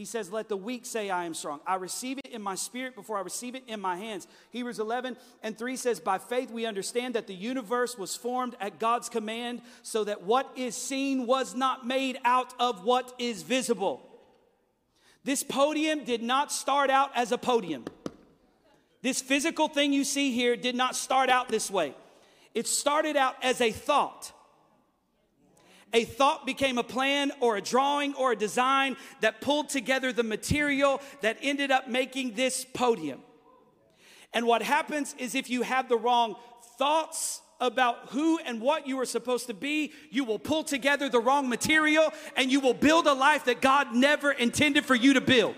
He 0.00 0.06
says, 0.06 0.32
Let 0.32 0.48
the 0.48 0.56
weak 0.56 0.86
say, 0.86 1.10
I 1.10 1.26
am 1.26 1.34
strong. 1.34 1.60
I 1.66 1.74
receive 1.74 2.16
it 2.16 2.28
in 2.28 2.40
my 2.40 2.54
spirit 2.54 2.94
before 2.94 3.18
I 3.18 3.20
receive 3.20 3.54
it 3.54 3.64
in 3.66 3.82
my 3.82 3.98
hands. 3.98 4.26
Hebrews 4.48 4.78
11 4.78 5.14
and 5.42 5.58
3 5.58 5.76
says, 5.76 6.00
By 6.00 6.16
faith 6.16 6.50
we 6.50 6.64
understand 6.64 7.16
that 7.16 7.26
the 7.26 7.34
universe 7.34 7.98
was 7.98 8.16
formed 8.16 8.56
at 8.62 8.78
God's 8.78 9.10
command, 9.10 9.60
so 9.82 10.04
that 10.04 10.22
what 10.22 10.50
is 10.56 10.74
seen 10.74 11.26
was 11.26 11.54
not 11.54 11.86
made 11.86 12.18
out 12.24 12.54
of 12.58 12.82
what 12.82 13.12
is 13.18 13.42
visible. 13.42 14.00
This 15.22 15.42
podium 15.42 16.04
did 16.04 16.22
not 16.22 16.50
start 16.50 16.88
out 16.88 17.10
as 17.14 17.30
a 17.30 17.36
podium. 17.36 17.84
This 19.02 19.20
physical 19.20 19.68
thing 19.68 19.92
you 19.92 20.04
see 20.04 20.32
here 20.32 20.56
did 20.56 20.76
not 20.76 20.96
start 20.96 21.28
out 21.28 21.50
this 21.50 21.70
way. 21.70 21.94
It 22.54 22.66
started 22.66 23.18
out 23.18 23.34
as 23.42 23.60
a 23.60 23.70
thought. 23.70 24.32
A 25.92 26.04
thought 26.04 26.46
became 26.46 26.78
a 26.78 26.84
plan 26.84 27.32
or 27.40 27.56
a 27.56 27.60
drawing 27.60 28.14
or 28.14 28.32
a 28.32 28.36
design 28.36 28.96
that 29.20 29.40
pulled 29.40 29.68
together 29.68 30.12
the 30.12 30.22
material 30.22 31.00
that 31.20 31.36
ended 31.42 31.70
up 31.70 31.88
making 31.88 32.34
this 32.34 32.64
podium. 32.64 33.20
And 34.32 34.46
what 34.46 34.62
happens 34.62 35.14
is 35.18 35.34
if 35.34 35.50
you 35.50 35.62
have 35.62 35.88
the 35.88 35.96
wrong 35.96 36.36
thoughts 36.78 37.42
about 37.60 38.10
who 38.10 38.38
and 38.38 38.60
what 38.60 38.86
you 38.86 38.98
are 39.00 39.04
supposed 39.04 39.46
to 39.48 39.54
be, 39.54 39.92
you 40.10 40.24
will 40.24 40.38
pull 40.38 40.62
together 40.62 41.08
the 41.08 41.20
wrong 41.20 41.48
material 41.48 42.12
and 42.36 42.50
you 42.50 42.60
will 42.60 42.74
build 42.74 43.06
a 43.06 43.12
life 43.12 43.44
that 43.44 43.60
God 43.60 43.94
never 43.94 44.30
intended 44.30 44.84
for 44.84 44.94
you 44.94 45.14
to 45.14 45.20
build. 45.20 45.56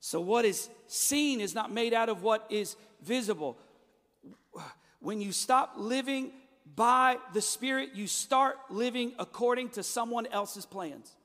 So, 0.00 0.20
what 0.20 0.44
is 0.44 0.68
seen 0.88 1.40
is 1.40 1.54
not 1.54 1.72
made 1.72 1.94
out 1.94 2.08
of 2.08 2.24
what 2.24 2.44
is 2.50 2.74
visible. 3.02 3.58
When 5.00 5.20
you 5.20 5.32
stop 5.32 5.74
living 5.76 6.32
by 6.76 7.18
the 7.32 7.40
Spirit, 7.40 7.90
you 7.94 8.06
start 8.06 8.56
living 8.68 9.12
according 9.18 9.70
to 9.70 9.82
someone 9.82 10.26
else's 10.26 10.66
plans. 10.66 11.16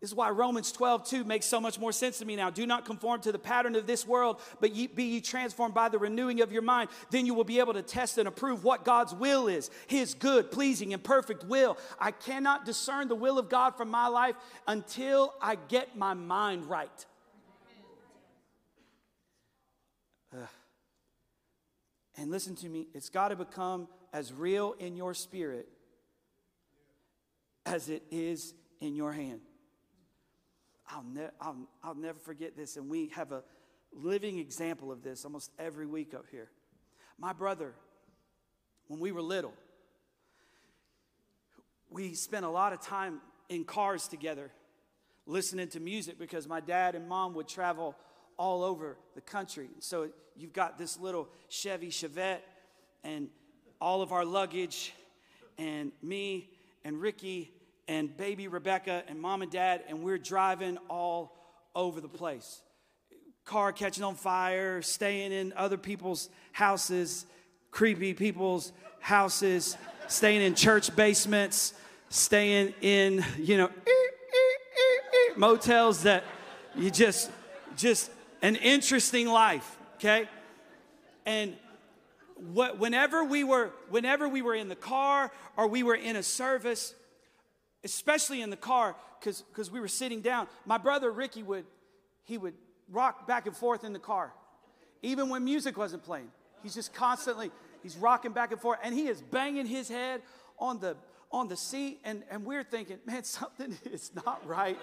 This 0.00 0.10
is 0.10 0.14
why 0.14 0.28
Romans 0.28 0.72
12, 0.72 1.08
2 1.08 1.24
makes 1.24 1.46
so 1.46 1.58
much 1.58 1.78
more 1.78 1.90
sense 1.90 2.18
to 2.18 2.26
me 2.26 2.36
now. 2.36 2.50
Do 2.50 2.66
not 2.66 2.84
conform 2.84 3.22
to 3.22 3.32
the 3.32 3.38
pattern 3.38 3.74
of 3.76 3.86
this 3.86 4.06
world, 4.06 4.42
but 4.60 4.74
ye, 4.74 4.86
be 4.88 5.04
ye 5.04 5.20
transformed 5.22 5.72
by 5.72 5.88
the 5.88 5.98
renewing 5.98 6.42
of 6.42 6.52
your 6.52 6.60
mind. 6.60 6.90
Then 7.10 7.24
you 7.24 7.32
will 7.32 7.44
be 7.44 7.60
able 7.60 7.72
to 7.72 7.82
test 7.82 8.18
and 8.18 8.28
approve 8.28 8.62
what 8.62 8.84
God's 8.84 9.14
will 9.14 9.48
is 9.48 9.70
His 9.86 10.12
good, 10.12 10.52
pleasing, 10.52 10.92
and 10.92 11.02
perfect 11.02 11.44
will. 11.44 11.78
I 11.98 12.10
cannot 12.10 12.66
discern 12.66 13.08
the 13.08 13.14
will 13.14 13.38
of 13.38 13.48
God 13.48 13.74
from 13.76 13.90
my 13.90 14.06
life 14.08 14.36
until 14.68 15.32
I 15.40 15.56
get 15.56 15.96
my 15.96 16.12
mind 16.12 16.66
right. 16.66 17.06
And 22.16 22.30
listen 22.30 22.56
to 22.56 22.68
me, 22.68 22.88
it's 22.94 23.10
got 23.10 23.28
to 23.28 23.36
become 23.36 23.88
as 24.12 24.32
real 24.32 24.74
in 24.78 24.96
your 24.96 25.12
spirit 25.12 25.68
as 27.66 27.88
it 27.88 28.02
is 28.10 28.54
in 28.80 28.94
your 28.94 29.12
hand. 29.12 29.40
I'll, 30.88 31.04
ne- 31.04 31.30
I'll, 31.40 31.68
I'll 31.82 31.94
never 31.94 32.18
forget 32.18 32.56
this, 32.56 32.76
and 32.76 32.88
we 32.88 33.08
have 33.08 33.32
a 33.32 33.42
living 33.92 34.38
example 34.38 34.92
of 34.92 35.02
this 35.02 35.24
almost 35.24 35.50
every 35.58 35.86
week 35.86 36.14
up 36.14 36.26
here. 36.30 36.50
My 37.18 37.32
brother, 37.32 37.74
when 38.86 39.00
we 39.00 39.10
were 39.10 39.22
little, 39.22 39.52
we 41.90 42.14
spent 42.14 42.44
a 42.44 42.48
lot 42.48 42.72
of 42.72 42.80
time 42.80 43.20
in 43.48 43.64
cars 43.64 44.08
together 44.08 44.50
listening 45.26 45.68
to 45.68 45.80
music 45.80 46.18
because 46.18 46.46
my 46.46 46.60
dad 46.60 46.94
and 46.94 47.08
mom 47.08 47.34
would 47.34 47.48
travel 47.48 47.96
all 48.36 48.62
over 48.62 48.96
the 49.14 49.20
country. 49.20 49.68
So 49.80 50.10
you've 50.36 50.52
got 50.52 50.78
this 50.78 50.98
little 50.98 51.28
Chevy 51.48 51.88
Chevette 51.88 52.40
and 53.04 53.28
all 53.80 54.02
of 54.02 54.12
our 54.12 54.24
luggage 54.24 54.94
and 55.58 55.92
me 56.02 56.50
and 56.84 57.00
Ricky 57.00 57.52
and 57.88 58.16
baby 58.16 58.48
Rebecca 58.48 59.02
and 59.08 59.20
mom 59.20 59.42
and 59.42 59.50
dad, 59.50 59.82
and 59.88 60.02
we're 60.02 60.18
driving 60.18 60.76
all 60.88 61.36
over 61.74 62.00
the 62.00 62.08
place. 62.08 62.60
Car 63.44 63.72
catching 63.72 64.02
on 64.02 64.16
fire, 64.16 64.82
staying 64.82 65.32
in 65.32 65.52
other 65.56 65.76
people's 65.76 66.28
houses, 66.52 67.26
creepy 67.70 68.12
people's 68.12 68.72
houses, 68.98 69.76
staying 70.08 70.42
in 70.42 70.54
church 70.54 70.94
basements, 70.96 71.74
staying 72.08 72.74
in, 72.80 73.24
you 73.38 73.56
know, 73.56 73.70
motels 75.36 76.02
that 76.02 76.24
you 76.74 76.90
just, 76.90 77.30
just 77.76 78.10
an 78.46 78.54
interesting 78.54 79.26
life, 79.26 79.76
okay? 79.96 80.28
And 81.24 81.56
what, 82.36 82.78
whenever 82.78 83.24
we 83.24 83.42
were 83.42 83.72
whenever 83.88 84.28
we 84.28 84.40
were 84.40 84.54
in 84.54 84.68
the 84.68 84.76
car 84.76 85.32
or 85.56 85.66
we 85.66 85.82
were 85.82 85.96
in 85.96 86.14
a 86.14 86.22
service, 86.22 86.94
especially 87.82 88.42
in 88.42 88.50
the 88.50 88.56
car, 88.56 88.94
because 89.18 89.42
because 89.42 89.68
we 89.68 89.80
were 89.80 89.88
sitting 89.88 90.20
down, 90.20 90.46
my 90.64 90.78
brother 90.78 91.10
Ricky 91.10 91.42
would 91.42 91.64
he 92.22 92.38
would 92.38 92.54
rock 92.88 93.26
back 93.26 93.46
and 93.46 93.56
forth 93.56 93.82
in 93.82 93.92
the 93.92 93.98
car, 93.98 94.32
even 95.02 95.28
when 95.28 95.44
music 95.44 95.76
wasn't 95.76 96.04
playing. 96.04 96.30
He's 96.62 96.74
just 96.74 96.94
constantly 96.94 97.50
he's 97.82 97.96
rocking 97.96 98.32
back 98.32 98.52
and 98.52 98.60
forth, 98.60 98.78
and 98.84 98.94
he 98.94 99.08
is 99.08 99.20
banging 99.20 99.66
his 99.66 99.88
head 99.88 100.22
on 100.60 100.78
the 100.78 100.96
on 101.32 101.48
the 101.48 101.56
seat, 101.56 101.98
and 102.04 102.22
and 102.30 102.44
we're 102.44 102.62
thinking, 102.62 102.98
man, 103.06 103.24
something 103.40 103.76
is 103.90 104.12
not 104.14 104.46
right 104.46 104.78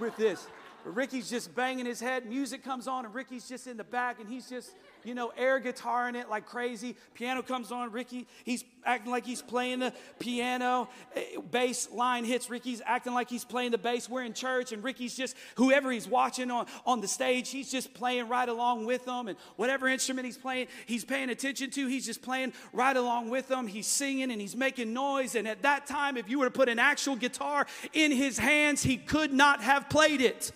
with 0.00 0.16
this. 0.16 0.46
Ricky's 0.84 1.30
just 1.30 1.54
banging 1.54 1.86
his 1.86 2.00
head. 2.00 2.26
Music 2.26 2.64
comes 2.64 2.88
on, 2.88 3.04
and 3.04 3.14
Ricky's 3.14 3.48
just 3.48 3.66
in 3.66 3.76
the 3.76 3.84
back, 3.84 4.20
and 4.20 4.28
he's 4.28 4.48
just, 4.48 4.74
you 5.04 5.14
know, 5.14 5.32
air 5.36 5.60
guitaring 5.60 6.14
it 6.14 6.28
like 6.28 6.46
crazy. 6.46 6.96
Piano 7.14 7.42
comes 7.42 7.72
on, 7.72 7.92
Ricky, 7.92 8.26
he's 8.44 8.64
acting 8.84 9.10
like 9.10 9.24
he's 9.24 9.42
playing 9.42 9.80
the 9.80 9.92
piano. 10.18 10.88
Eh, 11.14 11.38
bass 11.50 11.88
line 11.90 12.24
hits, 12.24 12.50
Ricky's 12.50 12.82
acting 12.84 13.14
like 13.14 13.28
he's 13.28 13.44
playing 13.44 13.70
the 13.70 13.78
bass. 13.78 14.08
We're 14.08 14.24
in 14.24 14.34
church, 14.34 14.72
and 14.72 14.82
Ricky's 14.82 15.16
just, 15.16 15.36
whoever 15.56 15.90
he's 15.90 16.08
watching 16.08 16.50
on, 16.50 16.66
on 16.84 17.00
the 17.00 17.08
stage, 17.08 17.50
he's 17.50 17.70
just 17.70 17.94
playing 17.94 18.28
right 18.28 18.48
along 18.48 18.86
with 18.86 19.04
them. 19.04 19.28
And 19.28 19.38
whatever 19.56 19.88
instrument 19.88 20.26
he's 20.26 20.38
playing, 20.38 20.66
he's 20.86 21.04
paying 21.04 21.30
attention 21.30 21.70
to, 21.70 21.86
he's 21.86 22.06
just 22.06 22.22
playing 22.22 22.52
right 22.72 22.96
along 22.96 23.30
with 23.30 23.48
them. 23.48 23.66
He's 23.66 23.86
singing 23.86 24.30
and 24.30 24.40
he's 24.40 24.56
making 24.56 24.92
noise. 24.92 25.34
And 25.34 25.46
at 25.46 25.62
that 25.62 25.86
time, 25.86 26.16
if 26.16 26.28
you 26.28 26.38
were 26.38 26.46
to 26.46 26.50
put 26.50 26.68
an 26.68 26.78
actual 26.78 27.16
guitar 27.16 27.66
in 27.92 28.12
his 28.12 28.38
hands, 28.38 28.82
he 28.82 28.96
could 28.96 29.32
not 29.32 29.62
have 29.62 29.88
played 29.88 30.20
it 30.20 30.52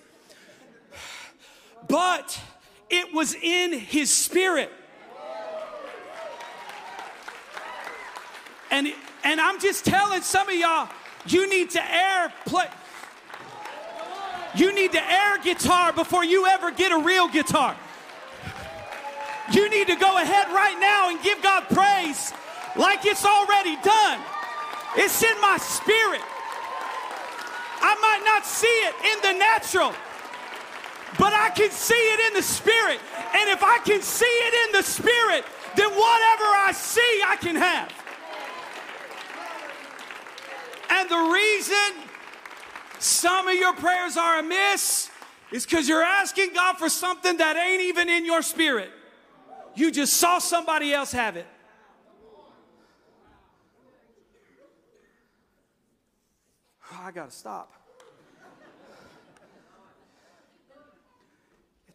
but 1.89 2.41
it 2.91 3.13
was 3.15 3.35
in 3.35 3.73
his 3.73 4.11
spirit. 4.11 4.71
And, 8.71 8.93
and 9.25 9.41
I'm 9.41 9.61
just 9.61 9.85
telling 9.85 10.23
some 10.23 10.49
of 10.49 10.55
y'all, 10.55 10.89
you 11.27 11.49
need 11.49 11.71
to 11.71 11.83
air 11.83 12.33
play. 12.45 12.69
You 14.55 14.75
need 14.75 14.93
to 14.93 15.13
air 15.13 15.39
guitar 15.39 15.93
before 15.93 16.25
you 16.25 16.47
ever 16.47 16.71
get 16.71 16.93
a 16.93 16.99
real 16.99 17.29
guitar. 17.29 17.77
You 19.53 19.69
need 19.71 19.87
to 19.89 19.97
go 19.97 20.17
ahead 20.17 20.49
right 20.49 20.77
now 20.81 21.11
and 21.11 21.23
give 21.23 21.43
God 21.43 21.65
praise 21.69 22.33
like 22.75 23.05
it's 23.05 23.25
already 23.25 23.77
done. 23.83 24.21
It's 24.97 25.23
in 25.23 25.41
my 25.41 25.59
spirit. 25.59 26.23
I 27.81 27.95
might 28.01 28.23
not 28.25 28.47
see 28.47 28.67
it 28.67 28.95
in 29.13 29.21
the 29.23 29.39
natural, 29.39 29.93
but 31.19 31.33
I 31.33 31.51
can 31.51 31.71
see 31.71 31.95
it 31.95 32.21
in 32.29 32.35
the 32.35 32.43
spirit. 32.43 33.01
And 33.35 33.51
if 33.51 33.63
I 33.63 33.79
can 33.85 34.03
see 34.03 34.25
it 34.27 34.69
in 34.69 34.73
the 34.81 34.83
spirit, 34.83 35.45
then 35.77 35.91
whatever 35.91 36.45
I 36.45 36.73
see, 36.75 37.23
I 37.27 37.37
can 37.37 37.57
have. 37.57 37.93
And 40.91 41.11
the 41.11 41.31
reason 41.33 42.09
some 42.99 43.49
of 43.49 43.55
your 43.55 43.75
prayers 43.75 44.17
are 44.17 44.39
amiss 44.39 45.11
is 45.53 45.65
because 45.65 45.89
you're 45.89 46.03
asking 46.03 46.53
God 46.55 46.77
for 46.77 46.89
something 46.89 47.37
that 47.39 47.57
ain't 47.57 47.83
even 47.83 48.09
in 48.09 48.25
your 48.25 48.43
spirit. 48.43 48.91
You 49.75 49.91
just 49.91 50.15
saw 50.15 50.39
somebody 50.39 50.93
else 50.93 51.13
have 51.13 51.37
it. 51.37 51.47
I 56.99 57.11
got 57.11 57.31
to 57.31 57.37
stop. 57.37 57.73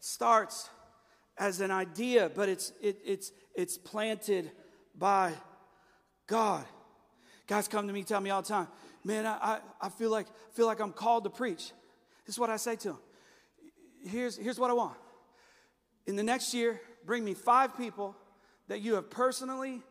Starts 0.02 0.68
as 1.38 1.60
an 1.60 1.70
idea, 1.70 2.28
but 2.34 2.48
it's, 2.48 2.72
it, 2.82 2.98
it's, 3.04 3.30
it's 3.54 3.78
planted 3.78 4.50
by 4.98 5.32
God. 6.26 6.64
Guys 7.46 7.68
come 7.68 7.86
to 7.86 7.92
me, 7.92 8.02
tell 8.02 8.20
me 8.20 8.30
all 8.30 8.42
the 8.42 8.48
time, 8.48 8.66
man, 9.04 9.26
I, 9.26 9.38
I, 9.40 9.58
I 9.80 9.88
feel, 9.90 10.10
like, 10.10 10.26
feel 10.54 10.66
like 10.66 10.80
I'm 10.80 10.92
called 10.92 11.22
to 11.24 11.30
preach. 11.30 11.70
This 12.26 12.34
is 12.34 12.38
what 12.38 12.50
I 12.50 12.56
say 12.56 12.74
to 12.76 12.88
them. 12.88 12.98
Here's, 14.04 14.36
here's 14.36 14.58
what 14.58 14.70
I 14.70 14.74
want. 14.74 14.96
In 16.06 16.16
the 16.16 16.24
next 16.24 16.52
year, 16.52 16.80
bring 17.06 17.24
me 17.24 17.34
five 17.34 17.76
people 17.76 18.16
that 18.66 18.80
you 18.80 18.96
have 18.96 19.08
personally 19.08 19.82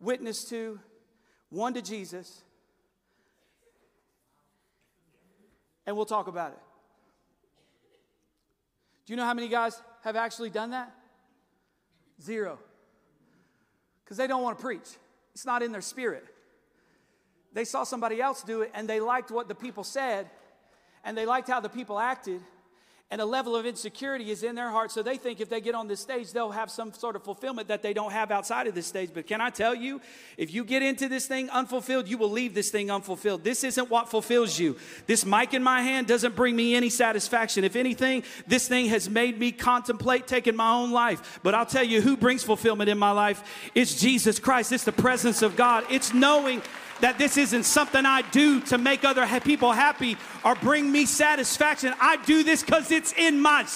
witnessed 0.00 0.48
to, 0.48 0.80
one 1.50 1.74
to 1.74 1.82
Jesus, 1.82 2.42
and 5.86 5.94
we'll 5.94 6.06
talk 6.06 6.26
about 6.26 6.52
it. 6.52 6.58
Do 9.06 9.12
you 9.12 9.16
know 9.16 9.24
how 9.24 9.34
many 9.34 9.48
guys 9.48 9.80
have 10.02 10.16
actually 10.16 10.50
done 10.50 10.70
that? 10.70 10.92
Zero. 12.20 12.58
Because 14.04 14.16
they 14.16 14.26
don't 14.26 14.42
want 14.42 14.58
to 14.58 14.62
preach, 14.62 14.88
it's 15.34 15.46
not 15.46 15.62
in 15.62 15.72
their 15.72 15.80
spirit. 15.80 16.24
They 17.52 17.64
saw 17.64 17.84
somebody 17.84 18.20
else 18.20 18.42
do 18.42 18.62
it 18.62 18.70
and 18.74 18.88
they 18.88 19.00
liked 19.00 19.30
what 19.30 19.48
the 19.48 19.54
people 19.54 19.84
said 19.84 20.30
and 21.04 21.16
they 21.16 21.26
liked 21.26 21.48
how 21.48 21.60
the 21.60 21.68
people 21.68 21.98
acted 21.98 22.40
and 23.12 23.20
a 23.20 23.26
level 23.26 23.54
of 23.54 23.66
insecurity 23.66 24.30
is 24.30 24.42
in 24.42 24.54
their 24.54 24.70
heart. 24.70 24.90
So 24.90 25.02
they 25.02 25.18
think 25.18 25.38
if 25.38 25.50
they 25.50 25.60
get 25.60 25.74
on 25.74 25.86
this 25.86 26.00
stage, 26.00 26.32
they'll 26.32 26.50
have 26.50 26.70
some 26.70 26.94
sort 26.94 27.14
of 27.14 27.22
fulfillment 27.22 27.68
that 27.68 27.82
they 27.82 27.92
don't 27.92 28.10
have 28.10 28.30
outside 28.30 28.66
of 28.66 28.74
this 28.74 28.86
stage. 28.86 29.10
But 29.12 29.26
can 29.26 29.38
I 29.38 29.50
tell 29.50 29.74
you, 29.74 30.00
if 30.38 30.54
you 30.54 30.64
get 30.64 30.82
into 30.82 31.10
this 31.10 31.26
thing 31.26 31.50
unfulfilled, 31.50 32.08
you 32.08 32.16
will 32.16 32.30
leave 32.30 32.54
this 32.54 32.70
thing 32.70 32.90
unfulfilled. 32.90 33.44
This 33.44 33.64
isn't 33.64 33.90
what 33.90 34.08
fulfills 34.08 34.58
you. 34.58 34.78
This 35.06 35.26
mic 35.26 35.52
in 35.52 35.62
my 35.62 35.82
hand 35.82 36.06
doesn't 36.06 36.34
bring 36.34 36.56
me 36.56 36.74
any 36.74 36.88
satisfaction. 36.88 37.64
If 37.64 37.76
anything, 37.76 38.22
this 38.46 38.66
thing 38.66 38.86
has 38.86 39.10
made 39.10 39.38
me 39.38 39.52
contemplate 39.52 40.26
taking 40.26 40.56
my 40.56 40.72
own 40.72 40.90
life. 40.90 41.38
But 41.42 41.54
I'll 41.54 41.66
tell 41.66 41.84
you 41.84 42.00
who 42.00 42.16
brings 42.16 42.42
fulfillment 42.42 42.88
in 42.88 42.96
my 42.98 43.10
life. 43.10 43.70
It's 43.74 44.00
Jesus 44.00 44.38
Christ. 44.38 44.72
It's 44.72 44.84
the 44.84 44.90
presence 44.90 45.42
of 45.42 45.54
God. 45.54 45.84
It's 45.90 46.14
knowing 46.14 46.62
that 47.02 47.18
this 47.18 47.36
isn't 47.36 47.64
something 47.64 48.06
I 48.06 48.22
do 48.22 48.60
to 48.60 48.78
make 48.78 49.04
other 49.04 49.26
people 49.40 49.72
happy 49.72 50.16
or 50.44 50.54
bring 50.54 50.90
me 50.90 51.04
satisfaction. 51.04 51.92
I 52.00 52.16
do 52.24 52.44
this 52.44 52.62
because 52.62 52.92
it's 52.92 53.12
in 53.12 53.40
my. 53.40 53.66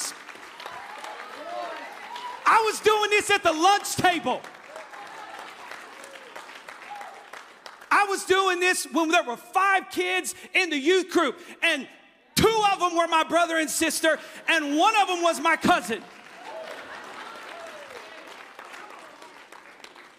I 2.47 2.63
was 2.65 2.79
doing 2.81 3.11
this 3.11 3.29
at 3.31 3.43
the 3.43 3.53
lunch 3.53 3.97
table. 3.97 4.41
I 7.91 8.07
was 8.09 8.25
doing 8.25 8.61
this 8.61 8.87
when 8.93 9.09
there 9.09 9.25
were 9.25 9.37
five 9.37 9.91
kids 9.91 10.37
in 10.55 10.71
the 10.71 10.79
youth 10.79 11.11
group, 11.11 11.37
and 11.63 11.89
two 12.37 12.65
of 12.73 12.79
them 12.79 12.97
were 12.97 13.09
my 13.09 13.25
brother 13.25 13.57
and 13.57 13.69
sister, 13.69 14.21
and 14.47 14.79
one 14.79 14.95
of 14.97 15.09
them 15.09 15.23
was 15.23 15.41
my 15.41 15.57
cousin. 15.57 16.01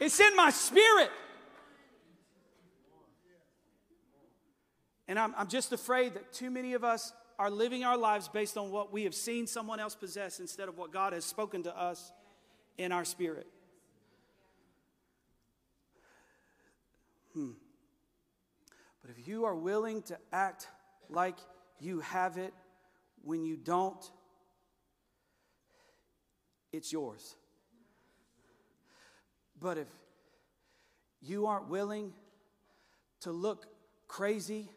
It's 0.02 0.20
in 0.20 0.36
my 0.36 0.50
spirit. 0.50 1.10
And 5.08 5.18
I'm, 5.18 5.34
I'm 5.38 5.48
just 5.48 5.72
afraid 5.72 6.16
that 6.16 6.34
too 6.34 6.50
many 6.50 6.74
of 6.74 6.84
us 6.84 7.14
are 7.40 7.50
living 7.50 7.84
our 7.84 7.98
lives 7.98 8.28
based 8.28 8.58
on 8.58 8.72
what 8.72 8.92
we 8.92 9.04
have 9.04 9.14
seen 9.14 9.48
someone 9.48 9.80
else 9.80 9.96
possess 9.96 10.40
instead 10.40 10.68
of 10.68 10.78
what 10.78 10.92
God 10.92 11.14
has 11.14 11.24
spoken 11.24 11.64
to 11.64 11.78
us 11.78 12.12
in 12.78 12.92
our 12.92 13.06
spirit. 13.06 13.48
Hmm. 17.34 17.52
But 19.02 19.12
if 19.12 19.28
you 19.28 19.46
are 19.46 19.56
willing 19.56 20.02
to 20.04 20.18
act 20.34 20.68
like 21.10 21.38
you 21.80 22.00
have 22.02 22.38
it 22.38 22.54
when 23.24 23.46
you 23.46 23.56
don't, 23.56 24.12
it's 26.74 26.92
yours. 26.92 27.36
But 29.60 29.78
if 29.78 29.88
you 31.22 31.46
aren't 31.46 31.70
willing 31.70 32.14
to 33.22 33.32
look 33.32 33.68
crazy 34.08 34.70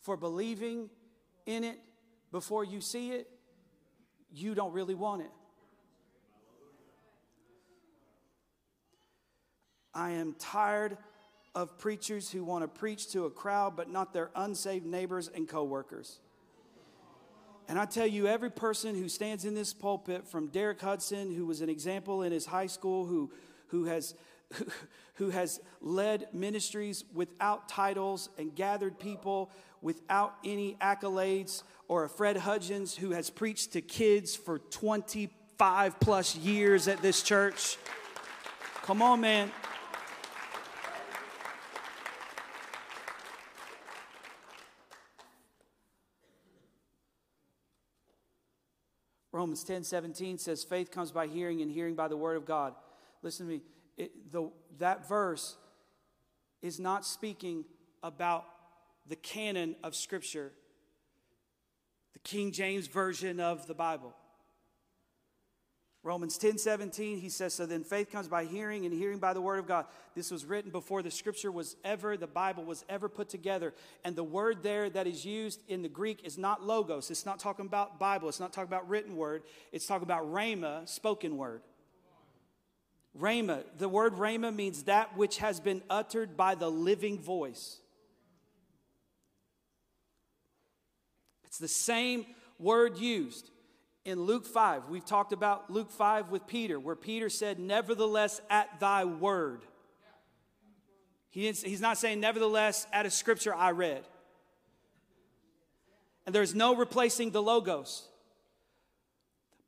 for 0.00 0.16
believing 0.16 0.90
in 1.46 1.64
it 1.64 1.78
before 2.32 2.64
you 2.64 2.80
see 2.80 3.12
it, 3.12 3.28
you 4.32 4.54
don't 4.54 4.72
really 4.72 4.94
want 4.94 5.22
it. 5.22 5.30
I 9.92 10.10
am 10.10 10.34
tired 10.38 10.96
of 11.54 11.76
preachers 11.78 12.30
who 12.30 12.44
want 12.44 12.62
to 12.62 12.68
preach 12.68 13.10
to 13.12 13.24
a 13.24 13.30
crowd 13.30 13.76
but 13.76 13.90
not 13.90 14.12
their 14.12 14.30
unsaved 14.36 14.86
neighbors 14.86 15.28
and 15.34 15.48
coworkers. 15.48 16.20
And 17.68 17.78
I 17.78 17.84
tell 17.84 18.06
you, 18.06 18.26
every 18.26 18.50
person 18.50 18.96
who 18.96 19.08
stands 19.08 19.44
in 19.44 19.54
this 19.54 19.72
pulpit, 19.72 20.26
from 20.26 20.48
Derek 20.48 20.80
Hudson, 20.80 21.32
who 21.32 21.46
was 21.46 21.60
an 21.60 21.68
example 21.68 22.22
in 22.22 22.32
his 22.32 22.46
high 22.46 22.66
school, 22.66 23.06
who, 23.06 23.30
who 23.68 23.84
has 23.84 24.14
who 25.14 25.30
has 25.30 25.60
led 25.80 26.28
ministries 26.32 27.04
without 27.12 27.68
titles 27.68 28.28
and 28.38 28.54
gathered 28.54 28.98
people 28.98 29.50
without 29.82 30.34
any 30.44 30.76
accolades, 30.80 31.62
or 31.88 32.04
a 32.04 32.08
Fred 32.08 32.36
Hudgens 32.36 32.94
who 32.94 33.10
has 33.10 33.30
preached 33.30 33.72
to 33.72 33.80
kids 33.80 34.36
for 34.36 34.58
25 34.58 35.98
plus 36.00 36.36
years 36.36 36.88
at 36.88 37.00
this 37.02 37.22
church. 37.22 37.76
Come 38.82 39.02
on, 39.02 39.20
man. 39.20 39.50
Romans 49.32 49.64
10 49.64 49.84
17 49.84 50.38
says, 50.38 50.64
Faith 50.64 50.90
comes 50.90 51.12
by 51.12 51.26
hearing, 51.26 51.62
and 51.62 51.70
hearing 51.70 51.94
by 51.94 52.08
the 52.08 52.16
word 52.16 52.36
of 52.36 52.44
God. 52.44 52.74
Listen 53.22 53.46
to 53.46 53.52
me 53.52 53.62
it, 54.00 54.32
the, 54.32 54.50
that 54.78 55.08
verse 55.08 55.56
is 56.62 56.80
not 56.80 57.04
speaking 57.04 57.64
about 58.02 58.46
the 59.06 59.16
canon 59.16 59.76
of 59.82 59.94
Scripture, 59.94 60.52
the 62.12 62.18
King 62.20 62.52
James 62.52 62.86
Version 62.86 63.40
of 63.40 63.66
the 63.66 63.74
Bible. 63.74 64.14
Romans 66.02 66.38
10 66.38 66.56
17, 66.56 67.18
he 67.18 67.28
says, 67.28 67.52
So 67.52 67.66
then 67.66 67.84
faith 67.84 68.10
comes 68.10 68.26
by 68.26 68.46
hearing, 68.46 68.86
and 68.86 68.94
hearing 68.94 69.18
by 69.18 69.34
the 69.34 69.40
word 69.42 69.58
of 69.58 69.66
God. 69.66 69.84
This 70.14 70.30
was 70.30 70.46
written 70.46 70.70
before 70.70 71.02
the 71.02 71.10
scripture 71.10 71.52
was 71.52 71.76
ever, 71.84 72.16
the 72.16 72.26
Bible 72.26 72.64
was 72.64 72.86
ever 72.88 73.06
put 73.06 73.28
together. 73.28 73.74
And 74.02 74.16
the 74.16 74.24
word 74.24 74.62
there 74.62 74.88
that 74.88 75.06
is 75.06 75.26
used 75.26 75.60
in 75.68 75.82
the 75.82 75.90
Greek 75.90 76.24
is 76.24 76.38
not 76.38 76.64
logos. 76.64 77.10
It's 77.10 77.26
not 77.26 77.38
talking 77.38 77.66
about 77.66 77.98
Bible. 77.98 78.30
It's 78.30 78.40
not 78.40 78.50
talking 78.50 78.68
about 78.68 78.88
written 78.88 79.14
word. 79.14 79.42
It's 79.72 79.86
talking 79.86 80.04
about 80.04 80.24
rhema, 80.32 80.88
spoken 80.88 81.36
word. 81.36 81.60
Rhema, 83.18 83.64
the 83.76 83.88
word 83.88 84.14
rhema 84.14 84.54
means 84.54 84.84
that 84.84 85.16
which 85.16 85.38
has 85.38 85.58
been 85.58 85.82
uttered 85.90 86.36
by 86.36 86.54
the 86.54 86.70
living 86.70 87.18
voice. 87.18 87.78
It's 91.44 91.58
the 91.58 91.68
same 91.68 92.26
word 92.58 92.98
used 92.98 93.50
in 94.04 94.22
Luke 94.22 94.46
5. 94.46 94.88
We've 94.88 95.04
talked 95.04 95.32
about 95.32 95.70
Luke 95.70 95.90
5 95.90 96.30
with 96.30 96.46
Peter, 96.46 96.78
where 96.78 96.94
Peter 96.94 97.28
said, 97.28 97.58
Nevertheless, 97.58 98.40
at 98.48 98.78
thy 98.78 99.04
word. 99.04 99.62
He 101.30 101.50
he's 101.50 101.80
not 101.80 101.98
saying, 101.98 102.20
Nevertheless, 102.20 102.86
at 102.92 103.06
a 103.06 103.10
scripture 103.10 103.54
I 103.54 103.72
read. 103.72 104.04
And 106.26 106.34
there's 106.34 106.54
no 106.54 106.76
replacing 106.76 107.32
the 107.32 107.42
logos. 107.42 108.06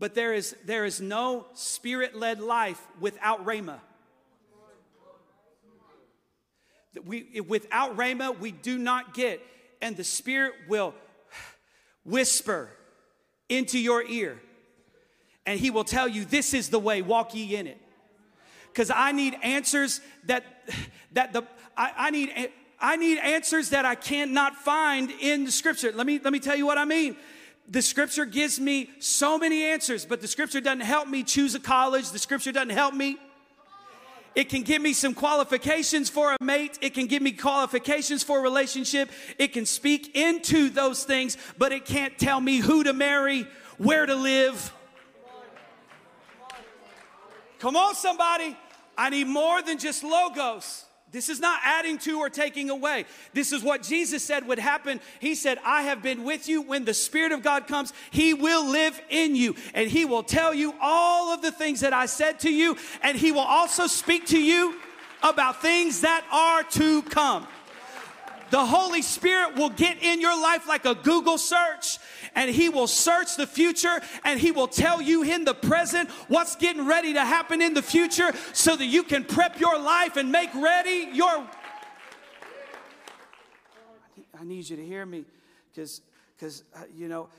But 0.03 0.17
there 0.17 0.35
is, 0.35 0.57
there 0.65 0.85
is 0.85 1.01
no 1.01 1.47
spirit 1.55 2.17
led 2.17 2.41
life 2.41 2.85
without 2.99 3.47
Rhema. 3.47 3.79
We, 7.07 7.41
without 7.47 7.97
Rhema, 7.97 8.37
we 8.37 8.51
do 8.51 8.79
not 8.79 9.15
get, 9.15 9.41
and 9.81 9.97
the 9.97 10.03
Spirit 10.03 10.55
will 10.69 10.93
whisper 12.05 12.71
into 13.49 13.79
your 13.79 14.03
ear, 14.03 14.41
and 15.47 15.61
He 15.61 15.71
will 15.71 15.85
tell 15.85 16.09
you, 16.09 16.25
This 16.25 16.53
is 16.53 16.69
the 16.71 16.81
way, 16.81 17.01
walk 17.01 17.33
ye 17.37 17.55
in 17.55 17.69
it. 17.69 17.81
Because 18.73 18.91
I 18.91 19.13
need 19.13 19.37
answers 19.41 20.01
that, 20.25 20.45
that 21.13 21.33
the, 21.33 21.45
I, 21.77 21.93
I 21.97 22.11
need, 22.11 22.51
I 22.81 22.97
need 22.97 23.19
answers 23.19 23.71
that 23.71 23.85
I 23.85 23.95
cannot 23.95 24.57
find 24.57 25.13
in 25.21 25.45
the 25.45 25.53
scripture. 25.53 25.93
Let 25.95 26.09
me, 26.09 26.19
let 26.19 26.33
me 26.33 26.41
tell 26.41 26.57
you 26.57 26.67
what 26.67 26.77
I 26.77 26.87
mean 26.87 27.17
the 27.69 27.83
scripture 27.83 28.25
gives 28.25 28.61
me 28.61 28.91
so 28.99 29.39
many 29.39 29.65
answers, 29.65 30.05
but 30.05 30.21
the 30.21 30.29
scripture 30.29 30.61
doesn't 30.61 30.81
help 30.81 31.09
me 31.09 31.23
choose 31.23 31.55
a 31.55 31.61
college. 31.61 32.11
The 32.11 32.19
scripture 32.19 32.53
doesn't 32.53 32.71
help 32.71 32.95
me. 32.95 33.17
It 34.35 34.49
can 34.49 34.63
give 34.63 34.81
me 34.81 34.95
some 34.95 35.15
qualifications 35.15 36.09
for 36.09 36.33
a 36.33 36.43
mate. 36.43 36.79
It 36.81 36.95
can 36.95 37.07
give 37.07 37.23
me 37.23 37.33
qualifications 37.33 38.23
for 38.23 38.39
a 38.39 38.43
relationship. 38.43 39.11
It 39.39 39.53
can 39.53 39.67
speak 39.67 40.17
into 40.17 40.71
those 40.71 41.05
things, 41.05 41.37
but 41.59 41.73
it 41.73 41.85
can't 41.85 42.19
tell 42.19 42.41
me 42.41 42.59
who 42.59 42.85
to 42.85 42.93
marry, 42.93 43.47
where 43.77 44.07
to 44.07 44.15
live. 44.15 44.73
Come 47.59 47.77
on, 47.77 47.95
somebody. 47.95 48.57
I 48.97 49.11
need 49.11 49.27
more 49.27 49.63
than 49.63 49.79
just 49.79 50.03
logos. 50.03 50.85
This 51.13 51.29
is 51.29 51.41
not 51.41 51.61
adding 51.63 51.99
to 51.99 52.19
or 52.19 52.31
taking 52.31 52.71
away. 52.71 53.05
This 53.35 53.53
is 53.53 53.63
what 53.63 53.83
Jesus 53.83 54.25
said 54.25 54.47
would 54.47 54.59
happen. 54.59 54.99
He 55.21 55.35
said, 55.35 55.59
I 55.65 55.83
have 55.83 56.03
been 56.03 56.25
with 56.25 56.49
you. 56.49 56.63
When 56.63 56.87
the 56.87 56.95
Spirit 56.95 57.33
of 57.33 57.43
God 57.43 57.67
comes, 57.67 57.93
He 58.11 58.33
will 58.33 58.67
live 58.67 59.01
in 59.11 59.37
you 59.37 59.55
and 59.75 59.91
He 59.91 60.07
will 60.07 60.23
tell 60.23 60.55
you 60.55 60.75
all 60.81 61.33
of 61.33 61.43
the 61.43 61.53
things 61.53 61.81
that 61.81 61.93
I 61.93 62.07
said 62.07 62.41
to 62.41 62.53
you, 62.53 62.77
and 63.03 63.17
He 63.17 63.31
will 63.31 63.41
also 63.41 63.87
speak 63.87 64.27
to 64.29 64.41
you 64.41 64.75
about 65.23 65.61
things 65.63 66.01
that 66.01 66.25
are 66.33 66.63
to 66.65 67.03
come. 67.03 67.47
The 68.53 68.67
Holy 68.67 69.01
Spirit 69.01 69.57
will 69.57 69.71
get 69.71 70.03
in 70.03 70.21
your 70.21 70.39
life 70.39 70.69
like 70.69 70.85
a 70.85 70.95
Google 70.95 71.39
search 71.39 71.99
and 72.35 72.51
He 72.51 72.69
will 72.69 72.87
search 72.87 73.37
the 73.37 73.47
future 73.47 73.99
and 74.27 74.39
He 74.39 74.53
will 74.53 74.69
tell 74.69 75.01
you 75.01 75.23
in 75.23 75.47
the 75.47 75.55
present 75.55 76.11
what's 76.29 76.55
getting 76.57 76.87
ready 76.87 77.15
to 77.15 77.25
happen 77.25 77.63
in 77.63 77.73
the 77.73 77.81
future 77.81 78.31
so 78.53 78.77
that 78.77 78.85
you 78.85 79.05
can 79.05 79.25
prep 79.25 79.59
your 79.59 79.79
life 79.81 80.19
and 80.19 80.31
make 80.31 80.55
ready 80.55 81.09
your. 81.15 81.49
I 84.39 84.45
need 84.45 84.69
you 84.69 84.77
to 84.77 84.85
hear 84.85 85.07
me 85.07 85.25
because, 85.71 86.03
because 86.37 86.63
uh, 86.77 86.81
you 86.95 87.09
know, 87.09 87.31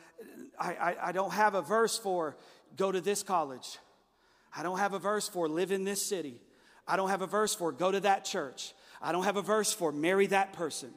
I, 0.59 0.73
I, 0.73 0.95
I 1.09 1.11
don't 1.11 1.33
have 1.33 1.53
a 1.53 1.61
verse 1.61 1.95
for 1.95 2.37
go 2.75 2.91
to 2.91 3.01
this 3.01 3.21
college. 3.21 3.77
I 4.57 4.63
don't 4.63 4.79
have 4.79 4.93
a 4.93 4.99
verse 4.99 5.29
for 5.29 5.47
live 5.47 5.71
in 5.71 5.83
this 5.83 6.03
city. 6.03 6.41
I 6.87 6.95
don't 6.95 7.09
have 7.09 7.21
a 7.21 7.27
verse 7.27 7.53
for 7.53 7.71
go 7.71 7.91
to 7.91 7.99
that 7.99 8.25
church. 8.25 8.73
I 8.99 9.11
don't 9.11 9.25
have 9.25 9.37
a 9.37 9.43
verse 9.43 9.71
for 9.71 9.91
marry 9.91 10.25
that 10.27 10.53
person. 10.53 10.89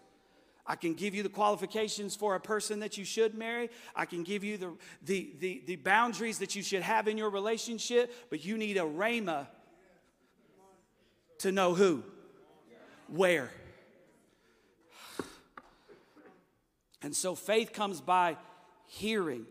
I 0.67 0.75
can 0.75 0.95
give 0.95 1.15
you 1.15 1.23
the 1.23 1.29
qualifications 1.29 2.17
for 2.17 2.35
a 2.35 2.41
person 2.41 2.81
that 2.81 2.99
you 2.99 3.05
should 3.05 3.35
marry. 3.35 3.71
I 3.95 4.05
can 4.05 4.25
give 4.25 4.43
you 4.43 4.59
the, 4.59 4.73
the, 5.03 5.33
the, 5.39 5.63
the 5.67 5.77
boundaries 5.77 6.39
that 6.41 6.57
you 6.57 6.63
should 6.63 6.83
have 6.83 7.07
in 7.07 7.17
your 7.17 7.31
relationship, 7.31 8.13
but 8.31 8.45
you 8.45 8.59
need 8.59 8.77
a 8.77 8.81
rhema 8.81 9.47
to 11.39 11.53
know 11.53 11.75
who, 11.75 12.03
where. 13.09 13.51
And 17.03 17.15
so 17.15 17.37
faith 17.37 17.73
comes 17.73 18.01
by 18.01 18.37
hearing. 18.87 19.47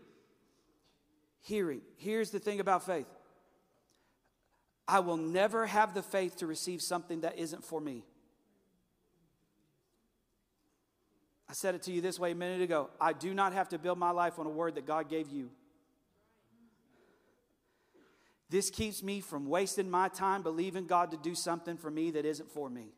Hearing. 1.40 1.80
Here's 1.96 2.30
the 2.30 2.40
thing 2.40 2.60
about 2.60 2.84
faith 2.84 3.06
I 4.86 5.00
will 5.00 5.16
never 5.16 5.66
have 5.66 5.94
the 5.94 6.02
faith 6.02 6.36
to 6.36 6.46
receive 6.46 6.82
something 6.82 7.22
that 7.22 7.38
isn't 7.38 7.64
for 7.64 7.80
me. 7.80 8.04
I 11.48 11.52
said 11.52 11.74
it 11.74 11.82
to 11.82 11.92
you 11.92 12.00
this 12.00 12.18
way 12.18 12.32
a 12.32 12.34
minute 12.34 12.60
ago. 12.60 12.90
I 13.00 13.12
do 13.12 13.32
not 13.32 13.52
have 13.52 13.68
to 13.70 13.78
build 13.78 13.98
my 13.98 14.10
life 14.10 14.38
on 14.38 14.46
a 14.46 14.50
word 14.50 14.74
that 14.74 14.86
God 14.86 15.08
gave 15.08 15.30
you. 15.30 15.50
This 18.48 18.70
keeps 18.70 19.02
me 19.02 19.20
from 19.20 19.46
wasting 19.46 19.90
my 19.90 20.08
time 20.08 20.42
believing 20.42 20.86
God 20.86 21.10
to 21.10 21.16
do 21.16 21.34
something 21.34 21.76
for 21.76 21.90
me 21.90 22.12
that 22.12 22.24
isn't 22.24 22.50
for 22.50 22.68
me. 22.68 22.88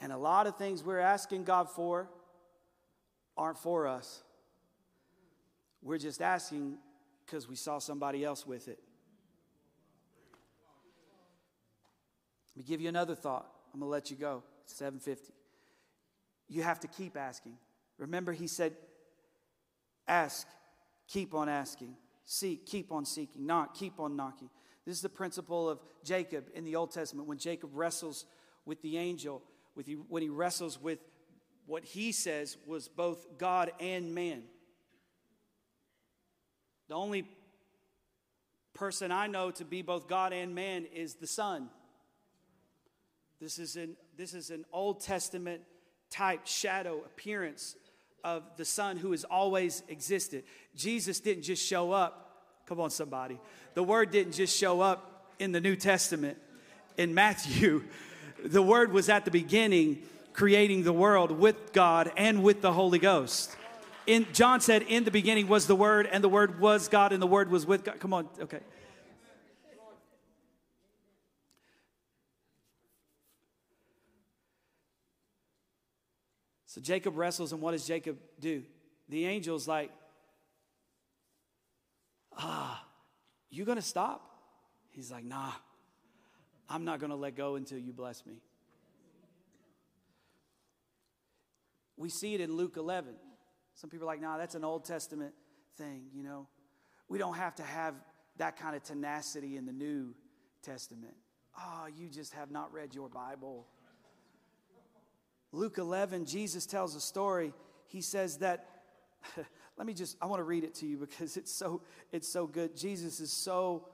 And 0.00 0.12
a 0.12 0.16
lot 0.16 0.46
of 0.46 0.56
things 0.56 0.82
we're 0.82 0.98
asking 0.98 1.44
God 1.44 1.68
for 1.68 2.08
aren't 3.36 3.58
for 3.58 3.86
us. 3.86 4.22
We're 5.82 5.98
just 5.98 6.22
asking 6.22 6.78
because 7.24 7.48
we 7.48 7.56
saw 7.56 7.78
somebody 7.78 8.24
else 8.24 8.46
with 8.46 8.68
it. 8.68 8.78
Let 12.56 12.56
me 12.56 12.64
give 12.64 12.80
you 12.80 12.88
another 12.88 13.14
thought. 13.14 13.50
I'm 13.72 13.80
going 13.80 13.88
to 13.88 13.92
let 13.92 14.10
you 14.10 14.16
go. 14.16 14.42
750. 14.70 15.32
You 16.48 16.62
have 16.62 16.80
to 16.80 16.88
keep 16.88 17.16
asking. 17.16 17.56
Remember, 17.98 18.32
he 18.32 18.46
said, 18.46 18.74
ask, 20.08 20.46
keep 21.08 21.34
on 21.34 21.48
asking, 21.48 21.94
seek, 22.24 22.66
keep 22.66 22.90
on 22.92 23.04
seeking, 23.04 23.46
knock, 23.46 23.74
keep 23.74 24.00
on 24.00 24.16
knocking. 24.16 24.50
This 24.86 24.96
is 24.96 25.02
the 25.02 25.08
principle 25.08 25.68
of 25.68 25.80
Jacob 26.04 26.46
in 26.54 26.64
the 26.64 26.76
Old 26.76 26.92
Testament 26.92 27.28
when 27.28 27.38
Jacob 27.38 27.70
wrestles 27.74 28.24
with 28.64 28.80
the 28.82 28.96
angel, 28.96 29.42
with 29.74 29.86
he, 29.86 29.94
when 29.94 30.22
he 30.22 30.28
wrestles 30.28 30.80
with 30.80 30.98
what 31.66 31.84
he 31.84 32.10
says 32.10 32.56
was 32.66 32.88
both 32.88 33.38
God 33.38 33.70
and 33.78 34.14
man. 34.14 34.42
The 36.88 36.94
only 36.94 37.28
person 38.74 39.12
I 39.12 39.28
know 39.28 39.50
to 39.52 39.64
be 39.64 39.82
both 39.82 40.08
God 40.08 40.32
and 40.32 40.54
man 40.54 40.86
is 40.92 41.14
the 41.14 41.26
Son. 41.26 41.68
This 43.40 43.58
is 43.58 43.76
an, 43.76 43.96
this 44.18 44.34
is 44.34 44.50
an 44.50 44.66
Old 44.70 45.00
Testament 45.00 45.62
type 46.10 46.46
shadow 46.46 46.98
appearance 47.06 47.74
of 48.22 48.42
the 48.58 48.66
Son 48.66 48.98
who 48.98 49.12
has 49.12 49.24
always 49.24 49.82
existed. 49.88 50.44
Jesus 50.76 51.20
didn't 51.20 51.44
just 51.44 51.66
show 51.66 51.90
up. 51.90 52.66
Come 52.66 52.80
on, 52.80 52.90
somebody. 52.90 53.40
The 53.72 53.82
Word 53.82 54.10
didn't 54.10 54.32
just 54.32 54.56
show 54.56 54.82
up 54.82 55.32
in 55.38 55.52
the 55.52 55.60
New 55.60 55.74
Testament. 55.74 56.36
In 56.98 57.14
Matthew, 57.14 57.84
the 58.44 58.60
Word 58.60 58.92
was 58.92 59.08
at 59.08 59.24
the 59.24 59.30
beginning 59.30 60.02
creating 60.34 60.82
the 60.82 60.92
world 60.92 61.30
with 61.30 61.72
God 61.72 62.12
and 62.18 62.42
with 62.42 62.60
the 62.60 62.74
Holy 62.74 62.98
Ghost. 62.98 63.56
In, 64.06 64.26
John 64.34 64.60
said, 64.60 64.82
In 64.82 65.04
the 65.04 65.10
beginning 65.10 65.48
was 65.48 65.66
the 65.66 65.76
Word, 65.76 66.06
and 66.12 66.22
the 66.22 66.28
Word 66.28 66.60
was 66.60 66.88
God, 66.88 67.12
and 67.12 67.22
the 67.22 67.26
Word 67.26 67.50
was 67.50 67.64
with 67.64 67.84
God. 67.84 68.00
Come 68.00 68.12
on, 68.12 68.28
okay. 68.38 68.60
So 76.70 76.80
Jacob 76.80 77.16
wrestles, 77.16 77.52
and 77.52 77.60
what 77.60 77.72
does 77.72 77.84
Jacob 77.84 78.16
do? 78.38 78.62
The 79.08 79.26
angel's 79.26 79.66
like, 79.66 79.90
Ah, 82.38 82.86
you 83.50 83.64
gonna 83.64 83.82
stop? 83.82 84.22
He's 84.90 85.10
like, 85.10 85.24
Nah, 85.24 85.50
I'm 86.68 86.84
not 86.84 87.00
gonna 87.00 87.16
let 87.16 87.34
go 87.34 87.56
until 87.56 87.78
you 87.78 87.92
bless 87.92 88.24
me. 88.24 88.34
We 91.96 92.08
see 92.08 92.34
it 92.34 92.40
in 92.40 92.56
Luke 92.56 92.76
11. 92.76 93.14
Some 93.74 93.90
people 93.90 94.06
are 94.06 94.12
like, 94.12 94.20
Nah, 94.20 94.38
that's 94.38 94.54
an 94.54 94.62
Old 94.62 94.84
Testament 94.84 95.34
thing, 95.76 96.04
you 96.14 96.22
know. 96.22 96.46
We 97.08 97.18
don't 97.18 97.34
have 97.34 97.56
to 97.56 97.64
have 97.64 97.96
that 98.36 98.56
kind 98.56 98.76
of 98.76 98.84
tenacity 98.84 99.56
in 99.56 99.66
the 99.66 99.72
New 99.72 100.14
Testament. 100.62 101.16
Oh, 101.58 101.88
you 101.92 102.08
just 102.08 102.32
have 102.34 102.52
not 102.52 102.72
read 102.72 102.94
your 102.94 103.08
Bible. 103.08 103.66
Luke 105.52 105.78
11, 105.78 106.26
Jesus 106.26 106.66
tells 106.66 106.94
a 106.94 107.00
story. 107.00 107.52
He 107.86 108.02
says 108.02 108.38
that, 108.38 108.66
let 109.76 109.86
me 109.86 109.94
just, 109.94 110.16
I 110.20 110.26
want 110.26 110.40
to 110.40 110.44
read 110.44 110.64
it 110.64 110.74
to 110.76 110.86
you 110.86 110.98
because 110.98 111.36
it's 111.36 111.52
so, 111.52 111.82
it's 112.12 112.32
so 112.32 112.46
good. 112.46 112.76
Jesus 112.76 113.20
is 113.20 113.32
so 113.32 113.88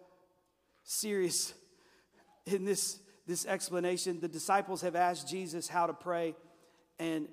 serious 0.84 1.54
in 2.46 2.64
this, 2.64 2.98
this 3.26 3.46
explanation. 3.46 4.20
The 4.20 4.28
disciples 4.28 4.82
have 4.82 4.96
asked 4.96 5.28
Jesus 5.28 5.68
how 5.68 5.86
to 5.86 5.94
pray, 5.94 6.34
and, 6.98 7.28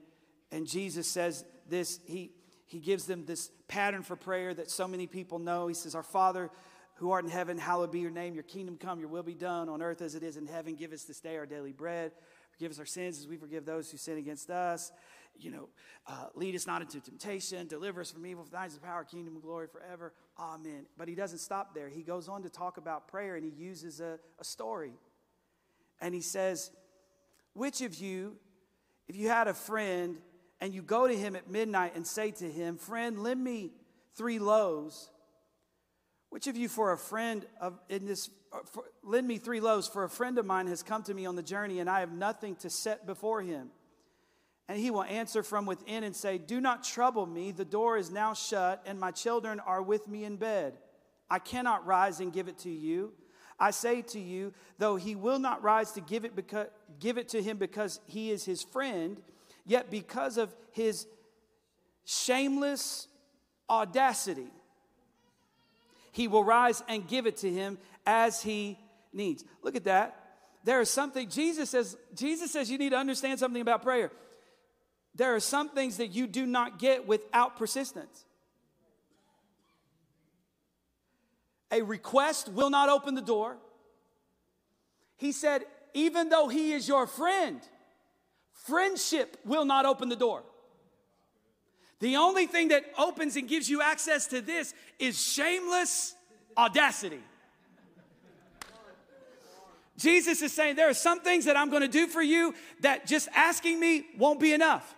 and 0.52 0.68
Jesus 0.68 1.08
says 1.08 1.44
this. 1.70 2.00
He, 2.06 2.32
he 2.66 2.80
gives 2.80 3.06
them 3.06 3.26
this 3.26 3.52
pattern 3.68 4.02
for 4.02 4.16
prayer 4.16 4.54
that 4.54 4.72
so 4.72 4.88
many 4.88 5.06
people 5.06 5.38
know. 5.38 5.68
He 5.68 5.76
says, 5.76 5.94
Our 5.94 6.02
Father 6.02 6.50
who 6.96 7.12
art 7.12 7.26
in 7.26 7.30
heaven, 7.30 7.58
hallowed 7.58 7.92
be 7.92 8.00
your 8.00 8.12
name. 8.12 8.34
Your 8.34 8.44
kingdom 8.44 8.78
come, 8.78 9.00
your 9.00 9.10
will 9.10 9.24
be 9.24 9.34
done 9.34 9.70
on 9.70 9.82
earth 9.82 10.02
as 10.02 10.16
it 10.16 10.24
is 10.24 10.38
in 10.38 10.48
heaven. 10.48 10.76
Give 10.76 10.94
us 10.94 11.04
this 11.04 11.20
day 11.20 11.38
our 11.38 11.46
daily 11.46 11.72
bread. 11.72 12.12
Forgive 12.54 12.72
us 12.72 12.80
our 12.80 12.86
sins 12.86 13.20
as 13.20 13.28
we 13.28 13.38
forgive 13.38 13.66
those 13.66 13.90
who 13.92 13.98
sin 13.98 14.18
against 14.18 14.50
us. 14.50 14.92
You 15.36 15.52
know, 15.52 15.70
uh, 16.06 16.28
lead 16.36 16.56
us 16.56 16.68
not 16.68 16.82
into 16.82 17.00
temptation. 17.00 17.68
Deliver 17.68 18.02
us 18.02 18.12
from 18.12 18.26
evil. 18.26 18.44
For 18.44 18.52
thine 18.52 18.68
is 18.68 18.76
the 18.76 18.82
power, 18.82 19.04
kingdom, 19.04 19.34
and 19.34 19.42
glory 19.42 19.68
forever. 19.68 20.14
Amen. 20.40 20.86
But 20.98 21.08
he 21.08 21.16
doesn't 21.16 21.40
stop 21.40 21.74
there. 21.74 21.90
He 21.90 22.04
goes 22.04 22.30
on 22.30 22.44
to 22.44 22.50
talk 22.50 22.78
about 22.78 23.08
prayer 23.08 23.36
and 23.36 23.44
he 23.44 23.52
uses 23.52 24.00
a, 24.00 24.20
a 24.40 24.44
story. 24.44 24.94
And 26.00 26.14
he 26.14 26.22
says, 26.22 26.72
Which 27.54 27.82
of 27.82 27.96
you, 27.96 28.36
if 29.08 29.16
you 29.16 29.30
had 29.30 29.48
a 29.48 29.54
friend 29.54 30.18
and 30.62 30.74
you 30.74 30.84
go 30.84 31.08
to 31.08 31.16
him 31.16 31.36
at 31.36 31.50
midnight 31.50 31.96
and 31.96 32.06
say 32.06 32.32
to 32.32 32.46
him, 32.46 32.78
Friend, 32.78 33.18
lend 33.24 33.44
me 33.44 33.72
three 34.16 34.38
loaves, 34.38 35.10
which 36.30 36.48
of 36.48 36.56
you, 36.56 36.70
for 36.70 36.92
a 36.92 36.98
friend 36.98 37.46
of, 37.60 37.80
in 37.90 38.06
this 38.06 38.30
Uh, 38.54 38.60
for, 38.66 38.84
lend 39.04 39.28
me 39.28 39.38
three 39.38 39.60
loaves, 39.60 39.88
for 39.88 40.04
a 40.04 40.10
friend 40.10 40.38
of 40.38 40.46
mine 40.46 40.68
has 40.68 40.84
come 40.84 41.04
to 41.04 41.14
me 41.14 41.26
on 41.26 41.36
the 41.36 41.44
journey, 41.44 41.80
and 41.80 41.90
I 41.90 42.02
have 42.02 42.12
nothing 42.12 42.56
to 42.58 42.70
set 42.70 43.06
before 43.06 43.42
him. 43.42 43.70
And 44.70 44.80
he 44.80 44.92
will 44.92 45.04
answer 45.04 45.44
from 45.44 45.66
within 45.66 46.04
and 46.04 46.16
say, 46.16 46.38
Do 46.38 46.62
not 46.62 46.84
trouble 46.84 47.26
me. 47.26 47.52
The 47.52 47.66
door 47.66 47.98
is 47.98 48.12
now 48.12 48.34
shut, 48.34 48.82
and 48.86 49.00
my 49.00 49.12
children 49.12 49.60
are 49.60 49.82
with 49.82 50.08
me 50.08 50.24
in 50.24 50.38
bed. 50.38 50.78
I 51.30 51.40
cannot 51.40 51.86
rise 51.86 52.20
and 52.20 52.32
give 52.32 52.48
it 52.48 52.60
to 52.60 52.70
you. 52.70 53.14
I 53.60 53.72
say 53.72 54.02
to 54.02 54.20
you, 54.20 54.54
though 54.78 54.96
he 54.96 55.16
will 55.16 55.40
not 55.40 55.64
rise 55.64 55.92
to 55.94 56.02
give 56.02 56.26
it, 56.26 56.36
because, 56.36 56.68
give 57.00 57.18
it 57.18 57.30
to 57.30 57.42
him 57.42 57.58
because 57.58 58.00
he 58.06 58.32
is 58.32 58.46
his 58.46 58.64
friend, 58.64 59.22
yet 59.66 59.90
because 59.90 60.38
of 60.38 60.56
his 60.72 61.08
shameless 62.06 63.08
audacity. 63.70 64.52
He 66.12 66.28
will 66.28 66.44
rise 66.44 66.84
and 66.88 67.08
give 67.08 67.26
it 67.26 67.38
to 67.38 67.50
him 67.50 67.80
as 68.06 68.42
he 68.42 68.78
needs. 69.12 69.44
Look 69.62 69.76
at 69.76 69.86
that. 69.86 70.20
There 70.64 70.80
is 70.82 70.90
something 70.90 71.30
Jesus 71.30 71.70
says 71.70 71.98
Jesus 72.14 72.52
says 72.52 72.72
you 72.72 72.78
need 72.78 72.90
to 72.90 72.98
understand 72.98 73.40
something 73.40 73.62
about 73.62 73.84
prayer. 73.84 74.12
There 75.16 75.36
are 75.36 75.40
some 75.40 75.70
things 75.70 75.98
that 75.98 76.08
you 76.08 76.26
do 76.26 76.46
not 76.46 76.80
get 76.80 77.08
without 77.08 77.58
persistence. 77.58 78.26
A 81.72 81.82
request 81.82 82.50
will 82.50 82.70
not 82.70 82.90
open 82.90 83.16
the 83.16 83.22
door. 83.22 83.58
He 85.18 85.32
said, 85.32 85.64
even 85.94 86.30
though 86.30 86.48
he 86.48 86.74
is 86.74 86.88
your 86.88 87.08
friend, 87.08 87.62
friendship 88.52 89.38
will 89.46 89.66
not 89.66 89.86
open 89.86 90.10
the 90.10 90.16
door. 90.16 90.44
The 92.00 92.18
only 92.18 92.48
thing 92.48 92.70
that 92.70 92.84
opens 92.98 93.36
and 93.36 93.48
gives 93.48 93.70
you 93.70 93.82
access 93.82 94.28
to 94.28 94.42
this 94.42 94.74
is 95.00 95.22
shameless 95.22 96.16
audacity. 96.58 97.22
Jesus 100.04 100.42
is 100.42 100.52
saying, 100.52 100.76
There 100.76 100.90
are 100.90 100.94
some 100.94 101.22
things 101.22 101.46
that 101.46 101.56
I'm 101.56 101.70
gonna 101.70 101.88
do 101.88 102.08
for 102.08 102.22
you 102.22 102.54
that 102.82 103.08
just 103.08 103.30
asking 103.34 103.80
me 103.80 104.06
won't 104.18 104.40
be 104.40 104.52
enough. 104.52 104.96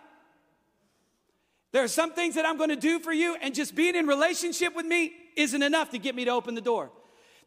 There 1.70 1.84
are 1.84 1.88
some 1.88 2.12
things 2.12 2.34
that 2.34 2.44
I'm 2.44 2.58
gonna 2.58 2.74
do 2.74 2.98
for 2.98 3.12
you, 3.12 3.36
and 3.40 3.54
just 3.54 3.76
being 3.76 3.94
in 3.94 4.08
relationship 4.08 4.74
with 4.74 4.84
me 4.84 5.12
isn't 5.36 5.62
enough 5.62 5.90
to 5.90 5.98
get 5.98 6.16
me 6.16 6.24
to 6.24 6.32
open 6.32 6.56
the 6.56 6.60
door. 6.60 6.90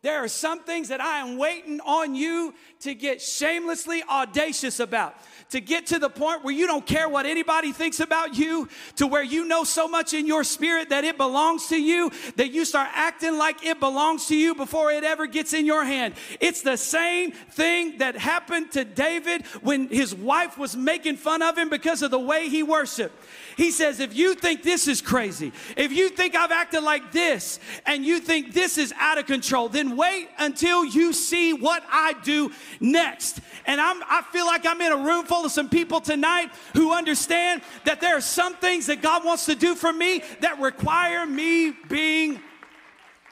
There 0.01 0.23
are 0.23 0.29
some 0.29 0.63
things 0.63 0.87
that 0.87 1.01
I 1.01 1.19
am 1.19 1.37
waiting 1.37 1.81
on 1.81 2.15
you 2.15 2.53
to 2.81 2.95
get 2.95 3.21
shamelessly 3.21 4.01
audacious 4.03 4.79
about, 4.79 5.13
to 5.49 5.59
get 5.59 5.87
to 5.87 5.99
the 5.99 6.09
point 6.09 6.45
where 6.45 6.53
you 6.53 6.67
don't 6.67 6.85
care 6.85 7.09
what 7.09 7.25
anybody 7.25 7.73
thinks 7.73 7.99
about 7.99 8.37
you, 8.37 8.69
to 8.95 9.07
where 9.07 9.21
you 9.21 9.43
know 9.43 9.65
so 9.65 9.89
much 9.89 10.13
in 10.13 10.25
your 10.25 10.45
spirit 10.45 10.87
that 10.91 11.03
it 11.03 11.17
belongs 11.17 11.67
to 11.67 11.81
you, 11.81 12.11
that 12.37 12.51
you 12.51 12.63
start 12.63 12.87
acting 12.93 13.37
like 13.37 13.65
it 13.65 13.81
belongs 13.81 14.27
to 14.27 14.37
you 14.37 14.55
before 14.55 14.89
it 14.89 15.03
ever 15.03 15.27
gets 15.27 15.53
in 15.53 15.65
your 15.65 15.83
hand. 15.83 16.13
It's 16.39 16.61
the 16.61 16.77
same 16.77 17.33
thing 17.33 17.97
that 17.97 18.15
happened 18.15 18.71
to 18.71 18.85
David 18.85 19.45
when 19.61 19.89
his 19.89 20.15
wife 20.15 20.57
was 20.57 20.77
making 20.77 21.17
fun 21.17 21.41
of 21.41 21.57
him 21.57 21.69
because 21.69 22.03
of 22.03 22.11
the 22.11 22.19
way 22.19 22.47
he 22.47 22.63
worshiped. 22.63 23.21
He 23.59 23.71
says, 23.71 23.99
if 23.99 24.15
you 24.15 24.35
think 24.35 24.63
this 24.63 24.87
is 24.87 25.01
crazy, 25.01 25.51
if 25.75 25.91
you 25.91 26.07
think 26.07 26.33
I've 26.33 26.53
acted 26.53 26.81
like 26.81 27.11
this, 27.11 27.59
and 27.85 28.05
you 28.05 28.21
think 28.21 28.53
this 28.53 28.77
is 28.77 28.93
out 28.97 29.17
of 29.17 29.25
control, 29.25 29.67
then 29.67 29.97
wait 29.97 30.29
until 30.37 30.85
you 30.85 31.11
see 31.11 31.51
what 31.51 31.83
I 31.91 32.13
do 32.23 32.53
next. 32.79 33.41
And 33.65 33.81
I'm, 33.81 34.01
I 34.03 34.21
feel 34.31 34.45
like 34.45 34.65
I'm 34.65 34.79
in 34.79 34.93
a 34.93 34.97
room 35.03 35.25
full 35.25 35.43
of 35.43 35.51
some 35.51 35.67
people 35.67 35.99
tonight 35.99 36.51
who 36.73 36.93
understand 36.93 37.61
that 37.83 37.99
there 37.99 38.15
are 38.15 38.21
some 38.21 38.55
things 38.55 38.85
that 38.85 39.01
God 39.01 39.25
wants 39.25 39.45
to 39.47 39.55
do 39.55 39.75
for 39.75 39.91
me 39.91 40.23
that 40.39 40.61
require 40.61 41.25
me 41.25 41.73
being 41.89 42.39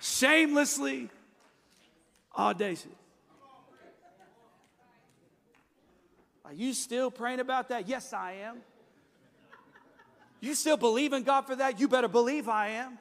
shamelessly 0.02 1.10
audacious. 2.38 2.92
Are 6.44 6.54
you 6.54 6.74
still 6.74 7.12
praying 7.12 7.40
about 7.40 7.70
that? 7.70 7.88
Yes, 7.88 8.12
I 8.12 8.34
am. 8.44 8.58
You 10.40 10.56
still 10.56 10.78
believe 10.78 11.14
in 11.14 11.24
God 11.24 11.42
for 11.42 11.56
that? 11.56 11.80
You 11.80 11.88
better 11.88 12.08
believe 12.08 12.48
I 12.48 12.70
am. 12.70 12.98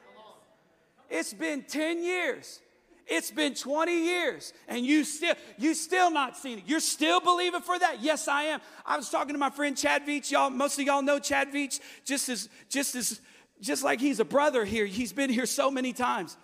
It's 1.09 1.33
been 1.33 1.63
10 1.63 2.03
years. 2.03 2.59
It's 3.07 3.31
been 3.31 3.53
20 3.53 4.03
years 4.05 4.53
and 4.67 4.85
you 4.85 5.05
still 5.05 5.33
you 5.57 5.73
still 5.73 6.11
not 6.11 6.35
seen 6.35 6.57
it. 6.57 6.65
You're 6.67 6.81
still 6.81 7.21
believing 7.21 7.61
for 7.61 7.79
that? 7.79 8.01
Yes, 8.01 8.27
I 8.27 8.43
am. 8.43 8.59
I 8.85 8.97
was 8.97 9.09
talking 9.09 9.33
to 9.33 9.39
my 9.39 9.49
friend 9.49 9.77
Chad 9.77 10.05
Veach. 10.05 10.29
Y'all, 10.29 10.49
most 10.49 10.77
of 10.77 10.85
y'all 10.85 11.01
know 11.01 11.17
Chad 11.17 11.53
Veach 11.53 11.79
just 12.03 12.27
as 12.27 12.49
just 12.67 12.95
as 12.95 13.21
just 13.61 13.83
like 13.83 14.01
he's 14.01 14.19
a 14.19 14.25
brother 14.25 14.65
here. 14.65 14.85
He's 14.85 15.13
been 15.13 15.29
here 15.29 15.45
so 15.45 15.71
many 15.71 15.93
times. 15.93 16.35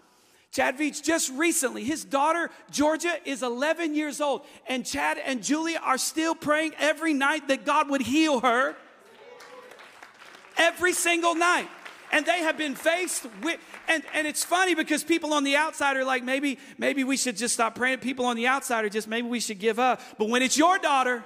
Chad 0.52 0.78
Veach 0.78 1.04
just 1.04 1.32
recently, 1.32 1.84
his 1.84 2.06
daughter 2.06 2.52
Georgia 2.70 3.16
is 3.26 3.42
11 3.42 3.96
years 3.96 4.22
old, 4.22 4.46
and 4.68 4.86
Chad 4.86 5.18
and 5.18 5.44
Julia 5.44 5.80
are 5.84 5.98
still 5.98 6.36
praying 6.36 6.74
every 6.78 7.14
night 7.14 7.48
that 7.48 7.66
God 7.66 7.90
would 7.90 8.04
heal 8.04 8.40
her 8.40 8.76
every 10.58 10.94
single 10.94 11.36
night. 11.36 11.68
And 12.12 12.26
they 12.26 12.40
have 12.40 12.58
been 12.58 12.76
faced 12.76 13.26
with, 13.42 13.60
and, 13.88 14.04
and 14.14 14.28
it's 14.28 14.44
funny 14.44 14.76
because 14.76 15.04
people 15.04 15.34
on 15.34 15.44
the 15.44 15.56
outside 15.56 15.98
are 15.98 16.06
like, 16.06 16.24
maybe, 16.24 16.60
maybe 16.78 17.04
we 17.04 17.18
should 17.18 17.38
just 17.38 17.56
stop 17.56 17.74
praying. 17.74 18.00
People 18.00 18.26
on 18.26 18.36
the 18.36 18.46
outside 18.46 18.86
are 18.86 18.90
just, 18.90 19.08
maybe 19.08 19.28
we 19.28 19.40
should 19.40 19.58
give 19.58 19.80
up. 19.80 20.00
But 20.20 20.30
when 20.30 20.44
it's 20.44 20.56
your 20.56 20.78
daughter, 20.78 21.24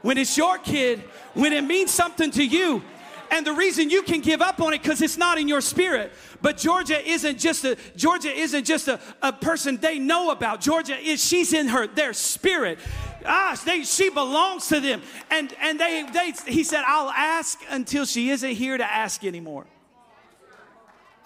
when 0.00 0.16
it's 0.16 0.36
your 0.36 0.56
kid, 0.56 1.00
when 1.34 1.52
it 1.52 1.62
means 1.64 1.90
something 1.90 2.30
to 2.30 2.44
you, 2.44 2.82
and 3.30 3.46
the 3.46 3.52
reason 3.52 3.90
you 3.90 4.02
can 4.02 4.20
give 4.20 4.40
up 4.40 4.60
on 4.60 4.72
it 4.72 4.82
because 4.82 5.02
it's 5.02 5.16
not 5.16 5.38
in 5.38 5.48
your 5.48 5.60
spirit 5.60 6.12
but 6.42 6.56
georgia 6.56 7.00
isn't 7.08 7.38
just 7.38 7.64
a 7.64 7.76
georgia 7.96 8.30
isn't 8.30 8.64
just 8.64 8.88
a, 8.88 9.00
a 9.22 9.32
person 9.32 9.76
they 9.78 9.98
know 9.98 10.30
about 10.30 10.60
georgia 10.60 10.96
is 10.96 11.24
she's 11.24 11.52
in 11.52 11.68
her 11.68 11.86
their 11.86 12.12
spirit 12.12 12.78
ah, 13.26 13.60
they, 13.64 13.82
she 13.82 14.10
belongs 14.10 14.68
to 14.68 14.80
them. 14.80 15.02
And, 15.30 15.52
and 15.60 15.78
they, 15.78 16.04
they, 16.12 16.32
he 16.50 16.64
said, 16.64 16.84
I'll 16.86 17.10
ask 17.10 17.60
until 17.70 18.04
she 18.04 18.30
isn't 18.30 18.52
here 18.52 18.76
to 18.78 18.84
ask 18.84 19.24
anymore. 19.24 19.66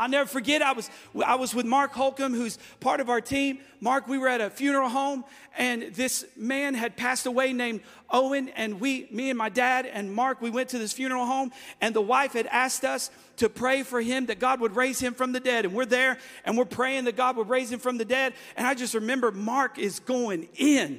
I'll 0.00 0.08
never 0.08 0.26
forget, 0.26 0.62
I 0.62 0.72
was, 0.72 0.88
I 1.26 1.34
was 1.34 1.54
with 1.54 1.66
Mark 1.66 1.92
Holcomb, 1.92 2.32
who's 2.32 2.58
part 2.80 3.00
of 3.00 3.10
our 3.10 3.20
team. 3.20 3.58
Mark, 3.82 4.08
we 4.08 4.16
were 4.16 4.28
at 4.28 4.40
a 4.40 4.48
funeral 4.48 4.88
home, 4.88 5.24
and 5.58 5.82
this 5.94 6.24
man 6.38 6.72
had 6.72 6.96
passed 6.96 7.26
away 7.26 7.52
named 7.52 7.82
Owen. 8.08 8.48
And 8.48 8.80
we, 8.80 9.08
me 9.10 9.28
and 9.28 9.36
my 9.36 9.50
dad 9.50 9.84
and 9.84 10.10
Mark, 10.10 10.40
we 10.40 10.48
went 10.48 10.70
to 10.70 10.78
this 10.78 10.94
funeral 10.94 11.26
home, 11.26 11.52
and 11.82 11.94
the 11.94 12.00
wife 12.00 12.32
had 12.32 12.46
asked 12.46 12.82
us 12.82 13.10
to 13.36 13.50
pray 13.50 13.82
for 13.82 14.00
him 14.00 14.24
that 14.26 14.38
God 14.38 14.60
would 14.60 14.74
raise 14.74 14.98
him 15.00 15.12
from 15.12 15.32
the 15.32 15.40
dead. 15.40 15.66
And 15.66 15.74
we're 15.74 15.84
there, 15.84 16.16
and 16.46 16.56
we're 16.56 16.64
praying 16.64 17.04
that 17.04 17.16
God 17.16 17.36
would 17.36 17.50
raise 17.50 17.70
him 17.70 17.78
from 17.78 17.98
the 17.98 18.06
dead. 18.06 18.32
And 18.56 18.66
I 18.66 18.72
just 18.72 18.94
remember 18.94 19.30
Mark 19.30 19.78
is 19.78 20.00
going 20.00 20.48
in 20.56 20.98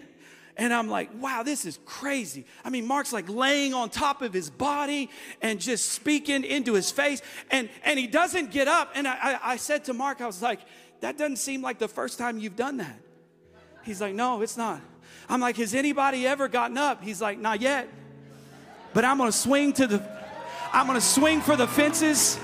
and 0.58 0.74
I'm 0.74 0.89
like, 0.89 1.10
wow, 1.20 1.43
this 1.43 1.66
is 1.66 1.80
crazy. 1.86 2.45
I 2.64 2.70
mean, 2.70 2.86
Mark's 2.86 3.14
like 3.14 3.30
laying 3.30 3.74
on 3.74 3.89
top 3.89 4.22
of 4.22 4.34
his 4.34 4.49
body 4.49 5.10
and 5.41 5.60
just 5.60 5.89
speaking 5.89 6.43
into 6.43 6.74
his 6.74 6.91
face. 6.91 7.22
And, 7.49 7.70
and 7.84 7.97
he 7.97 8.08
doesn't 8.08 8.52
get 8.52 8.68
up. 8.68 8.91
And 8.95 9.08
I, 9.08 9.39
I 9.41 9.56
said 9.58 9.86
to 9.86 9.93
Mark, 9.93 10.22
I 10.22 10.28
was 10.28 10.41
like, 10.41 10.60
that 10.99 11.18
doesn't 11.18 11.38
seem 11.38 11.62
like 11.62 11.80
the 11.80 11.88
first 11.88 12.18
time 12.18 12.38
you've 12.38 12.56
done 12.56 12.78
that. 12.78 12.99
He's 13.84 14.02
like, 14.02 14.14
no, 14.14 14.41
it's 14.41 14.58
not. 14.58 14.82
I'm 15.30 15.39
like, 15.39 15.58
has 15.58 15.74
anybody 15.74 16.28
ever 16.28 16.47
gotten 16.47 16.78
up? 16.78 17.04
He's 17.04 17.22
like, 17.22 17.39
not 17.39 17.62
yet. 17.62 17.88
But 18.93 19.06
I'm 19.06 19.18
gonna 19.18 19.32
swing 19.32 19.74
to 19.74 19.88
the, 19.88 20.04
I'm 20.74 20.86
gonna 20.86 20.99
swing 21.02 21.41
for 21.41 21.56
the 21.56 21.68
fences 21.68 22.38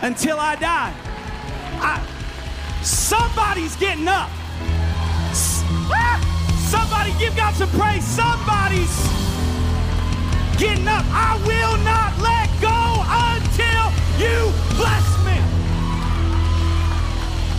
until 0.00 0.38
I 0.38 0.54
die. 0.56 0.94
I, 1.80 2.82
somebody's 2.82 3.74
getting 3.76 4.06
up. 4.06 4.30
Somebody 7.02 7.24
give 7.24 7.36
God 7.36 7.54
some 7.54 7.68
praise. 7.70 8.04
Somebody's 8.04 8.96
getting 10.56 10.86
up. 10.86 11.04
I 11.10 11.34
will 11.44 11.76
not 11.82 12.16
let 12.22 12.48
go 12.62 13.02
until 13.10 13.90
you 14.22 14.52
bless 14.78 15.18
me. 15.26 15.34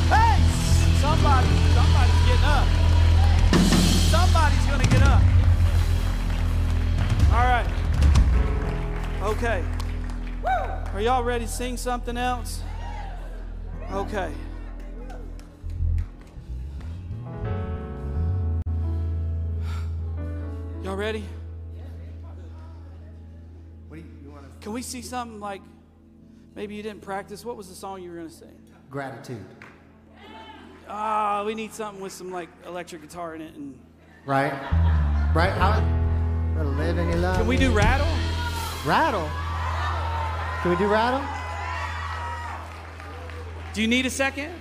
Hey, 0.07 0.39
somebody, 1.01 1.49
somebody's 1.75 2.23
getting 2.23 2.47
up. 2.47 2.67
Somebody's 4.07 4.65
gonna 4.65 4.87
get 4.87 5.03
up. 5.03 5.21
All 7.33 7.43
right. 7.43 7.67
Okay. 9.23 9.61
Are 10.93 11.01
y'all 11.01 11.23
ready 11.25 11.43
to 11.43 11.51
sing 11.51 11.75
something 11.75 12.15
else? 12.15 12.61
Okay. 13.91 14.31
Y'all 20.83 20.97
ready? 20.97 21.23
What 23.87 23.95
do 23.95 24.01
you, 24.01 24.07
you 24.21 24.31
want 24.31 24.43
to 24.43 24.59
Can 24.59 24.73
we 24.73 24.81
see 24.81 25.01
something 25.01 25.39
like 25.39 25.61
maybe 26.55 26.75
you 26.75 26.83
didn't 26.83 27.01
practice? 27.01 27.45
What 27.45 27.55
was 27.55 27.69
the 27.69 27.75
song 27.75 28.03
you 28.03 28.09
were 28.09 28.17
going 28.17 28.27
to 28.27 28.33
sing? 28.33 28.61
Gratitude. 28.89 29.45
Ah, 30.89 31.43
we 31.45 31.55
need 31.55 31.73
something 31.73 32.03
with 32.03 32.11
some 32.11 32.31
like 32.31 32.49
electric 32.67 33.01
guitar 33.01 33.33
in 33.33 33.41
it 33.41 33.55
and 33.55 33.79
Right? 34.25 34.51
Right? 35.33 35.51
How 35.51 35.79
live 36.63 36.97
and 36.97 37.09
you 37.13 37.15
love. 37.17 37.37
Can 37.37 37.47
we 37.47 37.55
do 37.55 37.71
rattle? 37.71 38.07
Rattle. 38.85 39.29
Can 40.61 40.71
we 40.71 40.77
do 40.77 40.87
rattle? 40.91 41.23
Do 43.73 43.81
you 43.81 43.87
need 43.87 44.05
a 44.05 44.09
second? 44.09 44.53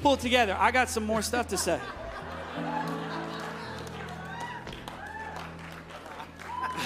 Pull 0.00 0.14
it 0.14 0.20
together. 0.20 0.56
I 0.58 0.70
got 0.70 0.88
some 0.88 1.04
more 1.04 1.20
stuff 1.20 1.48
to 1.48 1.58
say. 1.58 1.78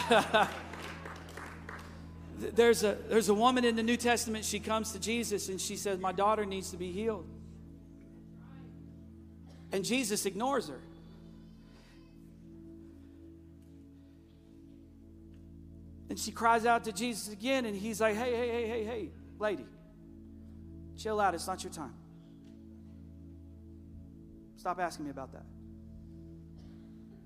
there's, 2.39 2.83
a, 2.85 2.97
there's 3.09 3.29
a 3.29 3.35
woman 3.35 3.65
in 3.65 3.77
the 3.77 3.83
New 3.83 3.97
Testament, 3.97 4.45
she 4.45 4.61
comes 4.61 4.93
to 4.93 4.99
Jesus 4.99 5.49
and 5.49 5.61
she 5.61 5.77
says, 5.77 5.99
My 5.99 6.13
daughter 6.13 6.45
needs 6.45 6.71
to 6.71 6.77
be 6.77 6.93
healed. 6.93 7.27
And 9.73 9.85
Jesus 9.85 10.27
ignores 10.27 10.69
her. 10.69 10.81
And 16.09 16.19
she 16.19 16.31
cries 16.31 16.65
out 16.65 16.85
to 16.85 16.93
Jesus 16.93 17.33
again, 17.33 17.67
and 17.67 17.75
he's 17.75 18.01
like, 18.01 18.15
Hey, 18.15 18.35
hey, 18.35 18.49
hey, 18.49 18.69
hey, 18.69 18.85
hey, 18.85 19.11
lady, 19.39 19.67
chill 20.97 21.21
out. 21.21 21.35
It's 21.35 21.47
not 21.47 21.65
your 21.65 21.73
time. 21.73 21.95
Stop 24.57 24.79
asking 24.79 25.07
me 25.07 25.11
about 25.11 25.33
that. 25.33 25.45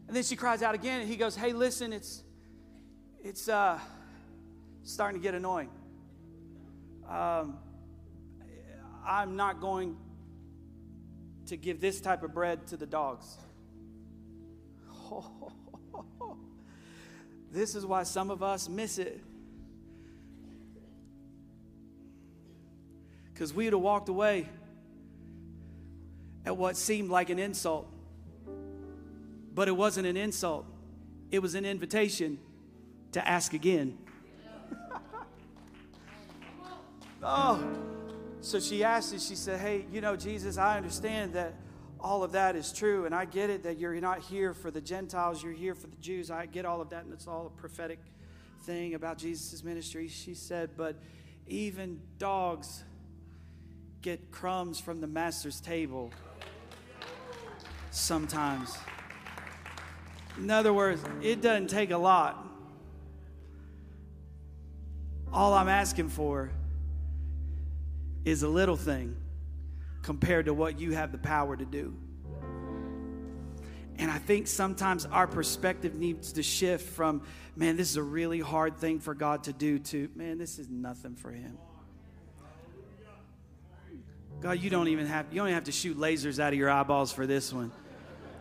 And 0.08 0.16
then 0.16 0.24
she 0.24 0.34
cries 0.34 0.62
out 0.62 0.74
again, 0.74 1.02
and 1.02 1.08
he 1.08 1.16
goes, 1.16 1.36
Hey, 1.36 1.52
listen, 1.52 1.92
it's 1.92 2.24
it's 3.22 3.48
uh, 3.48 3.78
starting 4.82 5.20
to 5.20 5.22
get 5.22 5.34
annoying. 5.34 5.68
Um, 7.08 7.58
I'm 9.06 9.36
not 9.36 9.60
going 9.60 9.96
to 11.46 11.56
give 11.56 11.80
this 11.80 12.00
type 12.00 12.22
of 12.22 12.32
bread 12.32 12.66
to 12.68 12.76
the 12.76 12.86
dogs. 12.86 13.36
this 17.50 17.74
is 17.74 17.84
why 17.84 18.04
some 18.04 18.30
of 18.30 18.42
us 18.42 18.68
miss 18.68 18.98
it. 18.98 19.20
Because 23.32 23.52
we'd 23.52 23.72
have 23.72 23.82
walked 23.82 24.08
away 24.08 24.48
at 26.46 26.56
what 26.56 26.76
seemed 26.76 27.10
like 27.10 27.28
an 27.28 27.38
insult. 27.38 27.86
But 29.52 29.68
it 29.68 29.76
wasn't 29.76 30.06
an 30.06 30.16
insult, 30.16 30.64
it 31.30 31.40
was 31.40 31.54
an 31.54 31.66
invitation 31.66 32.38
to 33.12 33.26
ask 33.26 33.54
again. 33.54 33.98
oh, 37.22 37.78
so 38.40 38.60
she 38.60 38.84
asked 38.84 39.12
and 39.12 39.20
she 39.20 39.34
said, 39.34 39.60
Hey, 39.60 39.86
you 39.92 40.00
know, 40.00 40.16
Jesus, 40.16 40.58
I 40.58 40.76
understand 40.76 41.34
that 41.34 41.54
all 42.02 42.22
of 42.22 42.32
that 42.32 42.56
is 42.56 42.72
true, 42.72 43.04
and 43.04 43.14
I 43.14 43.26
get 43.26 43.50
it 43.50 43.62
that 43.64 43.78
you're 43.78 43.94
not 44.00 44.20
here 44.20 44.54
for 44.54 44.70
the 44.70 44.80
Gentiles, 44.80 45.42
you're 45.42 45.52
here 45.52 45.74
for 45.74 45.86
the 45.86 45.96
Jews. 45.96 46.30
I 46.30 46.46
get 46.46 46.64
all 46.64 46.80
of 46.80 46.90
that, 46.90 47.04
and 47.04 47.12
it's 47.12 47.26
all 47.26 47.46
a 47.46 47.60
prophetic 47.60 47.98
thing 48.62 48.94
about 48.94 49.18
Jesus' 49.18 49.62
ministry. 49.62 50.08
She 50.08 50.34
said, 50.34 50.70
But 50.76 50.96
even 51.46 52.00
dogs 52.18 52.84
get 54.02 54.30
crumbs 54.30 54.80
from 54.80 55.00
the 55.00 55.06
master's 55.06 55.60
table 55.60 56.10
sometimes. 57.90 58.76
In 60.38 60.50
other 60.50 60.72
words, 60.72 61.02
it 61.22 61.42
doesn't 61.42 61.68
take 61.68 61.90
a 61.90 61.98
lot. 61.98 62.46
All 65.32 65.54
I'm 65.54 65.68
asking 65.68 66.08
for 66.08 66.50
is 68.24 68.42
a 68.42 68.48
little 68.48 68.76
thing 68.76 69.16
compared 70.02 70.46
to 70.46 70.54
what 70.54 70.80
you 70.80 70.92
have 70.92 71.12
the 71.12 71.18
power 71.18 71.56
to 71.56 71.64
do. 71.64 71.94
And 73.98 74.10
I 74.10 74.18
think 74.18 74.46
sometimes 74.46 75.04
our 75.04 75.26
perspective 75.26 75.94
needs 75.94 76.32
to 76.32 76.42
shift 76.42 76.88
from, 76.88 77.22
man, 77.54 77.76
this 77.76 77.90
is 77.90 77.96
a 77.96 78.02
really 78.02 78.40
hard 78.40 78.78
thing 78.78 78.98
for 78.98 79.14
God 79.14 79.44
to 79.44 79.52
do, 79.52 79.78
to, 79.78 80.08
man, 80.14 80.38
this 80.38 80.58
is 80.58 80.70
nothing 80.70 81.16
for 81.16 81.30
Him. 81.30 81.58
God, 84.40 84.52
you 84.52 84.70
don't 84.70 84.88
even 84.88 85.06
have 85.06 85.26
you 85.30 85.42
don't 85.42 85.50
have 85.50 85.64
to 85.64 85.72
shoot 85.72 85.98
lasers 85.98 86.38
out 86.38 86.54
of 86.54 86.58
your 86.58 86.70
eyeballs 86.70 87.12
for 87.12 87.26
this 87.26 87.52
one. 87.52 87.70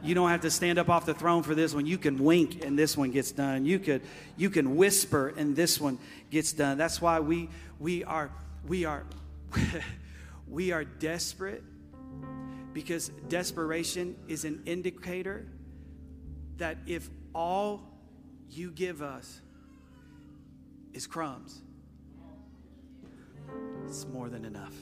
You 0.02 0.16
don't 0.16 0.30
have 0.30 0.42
to 0.42 0.52
stand 0.52 0.80
up 0.80 0.90
off 0.90 1.06
the 1.06 1.14
throne 1.14 1.44
for 1.44 1.54
this 1.54 1.74
one. 1.74 1.86
You 1.86 1.98
can 1.98 2.24
wink 2.24 2.64
and 2.64 2.80
this 2.80 2.96
one 2.96 3.12
gets 3.12 3.32
done. 3.32 3.66
You 3.66 3.80
could 3.80 4.02
you 4.38 4.50
can 4.50 4.76
whisper 4.76 5.34
and 5.36 5.56
this 5.56 5.80
one 5.80 6.00
gets 6.30 6.54
done. 6.54 6.78
That's 6.78 7.02
why 7.02 7.20
we 7.20 7.50
we 7.80 8.04
are 8.04 8.32
we 8.68 8.86
are 8.86 9.06
we 10.48 10.72
are 10.72 10.84
desperate 10.84 11.64
because 12.74 13.10
desperation 13.28 14.16
is 14.28 14.46
an 14.46 14.64
indicator 14.66 15.46
that 16.58 16.78
if 16.86 17.10
all 17.34 17.82
you 18.50 18.72
give 18.72 19.02
us 19.02 19.42
is 20.94 21.08
crumbs, 21.08 21.62
it's 23.86 24.06
more 24.08 24.30
than 24.30 24.46
enough. 24.46 24.76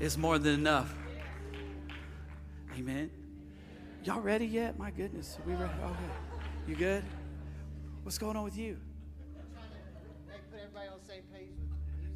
It's 0.00 0.16
more 0.16 0.38
than 0.38 0.54
enough. 0.54 0.92
Amen. 2.76 3.08
Y'all 4.02 4.20
ready 4.20 4.46
yet? 4.46 4.76
My 4.76 4.90
goodness. 4.90 5.38
We 5.46 5.52
ready? 5.52 5.72
Okay. 5.84 5.94
You 6.66 6.74
good? 6.74 7.04
What's 8.02 8.18
going 8.18 8.36
on 8.36 8.42
with 8.42 8.56
you? 8.56 8.78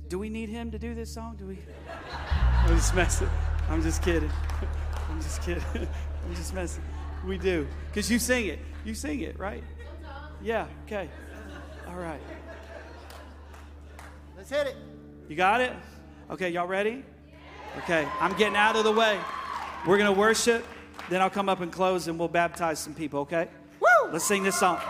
Do 0.09 0.19
we 0.19 0.29
need 0.29 0.49
him 0.49 0.71
to 0.73 0.79
do 0.79 0.95
this 0.95 1.13
song? 1.13 1.37
Do 1.37 1.47
we? 1.47 1.59
I'm 2.33 2.77
just 2.77 2.95
messing. 2.95 3.29
I'm 3.69 3.83
just 3.83 4.03
kidding. 4.03 4.31
I'm 5.09 5.21
just 5.21 5.43
kidding. 5.43 5.63
I'm 5.75 6.35
just 6.35 6.53
messing. 6.55 6.83
We 7.25 7.39
do. 7.39 7.69
Because 7.89 8.11
you 8.11 8.19
sing 8.19 8.47
it. 8.47 8.59
You 8.85 8.95
sing 8.95 9.21
it, 9.21 9.39
right? 9.39 9.63
Yeah, 10.43 10.67
okay. 10.87 11.09
All 11.87 11.97
right. 11.97 12.21
Let's 14.37 14.51
hit 14.51 14.67
it. 14.67 14.77
You 15.29 15.37
got 15.37 15.61
it? 15.61 15.73
Okay, 16.31 16.51
y'all 16.51 16.67
ready? 16.67 17.05
Okay, 17.79 18.09
I'm 18.21 18.37
getting 18.37 18.57
out 18.57 18.75
of 18.75 18.83
the 18.83 18.93
way. 18.93 19.21
We're 19.87 19.97
going 19.97 20.13
to 20.13 20.19
worship, 20.19 20.67
then 21.09 21.23
I'll 21.23 21.31
come 21.31 21.49
up 21.49 21.61
and 21.61 21.73
close 21.73 22.09
and 22.09 22.19
we'll 22.19 22.29
baptize 22.29 22.79
some 22.79 22.95
people, 22.95 23.21
okay? 23.21 23.49
Woo! 23.81 24.11
Let's 24.13 24.25
sing 24.25 24.43
this 24.43 24.59
song. 24.59 24.81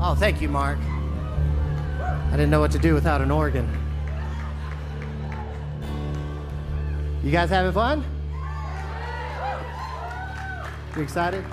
Oh, 0.00 0.14
thank 0.14 0.42
you, 0.42 0.48
Mark. 0.48 0.78
I 1.98 2.30
didn't 2.32 2.50
know 2.50 2.60
what 2.60 2.70
to 2.72 2.78
do 2.78 2.92
without 2.92 3.22
an 3.22 3.30
organ. 3.30 3.66
You 7.22 7.30
guys 7.30 7.48
having 7.48 7.72
fun? 7.72 8.04
You 10.96 11.02
excited? 11.02 11.44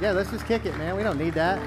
Yeah, 0.00 0.12
let's 0.12 0.30
just 0.30 0.46
kick 0.46 0.64
it, 0.64 0.76
man. 0.78 0.96
We 0.96 1.02
don't 1.02 1.18
need 1.18 1.34
that. 1.34 1.60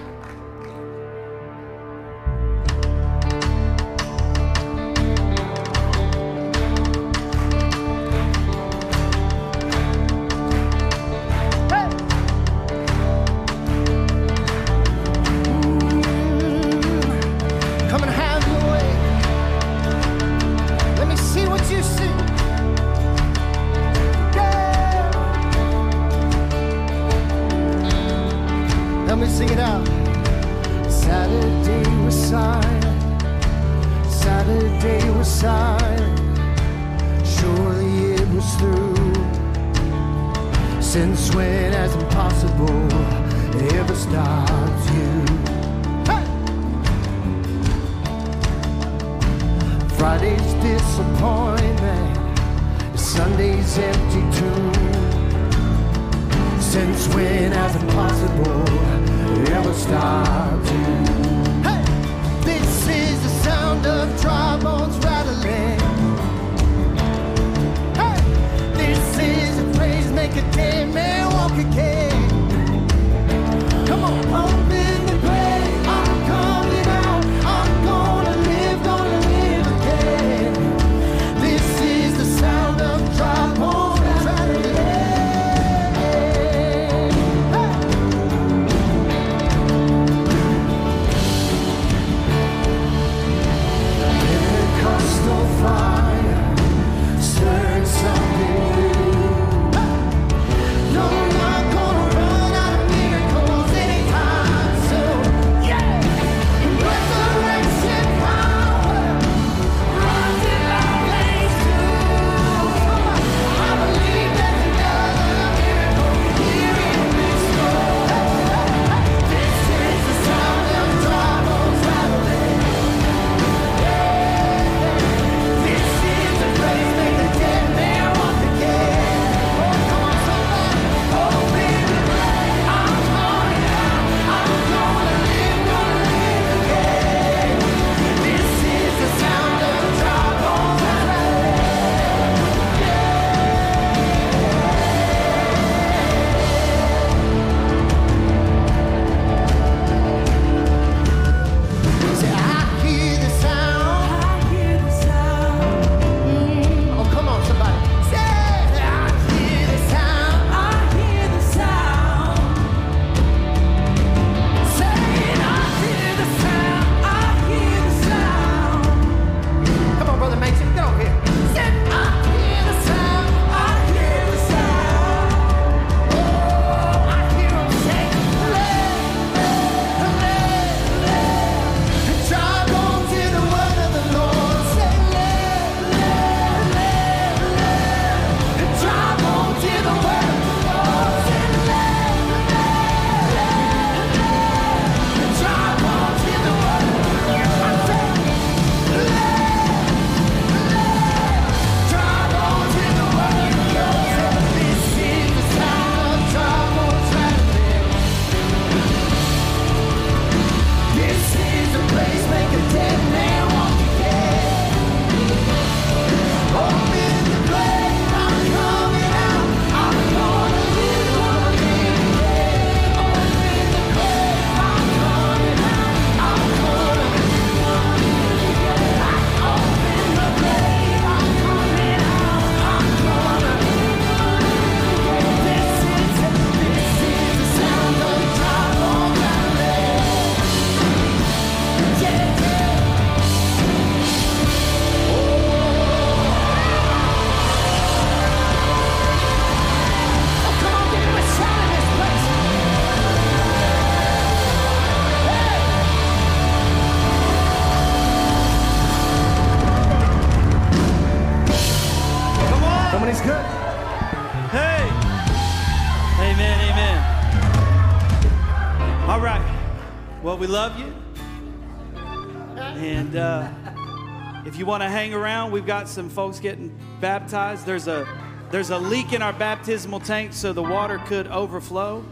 Some 275.89 276.09
folks 276.09 276.39
getting 276.39 276.77
baptized. 277.01 277.65
There's 277.65 277.87
a 277.87 278.07
there's 278.51 278.71
a 278.71 278.79
leak 278.79 279.13
in 279.13 279.21
our 279.21 279.33
baptismal 279.33 279.99
tank, 279.99 280.33
so 280.33 280.53
the 280.53 280.63
water 280.63 280.99
could 281.05 281.27
overflow. 281.27 282.03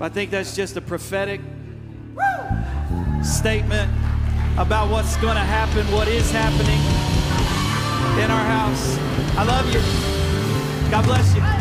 I 0.00 0.08
think 0.08 0.30
that's 0.30 0.56
just 0.56 0.76
a 0.76 0.80
prophetic 0.80 1.40
statement 3.22 3.90
about 4.56 4.90
what's 4.90 5.16
going 5.16 5.34
to 5.34 5.40
happen, 5.40 5.84
what 5.92 6.08
is 6.08 6.30
happening 6.30 6.80
in 8.22 8.30
our 8.30 8.44
house. 8.44 8.98
I 9.36 9.44
love 9.44 9.66
you. 9.74 10.90
God 10.90 11.04
bless 11.04 11.34
you. 11.34 11.53